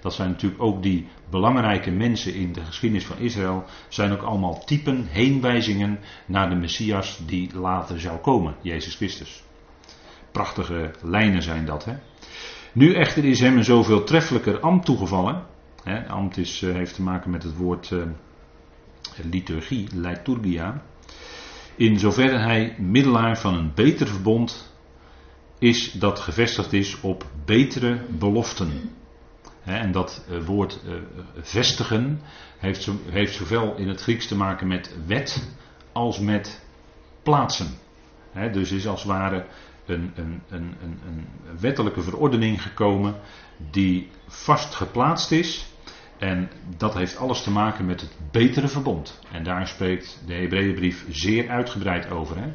dat 0.00 0.14
zijn 0.14 0.30
natuurlijk 0.30 0.62
ook 0.62 0.82
die 0.82 1.08
belangrijke 1.30 1.90
mensen 1.90 2.34
in 2.34 2.52
de 2.52 2.64
geschiedenis 2.64 3.06
van 3.06 3.18
Israël, 3.18 3.64
zijn 3.88 4.12
ook 4.12 4.22
allemaal 4.22 4.64
typen, 4.64 5.06
heenwijzingen 5.06 5.98
naar 6.26 6.48
de 6.48 6.54
Messias 6.54 7.20
die 7.26 7.58
later 7.58 8.00
zou 8.00 8.18
komen, 8.18 8.54
Jezus 8.60 8.94
Christus. 8.94 9.42
Prachtige 10.32 10.90
lijnen 11.02 11.42
zijn 11.42 11.64
dat. 11.64 11.86
Nu 12.72 12.94
echter 12.94 13.24
is 13.24 13.40
hem 13.40 13.56
een 13.56 13.64
zoveel 13.64 14.04
treffelijker 14.04 14.60
ambt 14.60 14.84
toegevallen. 14.84 15.42
Hè, 15.82 16.08
ambt 16.08 16.36
is, 16.36 16.62
uh, 16.62 16.74
heeft 16.74 16.94
te 16.94 17.02
maken 17.02 17.30
met 17.30 17.42
het 17.42 17.56
woord 17.56 17.90
uh, 17.90 18.02
liturgie, 19.30 19.88
liturgia. 19.94 20.82
In 21.76 21.98
zoverre 21.98 22.38
hij 22.38 22.74
middelaar 22.78 23.38
van 23.38 23.54
een 23.54 23.72
beter 23.74 24.06
verbond 24.06 24.71
is 25.62 25.92
dat 25.92 26.18
gevestigd 26.18 26.72
is 26.72 27.00
op 27.00 27.26
betere 27.44 28.00
beloften. 28.18 28.90
en 29.64 29.92
dat 29.92 30.24
uh, 30.30 30.44
woord 30.44 30.80
vestigen 31.40 32.20
heeft, 32.58 32.82
zo, 32.82 32.96
heeft 33.10 33.34
zowel 33.34 33.76
in 33.76 33.88
het 33.88 34.00
Grieks 34.00 34.26
te 34.26 34.36
maken 34.36 34.66
met 34.66 34.96
wet 35.06 35.48
als 35.92 36.18
met 36.18 36.64
plaatsen. 37.22 37.66
dus 38.52 38.72
is 38.72 38.86
als 38.86 39.02
het 39.02 39.10
ware 39.10 39.46
een, 39.86 40.12
een, 40.14 40.42
een, 40.48 40.76
een, 40.80 41.26
wettelijke 41.60 42.02
verordening 42.02 42.62
gekomen 42.62 43.14
die 43.70 44.10
vast 44.26 44.74
geplaatst 44.74 45.30
is 45.30 45.66
En 46.18 46.50
dat 46.76 46.94
heeft 46.94 47.16
alles 47.16 47.42
te 47.42 47.50
maken 47.50 47.86
met 47.86 48.00
het 48.00 48.16
betere 48.30 48.68
verbond. 48.68 49.20
En 49.32 49.44
daar 49.44 49.68
spreekt 49.68 50.22
de 50.26 50.34
Hebreeënbrief 50.34 51.04
zeer 51.08 51.50
uitgebreid 51.50 52.10
over. 52.10 52.36
Hè? 52.36 52.52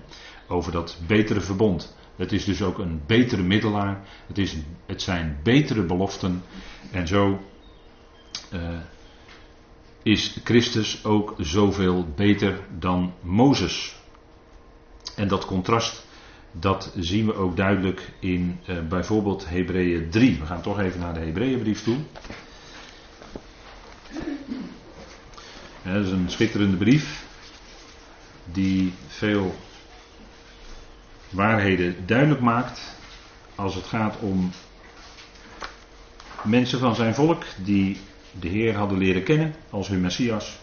Over 0.48 0.72
dat 0.72 0.98
betere 1.08 1.42
verbond. 1.42 1.97
Het 2.18 2.32
is 2.32 2.46
dus 2.46 2.62
ook 2.62 2.78
een 2.78 3.02
betere 3.06 3.42
middelaar. 3.44 4.02
Het, 4.28 4.38
is, 4.38 4.56
het 4.86 5.02
zijn 5.02 5.40
betere 5.44 5.84
beloften. 5.84 6.44
En 6.92 7.08
zo 7.08 7.40
uh, 8.54 8.60
is 10.04 10.40
Christus 10.44 11.06
ook 11.06 11.36
zoveel 11.38 12.08
beter 12.16 12.60
dan 12.80 13.14
Mozes. 13.22 13.96
En 15.16 15.28
dat 15.28 15.46
contrast, 15.46 16.06
dat 16.52 16.94
zien 17.00 17.26
we 17.26 17.34
ook 17.34 17.58
duidelijk 17.58 18.12
in 18.20 18.60
uh, 18.70 18.78
bijvoorbeeld 18.88 19.50
Hebreeën 19.50 20.10
3. 20.10 20.40
We 20.40 20.46
gaan 20.46 20.62
toch 20.62 20.80
even 20.80 21.00
naar 21.00 21.14
de 21.14 21.20
Hebreeënbrief 21.20 21.84
toe. 21.84 21.98
Dat 25.84 26.06
is 26.06 26.12
een 26.12 26.30
schitterende 26.30 26.78
brief 26.78 27.26
die 28.52 28.94
veel 29.08 29.56
waarheden 31.30 31.96
duidelijk 32.06 32.42
maakt 32.42 32.96
als 33.56 33.76
het 33.76 33.86
gaat 33.86 34.20
om 34.20 34.52
mensen 36.44 36.80
van 36.80 36.96
zijn 36.96 37.14
volk 37.14 37.44
die 37.58 37.98
de 38.40 38.48
Heer 38.48 38.76
hadden 38.76 38.98
leren 38.98 39.24
kennen 39.24 39.56
als 39.70 39.88
hun 39.88 40.02
Messias. 40.02 40.60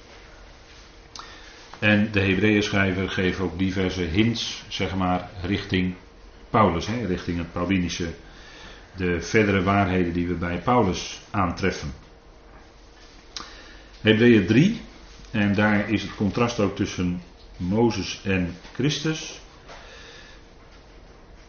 En 1.79 2.13
de 2.13 2.21
Hebreeën 2.21 3.11
geeft 3.11 3.41
ook 3.41 3.59
diverse 3.59 4.03
hints, 4.03 4.63
zeg 4.69 4.95
maar, 4.95 5.31
richting 5.43 5.95
Paulus, 6.51 6.87
hè, 6.87 7.07
richting 7.07 7.39
het 7.39 7.53
Paulinische, 7.53 8.15
de 8.97 9.21
verdere 9.21 9.63
waarheden 9.63 10.13
die 10.13 10.27
we 10.27 10.35
bij 10.35 10.59
Paulus 10.59 11.21
aantreffen. 11.31 11.93
Hebreeën 14.01 14.47
3, 14.47 14.81
en 15.31 15.55
daar 15.55 15.91
is 15.91 16.03
het 16.03 16.15
contrast 16.15 16.61
ook 16.61 16.77
tussen 16.77 17.23
Mozes 17.57 18.21
en 18.25 18.57
Christus. 18.73 19.41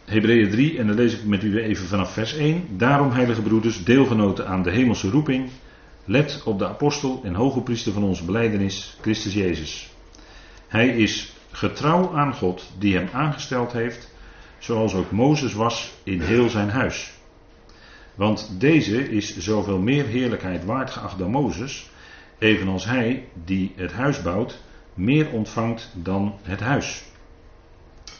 Hebreeën 0.06 0.50
3, 0.50 0.78
en 0.78 0.86
dan 0.86 0.96
lees 0.96 1.14
ik 1.14 1.24
met 1.24 1.42
u 1.42 1.62
even 1.62 1.86
vanaf 1.86 2.12
vers 2.12 2.34
1. 2.34 2.68
Daarom, 2.76 3.10
heilige 3.10 3.42
broeders, 3.42 3.84
deelgenoten 3.84 4.46
aan 4.46 4.62
de 4.62 4.70
hemelse 4.70 5.10
roeping, 5.10 5.50
let 6.04 6.42
op 6.44 6.58
de 6.58 6.68
apostel 6.68 7.20
en 7.24 7.34
hoge 7.34 7.60
priester 7.60 7.92
van 7.92 8.02
onze 8.02 8.24
beleidenis, 8.24 8.96
Christus 9.00 9.34
Jezus. 9.34 9.90
Hij 10.68 10.88
is 10.88 11.32
getrouw 11.50 12.14
aan 12.14 12.34
God 12.34 12.72
die 12.78 12.94
hem 12.96 13.08
aangesteld 13.12 13.72
heeft, 13.72 14.12
zoals 14.58 14.94
ook 14.94 15.10
Mozes 15.10 15.52
was 15.52 15.92
in 16.02 16.20
heel 16.20 16.48
zijn 16.48 16.70
huis. 16.70 17.12
Want 18.14 18.60
deze 18.60 19.10
is 19.10 19.38
zoveel 19.38 19.78
meer 19.78 20.04
heerlijkheid 20.04 20.64
waard 20.64 20.90
geacht 20.90 21.18
dan 21.18 21.30
Mozes, 21.30 21.90
evenals 22.38 22.84
hij 22.84 23.28
die 23.44 23.72
het 23.76 23.92
huis 23.92 24.22
bouwt, 24.22 24.62
meer 24.94 25.30
ontvangt 25.30 25.90
dan 25.94 26.34
het 26.42 26.60
huis. 26.60 27.04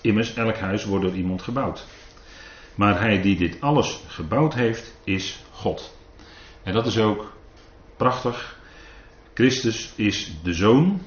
Immers, 0.07 0.34
elk 0.34 0.57
huis 0.57 0.84
wordt 0.84 1.04
door 1.04 1.14
iemand 1.14 1.42
gebouwd. 1.42 1.86
Maar 2.74 3.00
hij 3.00 3.22
die 3.22 3.36
dit 3.36 3.61
alles 3.61 4.00
gebouwd 4.07 4.54
heeft, 4.54 4.94
is 5.04 5.42
God. 5.50 5.96
En 6.62 6.72
dat 6.72 6.86
is 6.86 6.98
ook 6.98 7.32
prachtig. 7.96 8.61
Christus 9.34 9.92
is 9.96 10.32
de 10.42 10.52
zoon. 10.52 11.00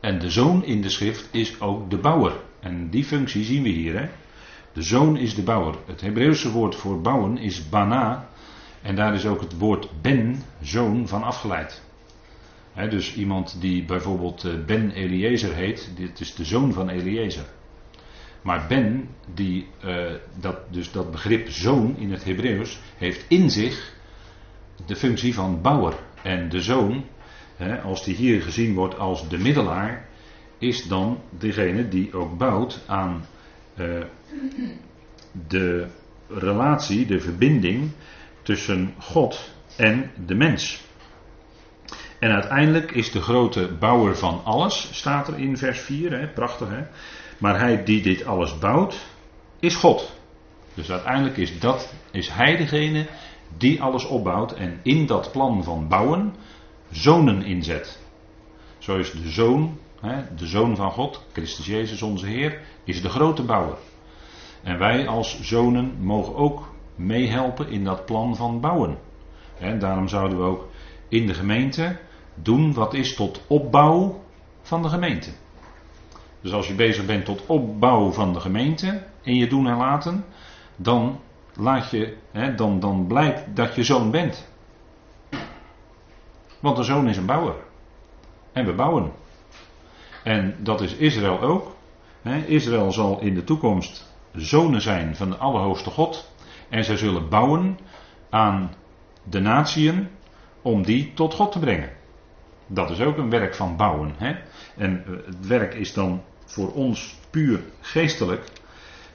En 0.00 0.18
de 0.18 0.30
zoon 0.30 0.64
in 0.64 0.82
de 0.82 0.88
schrift 0.88 1.28
is 1.30 1.60
ook 1.60 1.90
de 1.90 1.98
bouwer. 1.98 2.32
En 2.60 2.90
die 2.90 3.04
functie 3.04 3.44
zien 3.44 3.62
we 3.62 3.68
hier. 3.68 3.98
Hè? 3.98 4.08
De 4.72 4.82
zoon 4.82 5.16
is 5.16 5.34
de 5.34 5.42
bouwer. 5.42 5.74
Het 5.86 6.00
Hebreeuwse 6.00 6.50
woord 6.50 6.74
voor 6.74 7.00
bouwen 7.00 7.38
is 7.38 7.68
bana. 7.68 8.28
En 8.82 8.94
daar 8.94 9.14
is 9.14 9.26
ook 9.26 9.40
het 9.40 9.58
woord 9.58 9.88
ben, 10.02 10.42
zoon, 10.62 11.08
van 11.08 11.22
afgeleid. 11.22 11.82
dus 12.90 13.14
iemand 13.14 13.60
die 13.60 13.84
bijvoorbeeld 13.84 14.44
eh, 14.44 14.64
Ben 14.66 14.90
Eliezer 14.90 15.54
heet, 15.54 15.90
dit 15.96 16.20
is 16.20 16.34
de 16.34 16.44
zoon 16.44 16.72
van 16.72 16.88
Eliezer. 16.88 17.44
Maar 18.44 18.66
Ben, 18.68 19.08
die, 19.34 19.68
uh, 19.84 20.12
dat, 20.40 20.56
dus 20.70 20.92
dat 20.92 21.10
begrip 21.10 21.50
zoon 21.50 21.96
in 21.98 22.12
het 22.12 22.24
Hebreeuws, 22.24 22.78
heeft 22.96 23.24
in 23.28 23.50
zich 23.50 23.94
de 24.86 24.96
functie 24.96 25.34
van 25.34 25.60
bouwer. 25.60 25.94
En 26.22 26.48
de 26.48 26.62
zoon, 26.62 27.04
hè, 27.56 27.80
als 27.80 28.04
die 28.04 28.14
hier 28.14 28.42
gezien 28.42 28.74
wordt 28.74 28.98
als 28.98 29.28
de 29.28 29.38
middelaar, 29.38 30.08
is 30.58 30.88
dan 30.88 31.20
degene 31.30 31.88
die 31.88 32.14
ook 32.14 32.38
bouwt 32.38 32.80
aan 32.86 33.24
uh, 33.76 34.04
de 35.48 35.86
relatie, 36.28 37.06
de 37.06 37.20
verbinding 37.20 37.90
tussen 38.42 38.94
God 38.98 39.50
en 39.76 40.10
de 40.26 40.34
mens. 40.34 40.84
En 42.18 42.30
uiteindelijk 42.30 42.90
is 42.90 43.10
de 43.10 43.20
grote 43.20 43.76
bouwer 43.78 44.16
van 44.16 44.40
alles, 44.44 44.88
staat 44.92 45.28
er 45.28 45.38
in 45.38 45.56
vers 45.56 45.80
4, 45.80 46.18
hè, 46.18 46.28
prachtig 46.28 46.68
hè. 46.68 46.82
Maar 47.44 47.58
hij 47.58 47.84
die 47.84 48.02
dit 48.02 48.24
alles 48.24 48.58
bouwt, 48.58 49.06
is 49.60 49.76
God. 49.76 50.12
Dus 50.74 50.90
uiteindelijk 50.90 51.36
is, 51.36 51.60
dat, 51.60 51.94
is 52.10 52.28
hij 52.28 52.56
degene 52.56 53.06
die 53.56 53.82
alles 53.82 54.04
opbouwt 54.04 54.52
en 54.52 54.80
in 54.82 55.06
dat 55.06 55.32
plan 55.32 55.64
van 55.64 55.88
bouwen 55.88 56.34
zonen 56.90 57.42
inzet. 57.42 58.00
Zo 58.78 58.96
is 58.96 59.10
de 59.10 59.28
zoon, 59.28 59.78
de 60.36 60.46
zoon 60.46 60.76
van 60.76 60.90
God, 60.90 61.24
Christus 61.32 61.66
Jezus 61.66 62.02
onze 62.02 62.26
Heer, 62.26 62.60
is 62.84 63.02
de 63.02 63.08
grote 63.08 63.42
bouwer. 63.42 63.76
En 64.62 64.78
wij 64.78 65.06
als 65.06 65.40
zonen 65.40 65.94
mogen 66.00 66.34
ook 66.34 66.74
meehelpen 66.94 67.68
in 67.68 67.84
dat 67.84 68.04
plan 68.04 68.36
van 68.36 68.60
bouwen. 68.60 68.98
En 69.58 69.78
daarom 69.78 70.08
zouden 70.08 70.38
we 70.38 70.44
ook 70.44 70.68
in 71.08 71.26
de 71.26 71.34
gemeente 71.34 71.98
doen 72.34 72.74
wat 72.74 72.94
is 72.94 73.14
tot 73.14 73.40
opbouw 73.46 74.22
van 74.62 74.82
de 74.82 74.88
gemeente. 74.88 75.30
Dus 76.44 76.52
als 76.52 76.68
je 76.68 76.74
bezig 76.74 77.06
bent 77.06 77.24
tot 77.24 77.46
opbouw 77.46 78.12
van 78.12 78.32
de 78.32 78.40
gemeente 78.40 79.02
in 79.22 79.36
je 79.36 79.46
doen 79.46 79.66
en 79.66 79.76
laten, 79.76 80.24
dan 80.76 81.20
laat 81.54 81.90
je, 81.90 82.16
hè, 82.30 82.54
dan, 82.54 82.80
dan 82.80 83.06
blijkt 83.06 83.56
dat 83.56 83.74
je 83.74 83.84
zoon 83.84 84.10
bent. 84.10 84.48
Want 86.60 86.76
de 86.76 86.82
zoon 86.82 87.08
is 87.08 87.16
een 87.16 87.26
bouwer. 87.26 87.54
En 88.52 88.66
we 88.66 88.72
bouwen. 88.72 89.12
En 90.24 90.56
dat 90.58 90.80
is 90.80 90.94
Israël 90.94 91.40
ook. 91.40 91.76
Israël 92.46 92.92
zal 92.92 93.20
in 93.20 93.34
de 93.34 93.44
toekomst 93.44 94.14
zonen 94.32 94.80
zijn 94.80 95.16
van 95.16 95.30
de 95.30 95.36
Allerhoogste 95.36 95.90
God. 95.90 96.32
En 96.68 96.84
zij 96.84 96.96
zullen 96.96 97.28
bouwen 97.28 97.78
aan 98.30 98.74
de 99.22 99.40
natieën 99.40 100.08
om 100.62 100.82
die 100.82 101.12
tot 101.14 101.34
God 101.34 101.52
te 101.52 101.58
brengen. 101.58 101.90
Dat 102.66 102.90
is 102.90 103.00
ook 103.00 103.16
een 103.16 103.30
werk 103.30 103.54
van 103.54 103.76
bouwen. 103.76 104.14
Hè? 104.16 104.34
En 104.76 105.04
eh, 105.06 105.26
het 105.26 105.46
werk 105.46 105.74
is 105.74 105.92
dan 105.92 106.22
voor 106.44 106.72
ons 106.72 107.16
puur 107.30 107.60
geestelijk. 107.80 108.44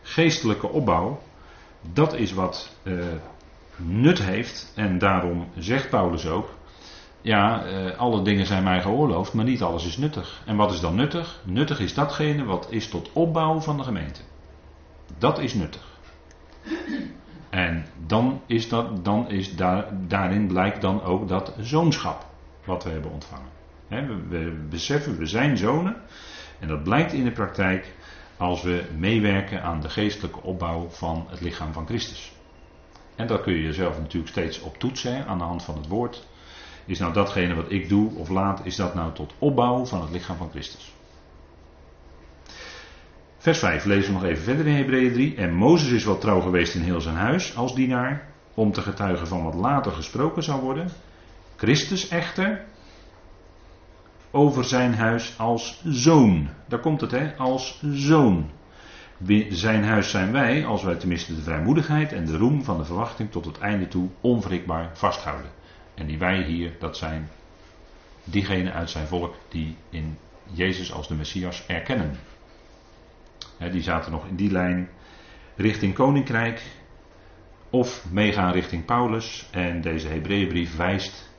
Geestelijke 0.01 0.67
opbouw. 0.67 1.21
Dat 1.93 2.13
is 2.13 2.34
wat 2.34 2.75
uh, 2.84 3.03
nut 3.75 4.21
heeft. 4.21 4.71
En 4.75 4.97
daarom 4.97 5.47
zegt 5.57 5.89
Paulus 5.89 6.27
ook. 6.27 6.49
Ja, 7.21 7.65
uh, 7.65 7.97
alle 7.97 8.21
dingen 8.21 8.45
zijn 8.45 8.63
mij 8.63 8.82
geoorloofd, 8.82 9.34
maar 9.34 9.45
niet 9.45 9.61
alles 9.61 9.86
is 9.86 9.97
nuttig. 9.97 10.41
En 10.45 10.55
wat 10.55 10.71
is 10.71 10.80
dan 10.80 10.95
nuttig? 10.95 11.41
Nuttig 11.45 11.80
is 11.80 11.93
datgene 11.93 12.43
wat 12.43 12.67
is 12.69 12.89
tot 12.89 13.09
opbouw 13.13 13.59
van 13.59 13.77
de 13.77 13.84
gemeente. 13.84 14.21
Dat 15.17 15.39
is 15.39 15.53
nuttig. 15.53 15.88
En 17.49 17.86
dan 18.07 18.41
is 18.45 18.69
dat, 18.69 19.05
dan 19.05 19.30
is 19.30 19.55
daar, 19.55 19.86
daarin 20.07 20.47
blijkt 20.47 20.82
dan 20.82 21.03
ook 21.03 21.27
dat 21.27 21.53
zoonschap 21.59 22.25
wat 22.65 22.84
we 22.84 22.89
hebben 22.89 23.11
ontvangen. 23.11 23.49
we, 24.30 24.65
beseffen, 24.69 25.17
we 25.17 25.25
zijn 25.25 25.57
zonen. 25.57 25.95
En 26.60 26.68
dat 26.68 26.84
blijkt 26.84 27.14
in 27.14 27.24
de 27.24 27.32
praktijk 27.32 27.93
als 28.38 28.62
we 28.62 28.86
meewerken 28.97 29.64
aan 29.64 29.82
de 29.82 29.89
geestelijke 29.89 30.41
opbouw 30.41 30.89
van 30.89 31.26
het 31.30 31.41
lichaam 31.41 31.74
van 31.74 31.86
Christus. 31.86 32.32
En 33.16 33.28
daar 33.28 33.41
kun 33.41 33.53
je 33.53 33.62
jezelf 33.62 33.99
natuurlijk 33.99 34.32
steeds 34.32 34.60
op 34.60 34.78
toetsen 34.78 35.26
aan 35.26 35.38
de 35.38 35.43
hand 35.43 35.64
van 35.64 35.76
het 35.76 35.88
woord. 35.88 36.28
Is 36.86 36.99
nou 36.99 37.14
datgene 37.14 37.55
wat 37.55 37.72
ik 37.72 37.89
doe 37.89 38.16
of 38.16 38.30
laat, 38.30 38.66
is 38.66 38.76
dat 38.76 38.93
nou 38.93 39.14
tot 39.14 39.34
opbouw 39.39 39.86
van 39.86 40.01
het 40.01 40.12
lichaam 40.12 40.38
van 40.38 40.49
Christus? 40.49 40.93
Vers 43.38 43.60
5 43.60 43.86
lezen 43.86 44.14
we 44.14 44.20
nog 44.20 44.30
even 44.30 44.43
verder 44.43 44.68
in 44.68 44.76
Hebreeën 44.76 45.14
3. 45.14 45.36
En 45.36 45.53
Mozes 45.53 45.91
is 45.91 46.05
wel 46.05 46.18
trouw 46.18 46.41
geweest 46.41 46.76
in 46.76 46.82
heel 46.82 47.01
zijn 47.01 47.16
huis 47.16 47.55
als 47.55 47.76
dienaar, 47.76 48.28
om 48.53 48.72
te 48.72 48.82
getuigen 48.82 49.28
van 49.28 49.43
wat 49.43 49.53
later 49.53 49.91
gesproken 49.91 50.43
zou 50.43 50.62
worden. 50.62 50.89
Christus 51.55 52.07
echter 52.07 52.66
over 54.32 54.63
zijn 54.63 54.93
huis 54.93 55.38
als 55.38 55.82
zoon. 55.86 56.49
Daar 56.67 56.80
komt 56.80 57.01
het, 57.01 57.11
hè? 57.11 57.36
Als 57.36 57.84
zoon. 57.91 58.49
Zijn 59.49 59.84
huis 59.84 60.09
zijn 60.09 60.32
wij, 60.32 60.65
als 60.65 60.84
wij 60.84 60.95
tenminste 60.95 61.36
de 61.36 61.41
vrijmoedigheid 61.41 62.13
en 62.13 62.25
de 62.25 62.38
roem 62.38 62.63
van 62.63 62.77
de 62.77 62.86
verwachting 62.86 63.32
tot 63.32 63.45
het 63.45 63.59
einde 63.59 63.88
toe 63.88 64.09
onwrikbaar 64.21 64.89
vasthouden. 64.93 65.51
En 65.95 66.05
die 66.05 66.17
wij 66.17 66.43
hier, 66.43 66.75
dat 66.80 66.97
zijn 66.97 67.30
diegenen 68.23 68.73
uit 68.73 68.89
zijn 68.89 69.07
volk 69.07 69.36
die 69.49 69.75
in 69.89 70.17
Jezus 70.51 70.93
als 70.93 71.07
de 71.07 71.15
Messias 71.15 71.65
erkennen. 71.67 72.17
die 73.71 73.82
zaten 73.82 74.11
nog 74.11 74.27
in 74.27 74.36
die 74.36 74.51
lijn 74.51 74.89
richting 75.55 75.93
koninkrijk 75.93 76.61
of 77.69 78.05
meegaan 78.11 78.51
richting 78.51 78.86
Paulus. 78.86 79.47
En 79.51 79.82
deze 79.82 80.07
Hebreeënbrief 80.07 80.75
wijst 80.75 81.30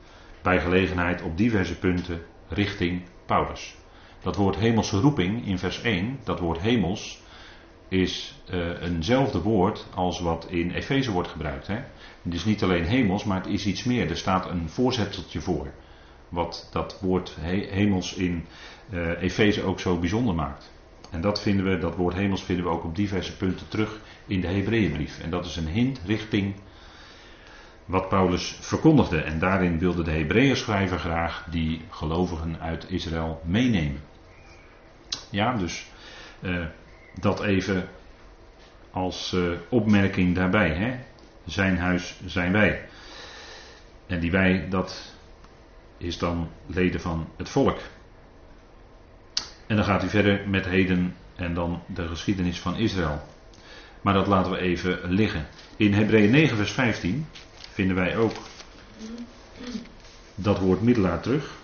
bij 0.43 0.61
gelegenheid 0.61 1.23
op 1.23 1.37
diverse 1.37 1.79
punten 1.79 2.23
richting 2.51 3.03
Paulus. 3.27 3.75
Dat 4.23 4.37
woord 4.37 4.57
hemelse 4.57 5.01
roeping 5.01 5.47
in 5.47 5.59
vers 5.59 5.83
1, 5.83 6.19
dat 6.25 6.39
woord 6.39 6.61
hemels, 6.61 7.23
is 7.89 8.35
uh, 8.55 8.83
eenzelfde 8.83 9.41
woord 9.41 9.87
als 9.95 10.21
wat 10.21 10.47
in 10.49 10.71
Efeze 10.71 11.11
wordt 11.11 11.29
gebruikt. 11.29 11.67
Hè? 11.67 11.79
Het 12.23 12.35
is 12.35 12.45
niet 12.45 12.63
alleen 12.63 12.85
hemels, 12.85 13.25
maar 13.25 13.41
het 13.41 13.53
is 13.53 13.67
iets 13.67 13.85
meer. 13.85 14.11
Er 14.11 14.17
staat 14.17 14.51
een 14.51 14.69
voorzetteltje 14.69 15.41
voor. 15.41 15.73
Wat 16.29 16.69
dat 16.73 17.01
woord 17.01 17.37
hemels 17.71 18.15
in 18.15 18.45
uh, 18.91 19.23
Efeze 19.23 19.63
ook 19.63 19.81
zo 19.81 19.99
bijzonder 19.99 20.35
maakt. 20.35 20.73
En 21.11 21.21
dat 21.21 21.43
vinden 21.43 21.65
we, 21.65 21.79
dat 21.79 21.97
woord 21.97 22.15
hemels 22.15 22.43
vinden 22.43 22.65
we 22.65 22.71
ook 22.71 22.85
op 22.85 22.97
diverse 22.97 23.37
punten 23.37 23.69
terug 23.69 24.01
in 24.27 24.41
de 24.41 24.47
Hebreeënbrief. 24.47 25.21
En 25.21 25.31
dat 25.31 25.45
is 25.47 25.57
een 25.57 25.69
hint 25.69 26.01
richting 26.07 26.55
wat 27.91 28.09
Paulus 28.09 28.57
verkondigde. 28.61 29.21
En 29.21 29.39
daarin 29.39 29.79
wilde 29.79 30.03
de 30.03 30.11
Hebreeën 30.11 30.57
schrijver 30.57 30.99
graag 30.99 31.47
die 31.51 31.81
gelovigen 31.91 32.61
uit 32.61 32.91
Israël 32.91 33.41
meenemen. 33.45 34.01
Ja, 35.31 35.57
dus 35.57 35.87
uh, 36.41 36.65
dat 37.21 37.43
even 37.43 37.89
als 38.91 39.33
uh, 39.33 39.51
opmerking 39.69 40.35
daarbij. 40.35 40.71
Hè? 40.71 40.99
Zijn 41.45 41.79
huis 41.79 42.21
zijn 42.27 42.53
wij. 42.53 42.89
En 44.07 44.21
die 44.21 44.31
wij, 44.31 44.67
dat 44.69 45.15
is 45.97 46.19
dan 46.19 46.51
leden 46.67 47.01
van 47.01 47.29
het 47.37 47.49
volk. 47.49 47.79
En 49.67 49.77
dan 49.77 49.85
gaat 49.85 50.01
hij 50.01 50.11
verder 50.11 50.49
met 50.49 50.67
heden 50.67 51.17
en 51.37 51.55
dan 51.55 51.83
de 51.87 52.09
geschiedenis 52.09 52.61
van 52.61 52.77
Israël. 52.77 53.21
Maar 54.01 54.15
dat 54.15 54.27
laten 54.27 54.53
we 54.53 54.59
even 54.59 54.99
liggen. 55.05 55.47
In 55.77 55.93
Hebreeën 55.93 56.31
9, 56.31 56.57
vers 56.57 56.73
15 56.73 57.27
vinden 57.81 57.97
wij 57.97 58.17
ook 58.17 58.33
dat 60.35 60.59
woord 60.59 60.83
middelaar 60.83 61.21
terug. 61.21 61.55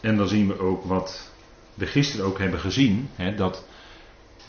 En 0.00 0.16
dan 0.16 0.28
zien 0.28 0.46
we 0.46 0.58
ook 0.58 0.84
wat 0.84 1.32
we 1.74 1.86
gisteren 1.86 2.26
ook 2.26 2.38
hebben 2.38 2.60
gezien: 2.60 3.08
hè, 3.14 3.34
dat 3.34 3.64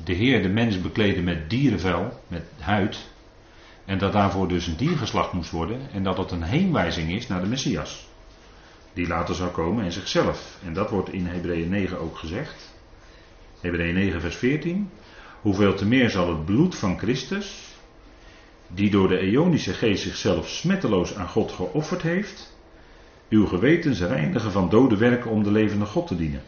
de 0.03 0.13
Heer 0.13 0.41
de 0.41 0.49
mens 0.49 0.81
bekleedde 0.81 1.21
met 1.21 1.49
dierenvel, 1.49 2.21
met 2.27 2.43
huid. 2.59 3.09
En 3.85 3.97
dat 3.97 4.13
daarvoor 4.13 4.47
dus 4.47 4.67
een 4.67 4.77
diergeslacht 4.77 5.33
moest 5.33 5.51
worden. 5.51 5.89
En 5.91 6.03
dat 6.03 6.17
het 6.17 6.31
een 6.31 6.43
heenwijzing 6.43 7.11
is 7.11 7.27
naar 7.27 7.41
de 7.41 7.47
Messias. 7.47 8.07
Die 8.93 9.07
later 9.07 9.35
zou 9.35 9.51
komen 9.51 9.85
en 9.85 9.91
zichzelf. 9.91 10.57
En 10.65 10.73
dat 10.73 10.89
wordt 10.89 11.13
in 11.13 11.25
Hebreeën 11.25 11.69
9 11.69 11.99
ook 11.99 12.17
gezegd. 12.17 12.73
Hebreeën 13.59 13.93
9, 13.93 14.21
vers 14.21 14.35
14. 14.35 14.89
Hoeveel 15.41 15.73
te 15.73 15.85
meer 15.85 16.09
zal 16.09 16.29
het 16.29 16.45
bloed 16.45 16.75
van 16.75 16.97
Christus, 16.97 17.75
die 18.67 18.89
door 18.89 19.07
de 19.07 19.17
eonische 19.17 19.73
geest 19.73 20.03
zichzelf 20.03 20.49
smetteloos 20.49 21.15
aan 21.15 21.27
God 21.27 21.51
geofferd 21.51 22.01
heeft, 22.01 22.57
uw 23.29 23.45
gewetens 23.45 23.99
reinigen 24.01 24.51
van 24.51 24.69
dode 24.69 24.97
werken 24.97 25.31
om 25.31 25.43
de 25.43 25.51
levende 25.51 25.85
God 25.85 26.07
te 26.07 26.15
dienen. 26.15 26.41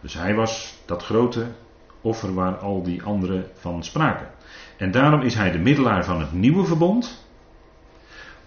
Dus 0.00 0.14
hij 0.14 0.34
was 0.34 0.74
dat 0.86 1.02
grote 1.02 1.46
offer 2.00 2.34
waar 2.34 2.56
al 2.56 2.82
die 2.82 3.02
anderen 3.02 3.50
van 3.54 3.84
spraken. 3.84 4.30
En 4.76 4.90
daarom 4.90 5.20
is 5.20 5.34
hij 5.34 5.50
de 5.50 5.58
middelaar 5.58 6.04
van 6.04 6.20
het 6.20 6.32
nieuwe 6.32 6.64
verbond, 6.64 7.24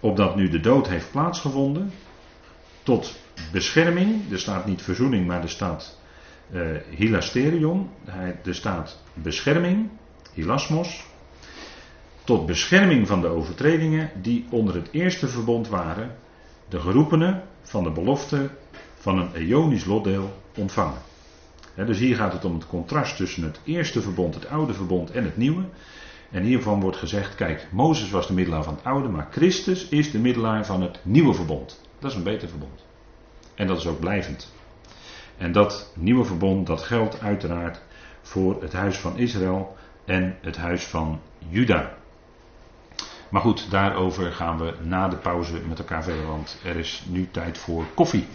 opdat 0.00 0.36
nu 0.36 0.48
de 0.48 0.60
dood 0.60 0.88
heeft 0.88 1.10
plaatsgevonden, 1.10 1.92
tot 2.82 3.18
bescherming, 3.52 4.32
er 4.32 4.38
staat 4.38 4.66
niet 4.66 4.82
verzoening, 4.82 5.26
maar 5.26 5.42
er 5.42 5.48
staat 5.48 5.98
uh, 6.50 6.76
hilasterion, 6.90 7.90
er 8.44 8.54
staat 8.54 9.02
bescherming, 9.14 9.88
hilasmos, 10.32 11.06
tot 12.24 12.46
bescherming 12.46 13.06
van 13.06 13.20
de 13.20 13.26
overtredingen 13.26 14.10
die 14.22 14.46
onder 14.50 14.74
het 14.74 14.88
eerste 14.90 15.28
verbond 15.28 15.68
waren, 15.68 16.16
de 16.68 16.80
geroepenen 16.80 17.42
van 17.62 17.84
de 17.84 17.90
belofte 17.90 18.50
van 18.94 19.18
een 19.18 19.34
eonisch 19.34 19.84
lotdeel 19.84 20.42
ontvangen. 20.56 20.98
dus 21.74 21.98
hier 21.98 22.16
gaat 22.16 22.32
het 22.32 22.44
om 22.44 22.54
het 22.54 22.66
contrast 22.66 23.16
tussen 23.16 23.42
het 23.42 23.60
eerste 23.64 24.00
verbond, 24.00 24.34
het 24.34 24.48
oude 24.48 24.74
verbond 24.74 25.10
en 25.10 25.24
het 25.24 25.36
nieuwe. 25.36 25.64
En 26.30 26.42
hiervan 26.42 26.80
wordt 26.80 26.96
gezegd, 26.96 27.34
kijk, 27.34 27.66
Mozes 27.70 28.10
was 28.10 28.26
de 28.26 28.32
middelaar 28.32 28.64
van 28.64 28.74
het 28.74 28.84
oude, 28.84 29.08
maar 29.08 29.28
Christus 29.30 29.88
is 29.88 30.10
de 30.10 30.18
middelaar 30.18 30.66
van 30.66 30.82
het 30.82 30.98
nieuwe 31.02 31.34
verbond. 31.34 31.80
Dat 31.98 32.10
is 32.10 32.16
een 32.16 32.22
beter 32.22 32.48
verbond. 32.48 32.84
En 33.54 33.66
dat 33.66 33.78
is 33.78 33.86
ook 33.86 34.00
blijvend. 34.00 34.54
En 35.38 35.52
dat 35.52 35.92
nieuwe 35.94 36.24
verbond, 36.24 36.66
dat 36.66 36.82
geldt 36.82 37.20
uiteraard 37.20 37.80
voor 38.22 38.62
het 38.62 38.72
huis 38.72 38.98
van 38.98 39.18
Israël 39.18 39.76
en 40.04 40.36
het 40.40 40.56
huis 40.56 40.84
van 40.84 41.20
Juda. 41.48 41.94
Maar 43.28 43.40
goed, 43.40 43.70
daarover 43.70 44.32
gaan 44.32 44.58
we 44.58 44.74
na 44.82 45.08
de 45.08 45.16
pauze 45.16 45.60
met 45.68 45.78
elkaar 45.78 46.02
verder, 46.02 46.26
want 46.26 46.60
er 46.64 46.76
is 46.76 47.04
nu 47.08 47.28
tijd 47.30 47.58
voor 47.58 47.84
koffie. 47.94 48.26